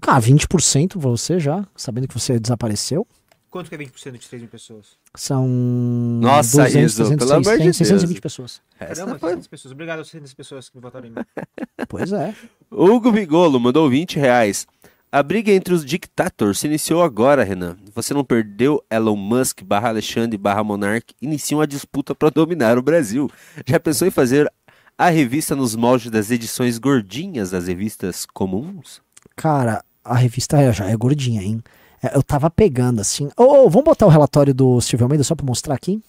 Cara, 0.01 0.20
20% 0.22 0.97
pra 0.99 0.99
você 1.10 1.39
já, 1.39 1.66
sabendo 1.76 2.07
que 2.07 2.14
você 2.14 2.39
desapareceu. 2.39 3.05
Quanto 3.50 3.68
que 3.70 3.76
é 3.76 3.78
20% 3.80 4.12
de 4.18 4.28
3 4.30 4.41
mil 4.43 4.50
pessoas? 4.50 4.86
São. 5.16 5.47
Nossa, 5.47 6.66
Riso, 6.66 7.18
pelo 7.18 7.34
amor 7.34 7.58
de 7.58 7.74
620 7.74 8.08
Deus. 8.10 8.20
pessoas. 8.20 8.62
Essa 8.80 8.95
Caramba, 9.02 9.20
foi- 9.20 9.30
600 9.30 9.47
pessoas. 9.47 9.72
Obrigado 9.72 10.00
às 10.02 10.08
600 10.08 10.34
pessoas 10.34 10.70
que 10.70 10.78
me 10.78 10.82
votaram 10.82 11.08
em 11.08 11.12
mim. 11.12 11.16
Pois 11.88 12.12
é. 12.14 12.36
Hugo 12.70 13.12
Vigolo 13.12 13.60
mandou 13.60 13.89
20 13.89 14.20
reais. 14.20 14.68
A 15.12 15.24
briga 15.24 15.52
entre 15.52 15.74
os 15.74 15.84
dictators 15.84 16.60
se 16.60 16.68
iniciou 16.68 17.02
agora, 17.02 17.43
Renan. 17.43 17.78
Você 17.95 18.14
não 18.14 18.24
perdeu 18.24 18.84
Elon 18.91 19.16
Musk 19.16 19.64
barra 19.64 19.89
Alexandre 19.89 20.38
barra 20.38 20.64
Monark 20.64 21.16
iniciam 21.20 21.60
a 21.62 21.66
disputa 21.66 22.14
para 22.14 22.30
dominar 22.30 22.78
o 22.78 22.82
Brasil. 22.84 23.28
Já 23.66 23.80
pensou 23.80 24.08
em 24.08 24.12
fazer 24.12 24.52
a 24.95 25.10
revista 25.10 25.56
nos 25.56 25.76
moldes 25.76 26.12
das 26.12 26.30
edições 26.30 26.78
gordinhas 26.78 27.50
das 27.50 27.66
revistas 27.68 28.28
comuns? 28.28 29.02
Cara, 29.36 29.84
a 30.04 30.16
revista 30.16 30.72
já 30.72 30.86
é 30.88 30.95
gordinha, 30.95 31.41
hein? 31.41 31.64
É, 32.02 32.16
Eu 32.16 32.24
tava 32.24 32.50
pegando 32.50 33.02
assim. 33.02 33.30
Ô, 33.38 33.43
ô, 33.43 33.70
vamos 33.70 33.86
botar 33.86 34.06
o 34.06 34.10
relatório 34.10 34.54
do 34.54 34.80
Silvio 34.82 35.06
Almeida 35.06 35.24
só 35.24 35.36
pra 35.36 35.45
mostrar 35.45 35.76
aqui? 35.76 36.02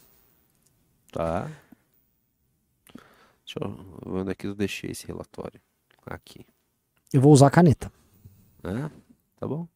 Tá. 1.12 1.51
Deixa 3.45 3.59
eu. 3.61 3.76
Onde 4.07 4.30
é 4.30 4.34
que 4.34 4.47
eu 4.47 4.55
deixei 4.55 4.91
esse 4.91 5.07
relatório? 5.07 5.61
Aqui. 6.07 6.47
Eu 7.12 7.20
vou 7.20 7.32
usar 7.32 7.49
a 7.49 7.51
caneta. 7.51 7.93
É? 8.62 8.91
Tá 9.38 9.47
bom. 9.47 9.66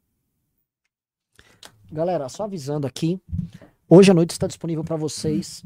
Galera, 1.90 2.28
só 2.28 2.44
avisando 2.44 2.86
aqui, 2.86 3.20
hoje 3.88 4.10
à 4.10 4.14
noite 4.14 4.30
está 4.30 4.46
disponível 4.46 4.82
para 4.82 4.96
vocês 4.96 5.62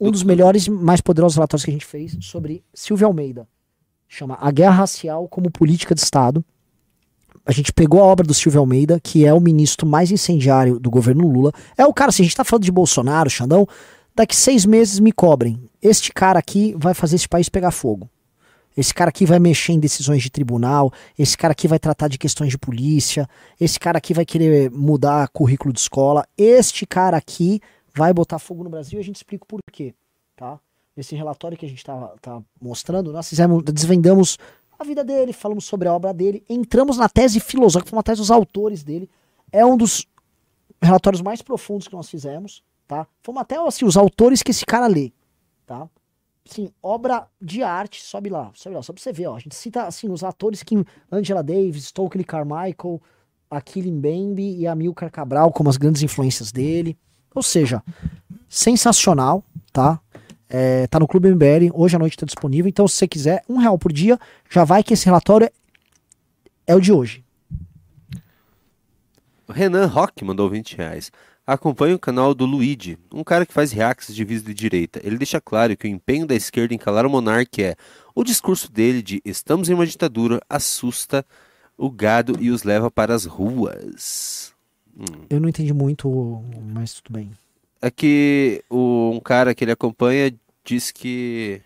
um 0.00 0.10
dos 0.10 0.22
melhores 0.22 0.66
e 0.66 0.70
mais 0.70 1.00
poderosos 1.00 1.36
relatórios 1.36 1.64
que 1.64 1.70
a 1.70 1.72
gente 1.72 1.86
fez 1.86 2.16
sobre 2.20 2.64
Silvia 2.72 3.06
Almeida. 3.06 3.48
Chama 4.06 4.38
A 4.40 4.50
Guerra 4.50 4.76
Racial 4.76 5.28
como 5.28 5.50
Política 5.50 5.94
de 5.94 6.00
Estado. 6.00 6.44
A 7.48 7.52
gente 7.52 7.72
pegou 7.72 8.02
a 8.02 8.04
obra 8.04 8.26
do 8.26 8.34
Silvio 8.34 8.60
Almeida, 8.60 9.00
que 9.00 9.24
é 9.24 9.32
o 9.32 9.40
ministro 9.40 9.86
mais 9.86 10.10
incendiário 10.10 10.78
do 10.78 10.90
governo 10.90 11.26
Lula. 11.26 11.50
É 11.78 11.86
o 11.86 11.94
cara, 11.94 12.12
se 12.12 12.20
a 12.20 12.24
gente 12.26 12.36
tá 12.36 12.44
falando 12.44 12.64
de 12.64 12.70
Bolsonaro, 12.70 13.30
Xandão, 13.30 13.66
daqui 14.14 14.36
seis 14.36 14.66
meses 14.66 15.00
me 15.00 15.10
cobrem. 15.10 15.58
Este 15.80 16.12
cara 16.12 16.38
aqui 16.38 16.74
vai 16.76 16.92
fazer 16.92 17.16
esse 17.16 17.26
país 17.26 17.48
pegar 17.48 17.70
fogo. 17.70 18.06
Esse 18.76 18.92
cara 18.92 19.08
aqui 19.08 19.24
vai 19.24 19.38
mexer 19.38 19.72
em 19.72 19.80
decisões 19.80 20.22
de 20.22 20.28
tribunal, 20.28 20.92
esse 21.18 21.38
cara 21.38 21.52
aqui 21.52 21.66
vai 21.66 21.78
tratar 21.78 22.08
de 22.08 22.18
questões 22.18 22.50
de 22.50 22.58
polícia, 22.58 23.26
esse 23.58 23.80
cara 23.80 23.96
aqui 23.96 24.12
vai 24.12 24.26
querer 24.26 24.70
mudar 24.70 25.26
currículo 25.30 25.72
de 25.72 25.80
escola, 25.80 26.28
este 26.36 26.84
cara 26.84 27.16
aqui 27.16 27.62
vai 27.94 28.12
botar 28.12 28.38
fogo 28.38 28.62
no 28.62 28.68
Brasil 28.68 28.98
e 28.98 29.02
a 29.02 29.04
gente 29.04 29.16
explica 29.16 29.44
o 29.44 29.46
porquê, 29.46 29.94
tá? 30.36 30.60
Esse 30.94 31.16
relatório 31.16 31.56
que 31.56 31.64
a 31.64 31.68
gente 31.68 31.82
tá, 31.82 32.12
tá 32.20 32.42
mostrando, 32.60 33.10
nós 33.10 33.28
fizemos, 33.28 33.62
desvendamos 33.64 34.36
a 34.78 34.84
vida 34.84 35.04
dele, 35.04 35.32
falamos 35.32 35.64
sobre 35.64 35.88
a 35.88 35.94
obra 35.94 36.14
dele, 36.14 36.44
entramos 36.48 36.96
na 36.96 37.08
tese 37.08 37.40
filosófica, 37.40 37.94
uma 37.94 38.02
tese 38.02 38.20
dos 38.20 38.30
autores 38.30 38.82
dele, 38.82 39.10
é 39.50 39.64
um 39.64 39.76
dos 39.76 40.06
relatórios 40.80 41.20
mais 41.20 41.42
profundos 41.42 41.88
que 41.88 41.94
nós 41.94 42.08
fizemos, 42.08 42.62
tá? 42.86 43.06
Fomos 43.22 43.42
até 43.42 43.56
assim, 43.58 43.84
os 43.84 43.96
autores 43.96 44.42
que 44.42 44.52
esse 44.52 44.64
cara 44.64 44.86
lê, 44.86 45.12
tá? 45.66 45.88
Assim, 46.48 46.70
obra 46.82 47.26
de 47.40 47.62
arte, 47.62 48.00
sobe 48.00 48.30
lá, 48.30 48.50
sobe 48.54 48.76
lá, 48.76 48.82
só 48.82 48.92
pra 48.92 49.02
você 49.02 49.12
ver, 49.12 49.26
ó. 49.26 49.36
A 49.36 49.38
gente 49.38 49.54
cita 49.54 49.84
assim, 49.84 50.08
os 50.08 50.24
atores 50.24 50.62
que 50.62 50.82
Angela 51.10 51.42
Davis, 51.42 51.86
Stokely 51.86 52.24
Carmichael, 52.24 53.02
Achille 53.50 53.90
Mbembe 53.90 54.56
e 54.56 54.66
Amilcar 54.66 55.10
Cabral 55.10 55.52
como 55.52 55.68
as 55.68 55.76
grandes 55.76 56.02
influências 56.02 56.52
dele. 56.52 56.96
Ou 57.34 57.42
seja, 57.42 57.82
sensacional, 58.48 59.44
tá? 59.72 60.00
É, 60.48 60.86
tá 60.86 60.98
no 60.98 61.06
Clube 61.06 61.28
MBL, 61.30 61.70
hoje 61.74 61.96
à 61.96 61.98
noite 61.98 62.16
tá 62.16 62.24
disponível. 62.24 62.68
Então, 62.68 62.88
se 62.88 62.94
você 62.94 63.08
quiser, 63.08 63.42
um 63.48 63.58
real 63.58 63.78
por 63.78 63.92
dia, 63.92 64.18
já 64.48 64.64
vai 64.64 64.82
que 64.82 64.94
esse 64.94 65.04
relatório 65.04 65.50
é 66.66 66.74
o 66.74 66.80
de 66.80 66.92
hoje. 66.92 67.24
O 69.46 69.52
Renan 69.52 69.86
Rock 69.86 70.24
mandou 70.24 70.48
20 70.48 70.76
reais. 70.76 71.10
Acompanhe 71.46 71.94
o 71.94 71.98
canal 71.98 72.34
do 72.34 72.44
Luigi, 72.44 72.98
um 73.10 73.24
cara 73.24 73.46
que 73.46 73.54
faz 73.54 73.72
reacts 73.72 74.14
de 74.14 74.22
vídeo 74.22 74.44
de 74.44 74.52
direita. 74.52 75.00
Ele 75.02 75.16
deixa 75.16 75.40
claro 75.40 75.74
que 75.74 75.86
o 75.86 75.90
empenho 75.90 76.26
da 76.26 76.34
esquerda 76.34 76.74
em 76.74 76.78
calar 76.78 77.06
o 77.06 77.10
monarca 77.10 77.62
é 77.62 77.76
o 78.14 78.22
discurso 78.22 78.70
dele 78.70 79.00
de 79.00 79.22
estamos 79.24 79.70
em 79.70 79.72
uma 79.72 79.86
ditadura 79.86 80.42
assusta 80.46 81.24
o 81.74 81.90
gado 81.90 82.36
e 82.38 82.50
os 82.50 82.64
leva 82.64 82.90
para 82.90 83.14
as 83.14 83.24
ruas. 83.24 84.52
Hum. 84.94 85.24
Eu 85.30 85.40
não 85.40 85.48
entendi 85.48 85.72
muito, 85.72 86.44
mas 86.70 86.92
tudo 86.92 87.14
bem. 87.14 87.30
É 87.80 87.90
que 87.90 88.62
o, 88.68 89.10
um 89.14 89.20
cara 89.20 89.54
que 89.54 89.64
ele 89.64 89.72
acompanha 89.72 90.34
diz 90.64 90.90
que 90.90 91.60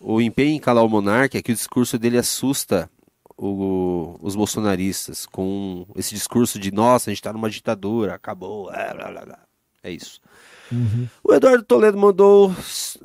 o 0.00 0.20
empenho 0.20 0.54
em 0.56 0.60
calar 0.60 0.84
o 0.84 0.88
monarca 0.88 1.38
é 1.38 1.42
que 1.42 1.52
o 1.52 1.54
discurso 1.54 1.98
dele 1.98 2.18
assusta 2.18 2.90
o- 3.36 4.16
os 4.20 4.34
bolsonaristas 4.34 5.26
com 5.26 5.86
esse 5.96 6.14
discurso 6.14 6.58
de 6.58 6.72
nossa, 6.72 7.10
a 7.10 7.12
gente 7.12 7.22
tá 7.22 7.32
numa 7.32 7.50
ditadura, 7.50 8.14
acabou. 8.14 8.72
é, 8.72 8.94
blá, 8.94 9.10
blá, 9.10 9.24
blá. 9.24 9.38
É 9.82 9.90
isso. 9.90 10.20
O 11.22 11.34
Eduardo 11.34 11.64
Toledo 11.64 11.98
mandou. 11.98 12.54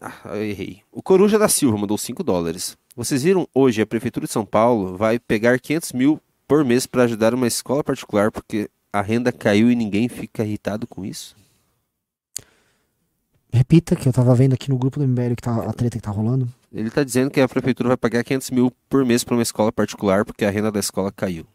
Ah, 0.01 0.35
eu 0.35 0.43
errei. 0.45 0.81
O 0.91 1.01
Coruja 1.01 1.37
da 1.37 1.49
Silva 1.49 1.77
mandou 1.77 1.97
5 1.97 2.23
dólares. 2.23 2.77
Vocês 2.95 3.23
viram 3.23 3.47
hoje 3.53 3.81
a 3.81 3.85
Prefeitura 3.85 4.25
de 4.25 4.31
São 4.31 4.45
Paulo 4.45 4.95
vai 4.95 5.19
pegar 5.19 5.59
500 5.59 5.91
mil 5.91 6.21
por 6.47 6.63
mês 6.63 6.85
para 6.87 7.03
ajudar 7.03 7.33
uma 7.33 7.47
escola 7.47 7.83
particular 7.83 8.31
porque 8.31 8.69
a 8.93 9.01
renda 9.01 9.31
caiu 9.33 9.69
e 9.69 9.75
ninguém 9.75 10.07
fica 10.07 10.45
irritado 10.45 10.87
com 10.87 11.03
isso? 11.03 11.35
Repita, 13.51 13.95
que 13.95 14.07
eu 14.07 14.13
tava 14.13 14.35
vendo 14.35 14.53
aqui 14.53 14.69
no 14.69 14.77
grupo 14.77 14.99
do 14.99 15.07
MBL 15.07 15.35
que 15.35 15.41
tá, 15.41 15.63
a 15.63 15.73
treta 15.73 15.97
que 15.97 16.03
tá 16.03 16.11
rolando. 16.11 16.47
Ele 16.71 16.89
tá 16.89 17.03
dizendo 17.03 17.31
que 17.31 17.39
a 17.39 17.47
prefeitura 17.47 17.89
vai 17.89 17.97
pagar 17.97 18.23
500 18.23 18.51
mil 18.51 18.71
por 18.89 19.05
mês 19.05 19.23
para 19.23 19.35
uma 19.35 19.43
escola 19.43 19.71
particular 19.71 20.25
porque 20.25 20.45
a 20.45 20.49
renda 20.49 20.71
da 20.71 20.79
escola 20.79 21.11
caiu. 21.11 21.45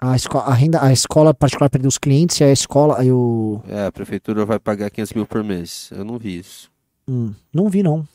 A, 0.00 0.14
esco 0.14 0.38
a, 0.38 0.54
renda, 0.54 0.82
a 0.82 0.92
escola 0.92 1.34
particular 1.34 1.68
perdeu 1.68 1.88
os 1.88 1.98
clientes 1.98 2.38
e 2.40 2.44
a 2.44 2.52
escola. 2.52 3.00
Aí 3.00 3.10
o. 3.10 3.60
É, 3.66 3.86
a 3.86 3.92
prefeitura 3.92 4.44
vai 4.44 4.58
pagar 4.58 4.90
500 4.90 5.12
mil 5.12 5.26
por 5.26 5.42
mês. 5.42 5.90
Eu 5.92 6.04
não 6.04 6.18
vi 6.18 6.38
isso. 6.38 6.70
Hum, 7.08 7.34
não 7.52 7.68
vi, 7.68 7.82
não. 7.82 8.06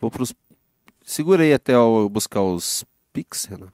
Vou 0.00 0.10
pros. 0.10 0.32
Segura 1.04 1.42
aí 1.42 1.52
até 1.52 1.74
eu 1.74 2.08
buscar 2.08 2.42
os 2.42 2.84
Pix, 3.12 3.46
Renan. 3.46 3.68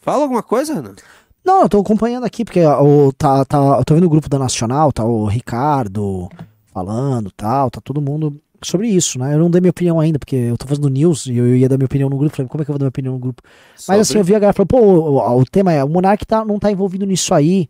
Fala 0.00 0.22
alguma 0.22 0.42
coisa, 0.42 0.74
Renan? 0.74 0.96
Não, 1.44 1.62
eu 1.62 1.68
tô 1.68 1.78
acompanhando 1.78 2.24
aqui, 2.24 2.44
porque 2.44 2.64
o, 2.64 3.12
tá, 3.12 3.44
tá, 3.44 3.58
eu 3.78 3.84
tô 3.84 3.94
vendo 3.94 4.04
o 4.04 4.10
grupo 4.10 4.30
da 4.30 4.38
Nacional, 4.38 4.90
tá 4.90 5.04
o 5.04 5.26
Ricardo 5.26 6.30
falando 6.72 7.30
tal, 7.30 7.70
tá 7.70 7.80
todo 7.82 8.00
mundo 8.00 8.40
sobre 8.62 8.88
isso, 8.88 9.18
né? 9.18 9.34
Eu 9.34 9.38
não 9.38 9.50
dei 9.50 9.60
minha 9.60 9.70
opinião 9.70 10.00
ainda, 10.00 10.18
porque 10.18 10.34
eu 10.34 10.56
tô 10.56 10.66
fazendo 10.66 10.88
news 10.88 11.26
e 11.26 11.36
eu 11.36 11.54
ia 11.54 11.68
dar 11.68 11.76
minha 11.76 11.86
opinião 11.86 12.08
no 12.08 12.16
grupo. 12.16 12.34
Falei, 12.34 12.48
como 12.48 12.62
é 12.62 12.64
que 12.64 12.70
eu 12.70 12.72
vou 12.72 12.78
dar 12.78 12.84
minha 12.84 12.88
opinião 12.88 13.14
no 13.14 13.20
grupo? 13.20 13.42
Mas 13.86 14.00
assim, 14.00 14.16
eu 14.16 14.24
vi 14.24 14.34
a 14.34 14.38
galera 14.38 14.54
falando, 14.54 14.68
pô, 14.68 14.80
o, 14.80 15.40
o 15.40 15.44
tema 15.44 15.70
é, 15.70 15.84
o 15.84 15.88
Monark 15.88 16.24
tá, 16.26 16.44
não 16.44 16.58
tá 16.58 16.72
envolvido 16.72 17.04
nisso 17.04 17.34
aí, 17.34 17.68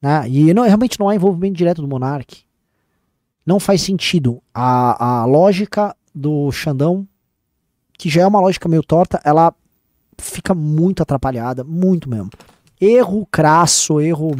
né? 0.00 0.28
E 0.28 0.52
não, 0.52 0.64
realmente 0.64 1.00
não 1.00 1.08
há 1.08 1.14
envolvimento 1.14 1.56
direto 1.56 1.80
do 1.80 1.88
Monark. 1.88 2.44
Não 3.46 3.58
faz 3.58 3.80
sentido. 3.80 4.42
A, 4.52 5.20
a 5.20 5.24
lógica 5.24 5.96
do 6.14 6.52
Xandão, 6.52 7.08
que 7.98 8.10
já 8.10 8.22
é 8.22 8.26
uma 8.26 8.40
lógica 8.40 8.68
meio 8.68 8.82
torta, 8.82 9.20
ela 9.24 9.54
fica 10.18 10.54
muito 10.54 11.02
atrapalhada, 11.02 11.64
muito 11.64 12.10
mesmo. 12.10 12.30
Erro 12.80 13.26
crasso, 13.30 14.00
erro. 14.00 14.32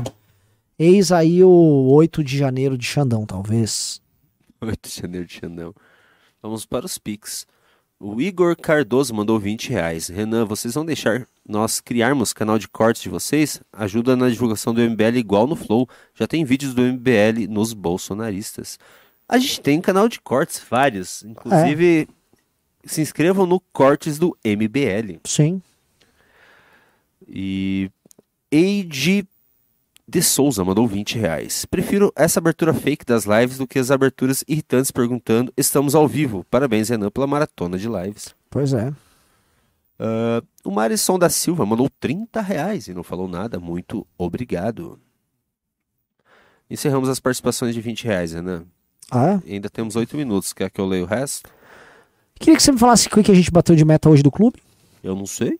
Eis 0.78 1.10
aí 1.10 1.42
o 1.42 1.88
8 1.92 2.22
de 2.22 2.36
janeiro 2.36 2.76
de 2.76 2.84
Xandão, 2.84 3.24
talvez. 3.24 4.00
8 4.60 4.88
de 4.88 4.94
janeiro 4.94 5.26
de 5.26 5.34
Xandão. 5.34 5.74
Vamos 6.42 6.66
para 6.66 6.86
os 6.86 6.98
Pix. 6.98 7.46
O 7.98 8.20
Igor 8.20 8.54
Cardoso 8.54 9.14
mandou 9.14 9.38
20 9.38 9.70
reais. 9.70 10.08
Renan, 10.08 10.44
vocês 10.44 10.74
vão 10.74 10.84
deixar 10.84 11.26
nós 11.48 11.80
criarmos 11.80 12.34
canal 12.34 12.58
de 12.58 12.68
cortes 12.68 13.02
de 13.02 13.08
vocês? 13.08 13.62
Ajuda 13.72 14.14
na 14.14 14.28
divulgação 14.28 14.74
do 14.74 14.82
MBL 14.82 15.16
igual 15.16 15.46
no 15.46 15.56
Flow. 15.56 15.88
Já 16.14 16.26
tem 16.26 16.44
vídeos 16.44 16.74
do 16.74 16.82
MBL 16.82 17.48
nos 17.48 17.72
bolsonaristas. 17.72 18.78
A 19.26 19.38
gente 19.38 19.62
tem 19.62 19.80
canal 19.80 20.08
de 20.08 20.20
cortes, 20.20 20.62
vários. 20.68 21.24
Inclusive, 21.24 22.06
se 22.84 23.00
inscrevam 23.00 23.46
no 23.46 23.58
Cortes 23.58 24.18
do 24.18 24.36
MBL. 24.44 25.18
Sim. 25.24 25.60
E 27.26 27.90
Eide 28.50 29.26
de 30.08 30.22
Souza 30.22 30.64
mandou 30.64 30.86
20 30.86 31.18
reais. 31.18 31.64
Prefiro 31.64 32.12
essa 32.14 32.38
abertura 32.38 32.72
fake 32.72 33.04
das 33.04 33.24
lives 33.24 33.58
do 33.58 33.66
que 33.66 33.78
as 33.78 33.90
aberturas 33.90 34.44
irritantes 34.46 34.90
perguntando 34.90 35.52
estamos 35.56 35.94
ao 35.94 36.06
vivo. 36.06 36.44
Parabéns, 36.50 36.88
Renan, 36.88 37.10
pela 37.10 37.26
maratona 37.26 37.76
de 37.76 37.88
lives. 37.88 38.34
Pois 38.48 38.72
é. 38.72 38.92
Ah, 39.98 40.42
o 40.64 40.70
Marisson 40.70 41.18
da 41.18 41.28
Silva 41.28 41.66
mandou 41.66 41.90
30 42.00 42.40
reais 42.40 42.86
e 42.86 42.94
não 42.94 43.02
falou 43.02 43.26
nada. 43.26 43.58
Muito 43.58 44.06
obrigado. 44.16 44.98
Encerramos 46.70 47.08
as 47.08 47.20
participações 47.20 47.74
de 47.74 47.80
20 47.80 48.04
reais, 48.04 48.32
Renan. 48.32 48.64
Ah, 49.10 49.40
é? 49.44 49.54
Ainda 49.54 49.70
temos 49.70 49.96
8 49.96 50.16
minutos. 50.16 50.52
Quer 50.52 50.70
que 50.70 50.80
eu 50.80 50.86
leia 50.86 51.04
o 51.04 51.06
resto? 51.06 51.50
Queria 52.38 52.56
que 52.56 52.62
você 52.62 52.72
me 52.72 52.78
falasse 52.78 53.06
o 53.06 53.10
que 53.10 53.30
a 53.30 53.34
gente 53.34 53.50
bateu 53.50 53.74
de 53.74 53.84
meta 53.84 54.10
hoje 54.10 54.22
do 54.22 54.30
clube. 54.30 54.60
Eu 55.02 55.14
não 55.14 55.26
sei. 55.26 55.58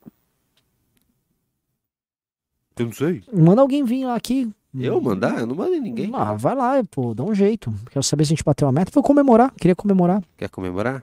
Eu 2.78 2.86
não 2.86 2.92
sei. 2.92 3.22
Manda 3.32 3.62
alguém 3.62 3.84
vir 3.84 4.04
lá 4.04 4.14
aqui. 4.14 4.50
Eu 4.78 5.00
mandar? 5.00 5.40
Eu 5.40 5.46
não 5.46 5.54
mandei 5.54 5.80
ninguém. 5.80 6.10
Ah, 6.12 6.34
vai 6.34 6.54
lá, 6.54 6.84
pô, 6.84 7.14
dá 7.14 7.24
um 7.24 7.34
jeito. 7.34 7.72
Quero 7.90 8.02
saber 8.02 8.24
se 8.26 8.28
a 8.28 8.36
gente 8.36 8.44
bateu 8.44 8.68
a 8.68 8.72
meta. 8.72 8.90
Vou 8.92 9.02
comemorar. 9.02 9.50
Queria 9.54 9.74
comemorar. 9.74 10.22
Quer 10.36 10.50
comemorar? 10.50 11.02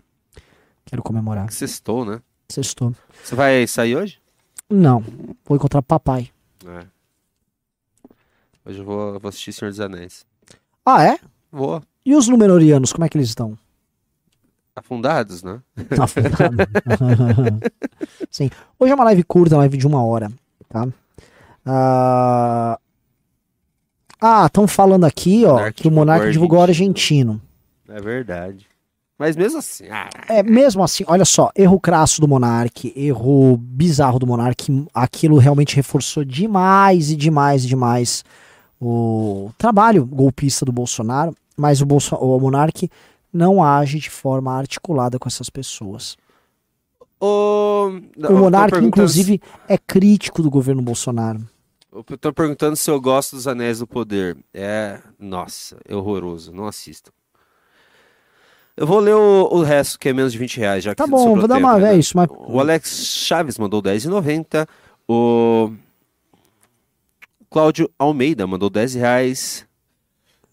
Quero 0.86 1.02
comemorar. 1.02 1.52
Sextou, 1.52 2.06
né? 2.06 2.22
Sextou. 2.48 2.94
Você 3.24 3.34
vai 3.34 3.66
sair 3.66 3.96
hoje? 3.96 4.22
Não. 4.70 5.04
Vou 5.46 5.56
encontrar 5.56 5.82
papai. 5.82 6.30
É. 6.66 6.86
Hoje 8.66 8.80
eu 8.80 8.86
vou, 8.86 9.20
vou 9.20 9.30
assistir 9.30 9.52
Senhor 9.54 9.72
dos 9.72 9.80
Anéis. 9.80 10.26
Ah, 10.86 11.04
é? 11.04 11.18
Vou. 11.52 11.82
E 12.06 12.16
os 12.16 12.28
numerorianos, 12.28 12.94
como 12.94 13.06
é 13.06 13.10
que 13.10 13.18
eles 13.18 13.30
estão? 13.30 13.58
Afundados, 14.76 15.42
né? 15.42 15.62
Afundado. 16.00 16.58
Sim. 18.30 18.50
Hoje 18.80 18.92
é 18.92 18.96
uma 18.96 19.04
live 19.06 19.24
curta, 19.24 19.56
uma 19.56 19.60
live 19.62 19.78
de 19.78 19.88
uma 19.88 20.04
hora, 20.04 20.32
tá? 20.70 20.88
Ah, 21.66 22.78
ah, 24.20 24.46
estão 24.46 24.68
falando 24.68 25.06
aqui, 25.06 25.46
ó, 25.46 25.54
Monark 25.54 25.82
que 25.82 25.88
o 25.88 25.92
Monark 25.92 26.32
divulgou 26.32 26.60
o 26.60 26.62
argentino. 26.62 27.42
argentino. 27.88 27.98
É 27.98 28.02
verdade. 28.02 28.68
Mas 29.18 29.36
mesmo 29.36 29.60
assim, 29.60 29.86
ah, 29.90 30.10
É, 30.28 30.42
mesmo 30.42 30.84
assim, 30.84 31.04
olha 31.08 31.26
só, 31.26 31.52
erro 31.56 31.80
crasso 31.80 32.20
do 32.20 32.28
Monark, 32.28 32.92
erro 32.96 33.58
bizarro 33.58 34.20
do 34.20 34.28
Monark, 34.28 34.88
aquilo 34.94 35.38
realmente 35.38 35.76
reforçou 35.76 36.24
demais 36.24 37.12
e 37.12 37.16
demais 37.16 37.64
e 37.64 37.68
demais 37.68 38.24
o 38.82 39.52
trabalho 39.58 40.06
golpista 40.06 40.66
do 40.66 40.72
Bolsonaro, 40.72 41.36
mas 41.56 41.82
o, 41.82 41.86
Bolso 41.86 42.16
o 42.16 42.40
Monark 42.40 42.90
não 43.32 43.64
age 43.64 44.00
de 44.00 44.10
forma 44.10 44.54
articulada 44.54 45.18
com 45.18 45.28
essas 45.28 45.50
pessoas. 45.50 46.18
O, 47.20 47.92
o 48.18 48.34
Monark, 48.34 48.78
inclusive, 48.80 49.42
é 49.70 49.78
crítico 49.78 50.42
do 50.42 50.50
governo 50.50 50.82
Bolsonaro. 50.82 51.48
Eu 52.10 52.18
tô 52.18 52.34
perguntando 52.34 52.76
se 52.76 52.90
eu 52.90 53.00
gosto 53.00 53.36
dos 53.36 53.48
Anéis 53.48 53.80
do 53.80 53.88
Poder. 53.88 54.38
É. 54.54 55.00
Nossa, 55.20 55.78
é 55.88 55.96
horroroso. 55.96 56.52
Não 56.52 56.68
assista. 56.68 57.12
Eu 58.76 58.88
vou 58.88 59.00
ler 59.00 59.14
o, 59.14 59.50
o, 59.52 59.62
resto, 59.62 60.00
que 60.00 60.10
é 60.10 60.14
menos 60.14 60.32
de 60.32 60.40
20 60.40 60.58
reais. 60.58 60.84
Já 60.84 60.96
tá 60.96 61.06
bom, 61.06 61.36
vou 61.36 61.48
dar 61.48 61.58
uma. 61.58 61.78
Né? 61.78 61.98
Isso, 61.98 62.18
mas... 62.18 62.28
O 62.30 62.60
Alex 62.60 63.06
Chaves 63.06 63.58
mandou 63.58 63.82
10,90. 63.82 64.68
O 65.08 65.72
Cláudio 67.52 67.90
Almeida 68.00 68.48
mandou 68.48 68.70
10 68.70 68.96
reais. 68.96 69.68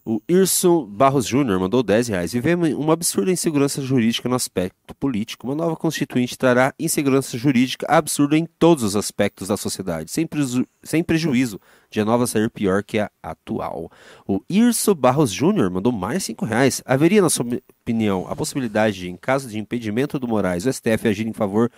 O 0.03 0.19
Irson 0.27 0.83
Barros 0.83 1.27
Júnior 1.27 1.59
mandou 1.59 1.83
10 1.83 2.07
reais. 2.07 2.33
Vivemos 2.33 2.73
uma 2.73 2.93
absurda 2.93 3.31
insegurança 3.31 3.83
jurídica 3.83 4.27
no 4.27 4.33
aspecto 4.33 4.95
político. 4.95 5.45
Uma 5.45 5.55
nova 5.55 5.75
constituinte 5.75 6.35
trará 6.35 6.73
insegurança 6.79 7.37
jurídica 7.37 7.85
absurda 7.87 8.35
em 8.35 8.47
todos 8.57 8.83
os 8.83 8.95
aspectos 8.95 9.49
da 9.49 9.57
sociedade, 9.57 10.09
sem, 10.09 10.25
preju 10.25 10.65
sem 10.81 11.03
prejuízo 11.03 11.61
de 11.91 12.01
a 12.01 12.05
nova 12.05 12.25
ser 12.25 12.49
pior 12.49 12.83
que 12.83 12.97
a 12.97 13.11
atual. 13.21 13.91
O 14.27 14.41
Irso 14.49 14.95
Barros 14.95 15.31
Júnior 15.31 15.69
mandou 15.69 15.91
mais 15.91 16.23
5 16.23 16.45
reais. 16.45 16.81
Haveria, 16.83 17.21
na 17.21 17.29
sua 17.29 17.45
opinião, 17.81 18.25
a 18.27 18.35
possibilidade 18.35 19.01
de, 19.01 19.09
em 19.09 19.15
caso 19.15 19.47
de 19.47 19.59
impedimento 19.59 20.17
do 20.17 20.27
Moraes, 20.27 20.65
o 20.65 20.73
STF 20.73 21.07
agir 21.07 21.27
em 21.27 21.33
favor 21.33 21.71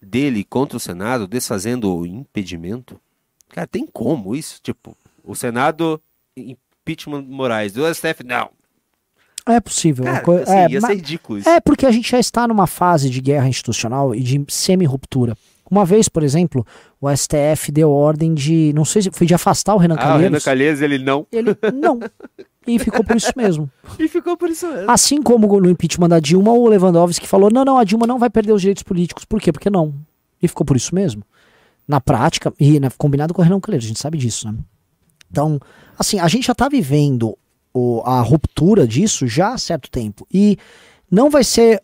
dele 0.00 0.44
contra 0.44 0.76
o 0.76 0.80
Senado, 0.80 1.26
desfazendo 1.26 1.92
o 1.92 2.06
impedimento? 2.06 3.00
Cara, 3.48 3.66
tem 3.66 3.84
como 3.84 4.36
isso? 4.36 4.60
Tipo, 4.62 4.96
o 5.24 5.34
Senado 5.34 6.00
impeachment 6.84 7.24
Moraes. 7.26 7.72
Do 7.72 7.82
STF, 7.92 8.22
não. 8.24 8.50
É 9.46 9.60
possível. 9.60 10.04
Cara, 10.04 10.42
assim, 10.42 10.52
é, 10.52 10.70
ia 10.70 10.80
ser 10.80 10.94
ridículo 10.94 11.38
isso. 11.38 11.48
É 11.48 11.60
porque 11.60 11.84
a 11.84 11.90
gente 11.90 12.10
já 12.10 12.18
está 12.18 12.48
numa 12.48 12.66
fase 12.66 13.10
de 13.10 13.20
guerra 13.20 13.48
institucional 13.48 14.14
e 14.14 14.20
de 14.20 14.44
semi-ruptura. 14.48 15.36
Uma 15.70 15.84
vez, 15.84 16.08
por 16.08 16.22
exemplo, 16.22 16.66
o 17.00 17.08
STF 17.14 17.72
deu 17.72 17.90
ordem 17.90 18.32
de, 18.34 18.72
não 18.74 18.84
sei 18.84 19.02
se 19.02 19.10
foi 19.10 19.26
de 19.26 19.34
afastar 19.34 19.74
o 19.74 19.78
Renan 19.78 19.94
ah, 19.94 19.98
Calheiros. 19.98 20.20
o 20.20 20.24
Renan 20.24 20.40
Calheiros, 20.40 20.80
ele 20.82 20.98
não. 20.98 21.26
Ele 21.32 21.56
não. 21.74 22.00
E 22.66 22.78
ficou 22.78 23.04
por 23.04 23.16
isso 23.16 23.32
mesmo. 23.36 23.70
e 23.98 24.08
ficou 24.08 24.36
por 24.36 24.48
isso 24.48 24.66
mesmo. 24.66 24.90
Assim 24.90 25.22
como 25.22 25.60
no 25.60 25.68
impeachment 25.68 26.08
da 26.08 26.20
Dilma, 26.20 26.52
o 26.52 26.66
Lewandowski 26.68 27.26
falou: 27.26 27.50
não, 27.50 27.64
não, 27.64 27.78
a 27.78 27.84
Dilma 27.84 28.06
não 28.06 28.18
vai 28.18 28.30
perder 28.30 28.52
os 28.52 28.60
direitos 28.60 28.82
políticos. 28.82 29.24
Por 29.24 29.40
quê? 29.40 29.52
Porque 29.52 29.68
não. 29.68 29.94
E 30.42 30.48
ficou 30.48 30.64
por 30.64 30.76
isso 30.76 30.94
mesmo. 30.94 31.22
Na 31.86 32.00
prática, 32.00 32.52
e 32.58 32.80
né, 32.80 32.88
combinado 32.96 33.34
com 33.34 33.42
o 33.42 33.44
Renan 33.44 33.60
Calheiros, 33.60 33.84
a 33.84 33.88
gente 33.88 34.00
sabe 34.00 34.16
disso, 34.16 34.50
né? 34.50 34.58
Então, 35.30 35.60
assim, 35.98 36.18
a 36.18 36.28
gente 36.28 36.46
já 36.46 36.52
está 36.52 36.68
vivendo 36.68 37.36
o, 37.72 38.02
a 38.04 38.20
ruptura 38.20 38.86
disso 38.86 39.26
já 39.26 39.54
há 39.54 39.58
certo 39.58 39.90
tempo. 39.90 40.26
E 40.32 40.56
não 41.10 41.28
vai 41.28 41.42
ser. 41.42 41.82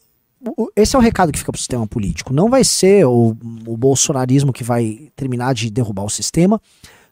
Esse 0.75 0.97
é 0.97 0.99
o 0.99 1.03
recado 1.03 1.33
que 1.33 1.39
fica 1.39 1.53
para 1.53 1.59
o 1.59 1.61
sistema 1.61 1.87
político. 1.87 2.33
Não 2.33 2.49
vai 2.49 2.65
ser 2.65 3.05
o, 3.07 3.37
o 3.67 3.77
bolsonarismo 3.77 4.53
que 4.53 4.65
vai 4.65 5.11
terminar 5.15 5.53
de 5.53 5.71
derrubar 5.71 6.05
o 6.05 6.11
sistema, 6.11 6.61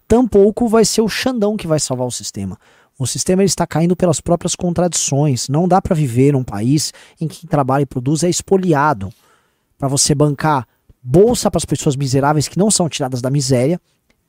tampouco 0.06 0.66
vai 0.66 0.84
ser 0.84 1.02
o 1.02 1.08
Xandão 1.08 1.56
que 1.56 1.66
vai 1.66 1.78
salvar 1.78 2.06
o 2.06 2.10
sistema. 2.10 2.58
O 2.98 3.06
sistema 3.06 3.44
está 3.44 3.66
caindo 3.66 3.94
pelas 3.94 4.20
próprias 4.20 4.56
contradições. 4.56 5.48
Não 5.48 5.68
dá 5.68 5.80
para 5.80 5.94
viver 5.94 6.32
num 6.32 6.42
país 6.42 6.92
em 7.20 7.28
que 7.28 7.40
quem 7.40 7.48
trabalha 7.48 7.82
e 7.82 7.86
produz 7.86 8.24
é 8.24 8.30
espoliado. 8.30 9.10
Para 9.76 9.86
você 9.86 10.14
bancar 10.14 10.66
bolsa 11.00 11.50
para 11.50 11.58
as 11.58 11.64
pessoas 11.64 11.94
miseráveis 11.94 12.48
que 12.48 12.58
não 12.58 12.70
são 12.70 12.88
tiradas 12.88 13.22
da 13.22 13.30
miséria, 13.30 13.80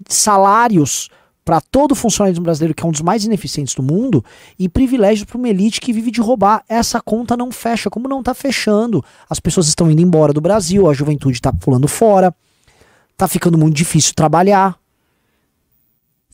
salários 0.08 1.10
para 1.50 1.62
todo 1.62 1.96
funcionalismo 1.96 2.44
brasileiro, 2.44 2.76
que 2.76 2.84
é 2.84 2.88
um 2.88 2.92
dos 2.92 3.02
mais 3.02 3.26
ineficientes 3.26 3.74
do 3.74 3.82
mundo, 3.82 4.24
e 4.60 4.70
privilégios 4.70 5.26
para 5.26 5.36
uma 5.36 5.50
elite 5.50 5.82
que 5.82 5.92
vive 5.92 6.12
de 6.12 6.22
roubar. 6.22 6.64
Essa 6.70 7.02
conta 7.02 7.36
não 7.36 7.52
fecha, 7.52 7.90
como 7.90 8.08
não 8.08 8.20
está 8.20 8.36
fechando. 8.36 9.04
As 9.28 9.40
pessoas 9.40 9.68
estão 9.68 9.90
indo 9.90 10.00
embora 10.00 10.32
do 10.32 10.40
Brasil, 10.40 10.88
a 10.88 10.94
juventude 10.94 11.38
está 11.38 11.52
pulando 11.52 11.88
fora, 11.88 12.32
está 13.14 13.28
ficando 13.28 13.58
muito 13.58 13.76
difícil 13.76 14.14
trabalhar. 14.14 14.78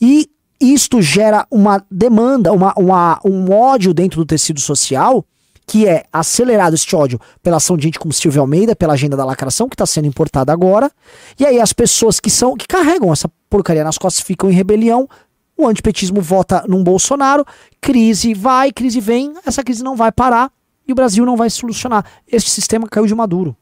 E 0.01 0.30
isto 0.59 1.01
gera 1.01 1.47
uma 1.49 1.82
demanda, 1.89 2.51
uma, 2.51 2.74
uma, 2.76 3.22
um 3.24 3.49
ódio 3.53 3.93
dentro 3.93 4.18
do 4.18 4.26
tecido 4.26 4.59
social 4.59 5.26
que 5.66 5.88
é 5.88 6.05
acelerado 6.11 6.76
este 6.76 6.95
ódio 6.95 7.20
pela 7.41 7.57
ação 7.57 7.76
de 7.76 7.84
gente 7.84 7.99
como 7.99 8.13
Silvio 8.13 8.41
Almeida, 8.41 8.76
pela 8.76 8.93
agenda 8.93 9.18
da 9.18 9.26
lacração 9.26 9.68
que 9.68 9.76
está 9.76 9.86
sendo 9.86 10.07
importada 10.07 10.53
agora. 10.53 10.91
E 11.39 11.45
aí 11.45 11.59
as 11.59 11.74
pessoas 11.74 12.20
que 12.20 12.30
são 12.30 12.55
que 12.55 12.68
carregam 12.68 13.11
essa 13.11 13.30
porcaria 13.49 13.84
nas 13.84 13.97
costas 13.97 14.24
ficam 14.24 14.49
em 14.49 14.53
rebelião. 14.53 15.09
O 15.57 15.68
antipetismo 15.68 16.22
vota 16.22 16.66
num 16.68 16.84
Bolsonaro, 16.84 17.45
crise 17.80 18.34
vai, 18.34 18.72
crise 18.72 18.99
vem, 18.99 19.34
essa 19.45 19.63
crise 19.63 19.84
não 19.84 19.95
vai 19.95 20.11
parar 20.11 20.51
e 20.88 20.91
o 20.91 20.95
Brasil 20.95 21.26
não 21.26 21.38
vai 21.38 21.49
se 21.49 21.57
solucionar. 21.57 22.05
Este 22.28 22.49
sistema 22.49 22.88
caiu 22.88 23.07
de 23.07 23.16
maduro. 23.16 23.55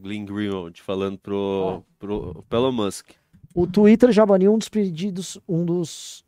Glenn 0.00 0.24
Greenwald 0.24 0.80
falando 0.82 1.18
pro, 1.18 1.82
pro, 1.98 2.42
pro 2.48 2.58
Elon 2.58 2.72
Musk. 2.72 3.10
O 3.54 3.66
Twitter 3.66 4.10
já 4.12 4.24
baniu 4.24 4.54
um 4.54 4.58
dos 4.58 4.68
pedidos, 4.68 5.38
um 5.46 5.64
dos 5.64 6.24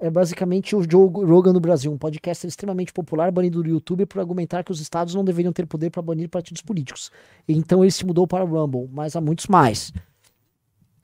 é 0.00 0.10
basicamente 0.10 0.74
o 0.74 0.82
Joe 0.82 1.08
Rogan 1.08 1.52
do 1.52 1.60
Brasil, 1.60 1.92
um 1.92 1.98
podcaster 1.98 2.48
extremamente 2.48 2.92
popular, 2.92 3.30
banido 3.30 3.62
do 3.62 3.68
YouTube 3.68 4.06
por 4.06 4.18
argumentar 4.18 4.64
que 4.64 4.72
os 4.72 4.80
estados 4.80 5.14
não 5.14 5.24
deveriam 5.24 5.52
ter 5.52 5.66
poder 5.66 5.90
para 5.90 6.00
banir 6.00 6.28
partidos 6.28 6.62
políticos. 6.62 7.10
Então 7.46 7.84
ele 7.84 7.92
se 7.92 8.04
mudou 8.06 8.26
para 8.26 8.44
o 8.44 8.46
Rumble, 8.46 8.88
mas 8.90 9.14
há 9.14 9.20
muitos 9.20 9.46
mais. 9.46 9.92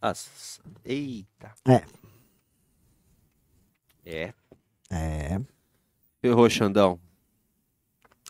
Nossa. 0.02 0.60
Eita. 0.84 1.52
É. 1.68 1.82
É. 4.04 4.32
É. 4.90 5.40
Ferrou, 6.20 6.48
Xandão. 6.48 6.98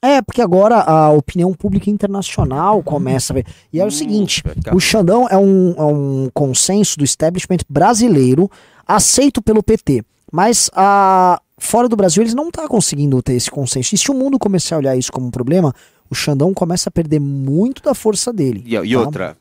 É, 0.02 0.20
porque 0.20 0.42
agora 0.42 0.80
a 0.82 1.10
opinião 1.10 1.52
pública 1.54 1.88
internacional 1.88 2.82
começa 2.82 3.32
a 3.32 3.34
ver. 3.34 3.46
E 3.72 3.80
é 3.80 3.84
o 3.84 3.88
hum, 3.88 3.90
seguinte: 3.90 4.42
o 4.74 4.80
Xandão 4.80 5.28
é 5.28 5.36
um, 5.36 5.74
é 5.76 5.84
um 5.84 6.30
consenso 6.34 6.98
do 6.98 7.04
establishment 7.04 7.58
brasileiro 7.68 8.50
aceito 8.86 9.40
pelo 9.40 9.62
PT. 9.62 10.04
Mas 10.32 10.70
a, 10.74 11.40
fora 11.58 11.88
do 11.88 11.96
Brasil 11.96 12.22
eles 12.22 12.34
não 12.34 12.48
estão 12.48 12.64
tá 12.64 12.68
conseguindo 12.68 13.22
ter 13.22 13.34
esse 13.34 13.50
consenso. 13.50 13.94
E 13.94 13.98
se 13.98 14.10
o 14.10 14.14
mundo 14.14 14.38
começar 14.38 14.76
a 14.76 14.78
olhar 14.78 14.96
isso 14.96 15.12
como 15.12 15.26
um 15.26 15.30
problema, 15.30 15.74
o 16.10 16.14
Xandão 16.14 16.52
começa 16.52 16.88
a 16.88 16.92
perder 16.92 17.20
muito 17.20 17.82
da 17.82 17.94
força 17.94 18.32
dele. 18.32 18.62
E, 18.66 18.74
e 18.74 18.92
tá? 18.92 19.00
outra, 19.00 19.36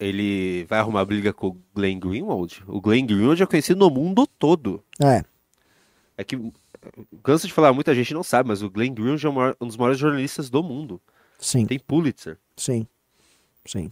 ele 0.00 0.64
vai 0.64 0.78
arrumar 0.78 1.04
briga 1.04 1.32
com 1.32 1.48
o 1.48 1.56
Glenn 1.74 1.98
Greenwald? 1.98 2.62
O 2.66 2.80
Glenn 2.80 3.06
Greenwald 3.06 3.42
é 3.42 3.46
conhecido 3.46 3.78
no 3.78 3.90
mundo 3.90 4.26
todo. 4.26 4.82
É. 5.00 5.22
É 6.16 6.24
que, 6.24 6.52
canso 7.22 7.46
de 7.46 7.52
falar, 7.52 7.72
muita 7.72 7.94
gente 7.94 8.12
não 8.12 8.22
sabe, 8.22 8.48
mas 8.48 8.62
o 8.62 8.70
Glenn 8.70 8.92
Greenwald 8.92 9.24
é 9.24 9.64
um 9.64 9.66
dos 9.66 9.76
maiores 9.76 9.98
jornalistas 9.98 10.50
do 10.50 10.62
mundo. 10.62 11.00
Sim. 11.38 11.66
Tem 11.66 11.78
Pulitzer. 11.78 12.38
Sim. 12.56 12.86
Sim. 13.64 13.90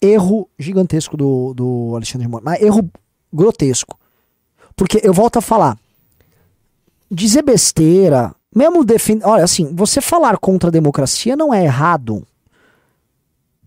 Erro 0.00 0.48
gigantesco 0.58 1.16
do, 1.16 1.52
do 1.54 1.92
Alexandre 1.94 2.26
Moura. 2.26 2.44
Mas 2.44 2.62
erro 2.62 2.90
grotesco. 3.32 3.99
Porque 4.80 4.98
eu 5.04 5.12
volto 5.12 5.36
a 5.36 5.42
falar. 5.42 5.76
Dizer 7.10 7.42
besteira, 7.42 8.34
mesmo 8.56 8.82
defender. 8.82 9.26
Olha, 9.26 9.44
assim, 9.44 9.74
você 9.74 10.00
falar 10.00 10.38
contra 10.38 10.70
a 10.70 10.72
democracia 10.72 11.36
não 11.36 11.52
é 11.52 11.62
errado. 11.62 12.26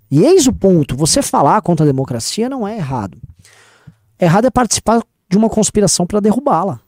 E 0.10 0.24
eis 0.24 0.48
o 0.48 0.54
ponto: 0.54 0.98
você 0.98 1.22
falar 1.22 1.62
contra 1.62 1.86
a 1.86 1.88
democracia 1.88 2.50
não 2.50 2.68
é 2.68 2.78
errado. 2.78 3.20
Errado 4.20 4.48
é 4.48 4.50
participar 4.50 5.04
de 5.30 5.38
uma 5.38 5.50
conspiração 5.50 6.08
para 6.08 6.20
derrubá-la. 6.20 6.80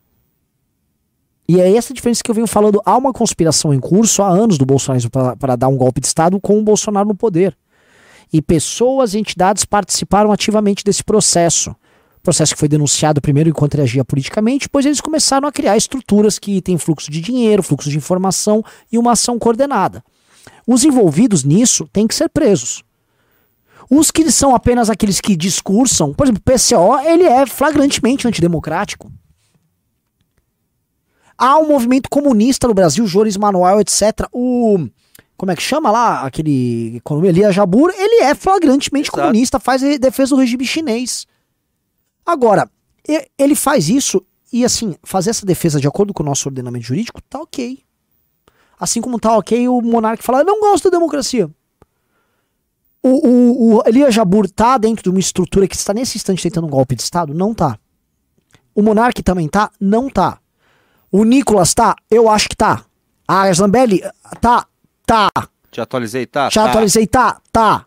E 1.48 1.62
é 1.62 1.78
essa 1.78 1.94
diferença 1.94 2.24
que 2.24 2.32
eu 2.32 2.36
venho 2.36 2.48
falando. 2.48 2.82
Há 2.84 2.98
uma 2.98 3.14
conspiração 3.14 3.72
em 3.76 3.80
curso 3.80 4.24
há 4.24 4.28
anos 4.28 4.58
do 4.58 4.66
Bolsonaro 4.66 5.08
para 5.38 5.56
dar 5.56 5.68
um 5.68 5.78
golpe 5.78 6.02
de 6.02 6.08
Estado 6.08 6.40
com 6.40 6.58
o 6.58 6.64
Bolsonaro 6.64 7.08
no 7.08 7.16
poder. 7.16 7.56
E 8.34 8.42
pessoas 8.42 9.14
e 9.14 9.20
entidades 9.20 9.66
participaram 9.66 10.32
ativamente 10.32 10.84
desse 10.84 11.04
processo 11.04 11.76
processo 12.26 12.54
que 12.54 12.60
foi 12.60 12.68
denunciado 12.68 13.22
primeiro 13.22 13.50
enquanto 13.50 13.76
ele 13.76 13.84
agia 13.84 14.04
politicamente, 14.04 14.66
depois 14.66 14.86
eles 14.86 15.00
começaram 15.00 15.48
a 15.48 15.52
criar 15.52 15.78
estruturas 15.78 16.38
que 16.38 16.62
têm 16.62 16.78
fluxo 16.78 17.10
de 17.10 17.22
dinheiro, 17.22 17.64
fluxo 17.64 17.90
de 17.90 17.98
informação 17.98 18.64
e 18.92 18.98
uma 18.98 19.14
ação 19.14 19.40
coordenada. 19.40 20.04
Os 20.68 20.84
envolvidos 20.84 21.44
nisso 21.44 21.88
têm 21.94 22.08
que 22.08 22.16
ser 22.16 22.28
presos. 22.30 22.84
Os 23.90 24.10
que 24.10 24.32
são 24.32 24.56
apenas 24.56 24.90
aqueles 24.90 25.22
que 25.22 25.36
discursam, 25.36 26.12
por 26.14 26.26
exemplo, 26.26 26.42
o 26.44 26.52
PCO, 26.52 27.08
ele 27.08 27.24
é 27.24 27.46
flagrantemente 27.46 28.28
antidemocrático. 28.28 29.12
Há 31.38 31.58
um 31.60 31.68
movimento 31.68 32.10
comunista 32.10 32.68
no 32.68 32.74
Brasil, 32.74 33.06
Joris 33.06 33.38
Manuel, 33.38 33.80
etc. 33.82 34.28
O. 34.32 34.88
Como 35.38 35.52
é 35.52 35.56
que 35.56 35.62
chama 35.62 35.92
lá? 35.92 36.22
Aquele 36.22 36.96
economia 36.96 37.30
Elia 37.30 37.52
Jabur, 37.52 37.92
ele 37.94 38.24
é 38.24 38.34
flagrantemente 38.34 39.10
Exato. 39.10 39.22
comunista, 39.22 39.60
faz 39.60 39.82
defesa 40.00 40.34
do 40.34 40.40
regime 40.40 40.66
chinês. 40.66 41.28
Agora, 42.26 42.70
ele 43.38 43.56
faz 43.56 43.90
isso 43.90 44.26
e, 44.52 44.66
assim, 44.66 44.96
fazer 45.04 45.30
essa 45.30 45.46
defesa 45.46 45.80
de 45.80 45.88
acordo 45.88 46.14
com 46.14 46.24
o 46.24 46.26
nosso 46.26 46.48
ordenamento 46.48 46.86
jurídico 46.86 47.22
tá 47.22 47.40
ok. 47.42 47.84
Assim 48.80 49.02
como 49.02 49.20
tá 49.20 49.38
ok 49.38 49.68
o 49.68 49.82
monarca 49.82 50.24
falar, 50.24 50.44
não 50.44 50.60
gosto 50.60 50.90
da 50.90 50.98
democracia. 50.98 51.50
O, 53.02 53.28
o, 53.28 53.76
o 53.76 53.84
Elia 53.86 54.10
Jabur 54.10 54.50
tá 54.50 54.78
dentro 54.78 55.04
de 55.04 55.10
uma 55.10 55.20
estrutura 55.20 55.68
que 55.68 55.76
está 55.76 55.94
nesse 55.94 56.18
instante 56.18 56.42
tentando 56.42 56.66
um 56.66 56.70
golpe 56.70 56.96
de 56.96 57.04
Estado? 57.04 57.34
Não 57.34 57.54
tá. 57.54 57.78
O 58.74 58.82
Monark 58.82 59.22
também 59.22 59.48
tá? 59.48 59.70
Não 59.80 60.10
tá. 60.10 60.40
O 61.12 61.24
Nicolas 61.24 61.74
tá? 61.74 61.96
Eu 62.10 62.28
acho 62.28 62.50
que 62.50 62.56
tá. 62.56 62.84
A 63.28 63.52
Zambelli 63.54 64.02
tá? 64.42 64.66
Tá. 65.06 65.30
Te 65.72 65.80
atualizei, 65.80 66.26
tá? 66.26 66.50
Já 66.50 66.64
tá. 66.64 66.70
atualizei, 66.72 67.06
tá? 67.06 67.40
Tá. 67.52 67.86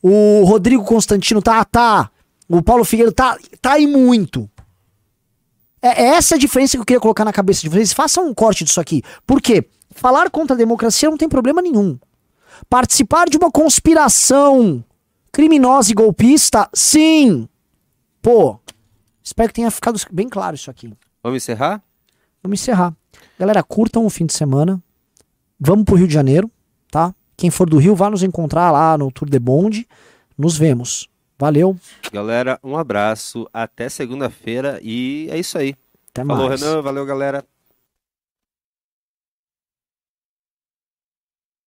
O 0.00 0.44
Rodrigo 0.44 0.84
Constantino 0.84 1.42
tá? 1.42 1.64
Tá. 1.64 2.10
O 2.48 2.62
Paulo 2.62 2.84
Figueiredo 2.84 3.14
tá? 3.14 3.38
Tá 3.60 3.78
e 3.78 3.86
muito. 3.86 4.48
É 5.80 6.02
é 6.02 6.06
essa 6.16 6.34
a 6.34 6.38
diferença 6.38 6.76
que 6.76 6.80
eu 6.80 6.84
queria 6.84 7.00
colocar 7.00 7.24
na 7.24 7.32
cabeça 7.32 7.62
de 7.62 7.68
vocês. 7.68 7.92
Façam 7.92 8.26
um 8.26 8.34
corte 8.34 8.64
disso 8.64 8.80
aqui. 8.80 9.02
Por 9.26 9.40
quê? 9.40 9.66
Falar 9.90 10.30
contra 10.30 10.54
a 10.54 10.58
democracia 10.58 11.10
não 11.10 11.16
tem 11.16 11.28
problema 11.28 11.60
nenhum. 11.62 11.98
Participar 12.68 13.28
de 13.28 13.36
uma 13.36 13.50
conspiração 13.50 14.84
criminosa 15.30 15.90
e 15.90 15.94
golpista, 15.94 16.68
sim. 16.72 17.48
Pô, 18.22 18.58
espero 19.22 19.48
que 19.48 19.54
tenha 19.54 19.70
ficado 19.70 20.00
bem 20.10 20.28
claro 20.28 20.54
isso 20.54 20.70
aqui. 20.70 20.92
Vamos 21.22 21.42
encerrar? 21.42 21.82
Vamos 22.42 22.60
encerrar. 22.60 22.94
Galera, 23.38 23.62
curtam 23.62 24.06
o 24.06 24.10
fim 24.10 24.26
de 24.26 24.32
semana. 24.32 24.82
Vamos 25.58 25.84
pro 25.84 25.96
Rio 25.96 26.06
de 26.06 26.14
Janeiro, 26.14 26.50
tá? 26.90 27.14
Quem 27.36 27.50
for 27.50 27.68
do 27.68 27.78
Rio, 27.78 27.94
vá 27.94 28.08
nos 28.08 28.22
encontrar 28.22 28.70
lá 28.70 28.96
no 28.96 29.10
Tour 29.10 29.28
de 29.28 29.38
Bonde. 29.38 29.86
Nos 30.36 30.56
vemos. 30.56 31.08
Valeu. 31.38 31.76
Galera, 32.12 32.58
um 32.62 32.76
abraço. 32.76 33.48
Até 33.52 33.88
segunda-feira. 33.88 34.78
E 34.82 35.28
é 35.30 35.38
isso 35.38 35.58
aí. 35.58 35.74
Até 36.10 36.24
Falou, 36.24 36.48
mais. 36.48 36.60
Renan. 36.60 36.80
Valeu, 36.82 37.04
galera. 37.04 37.44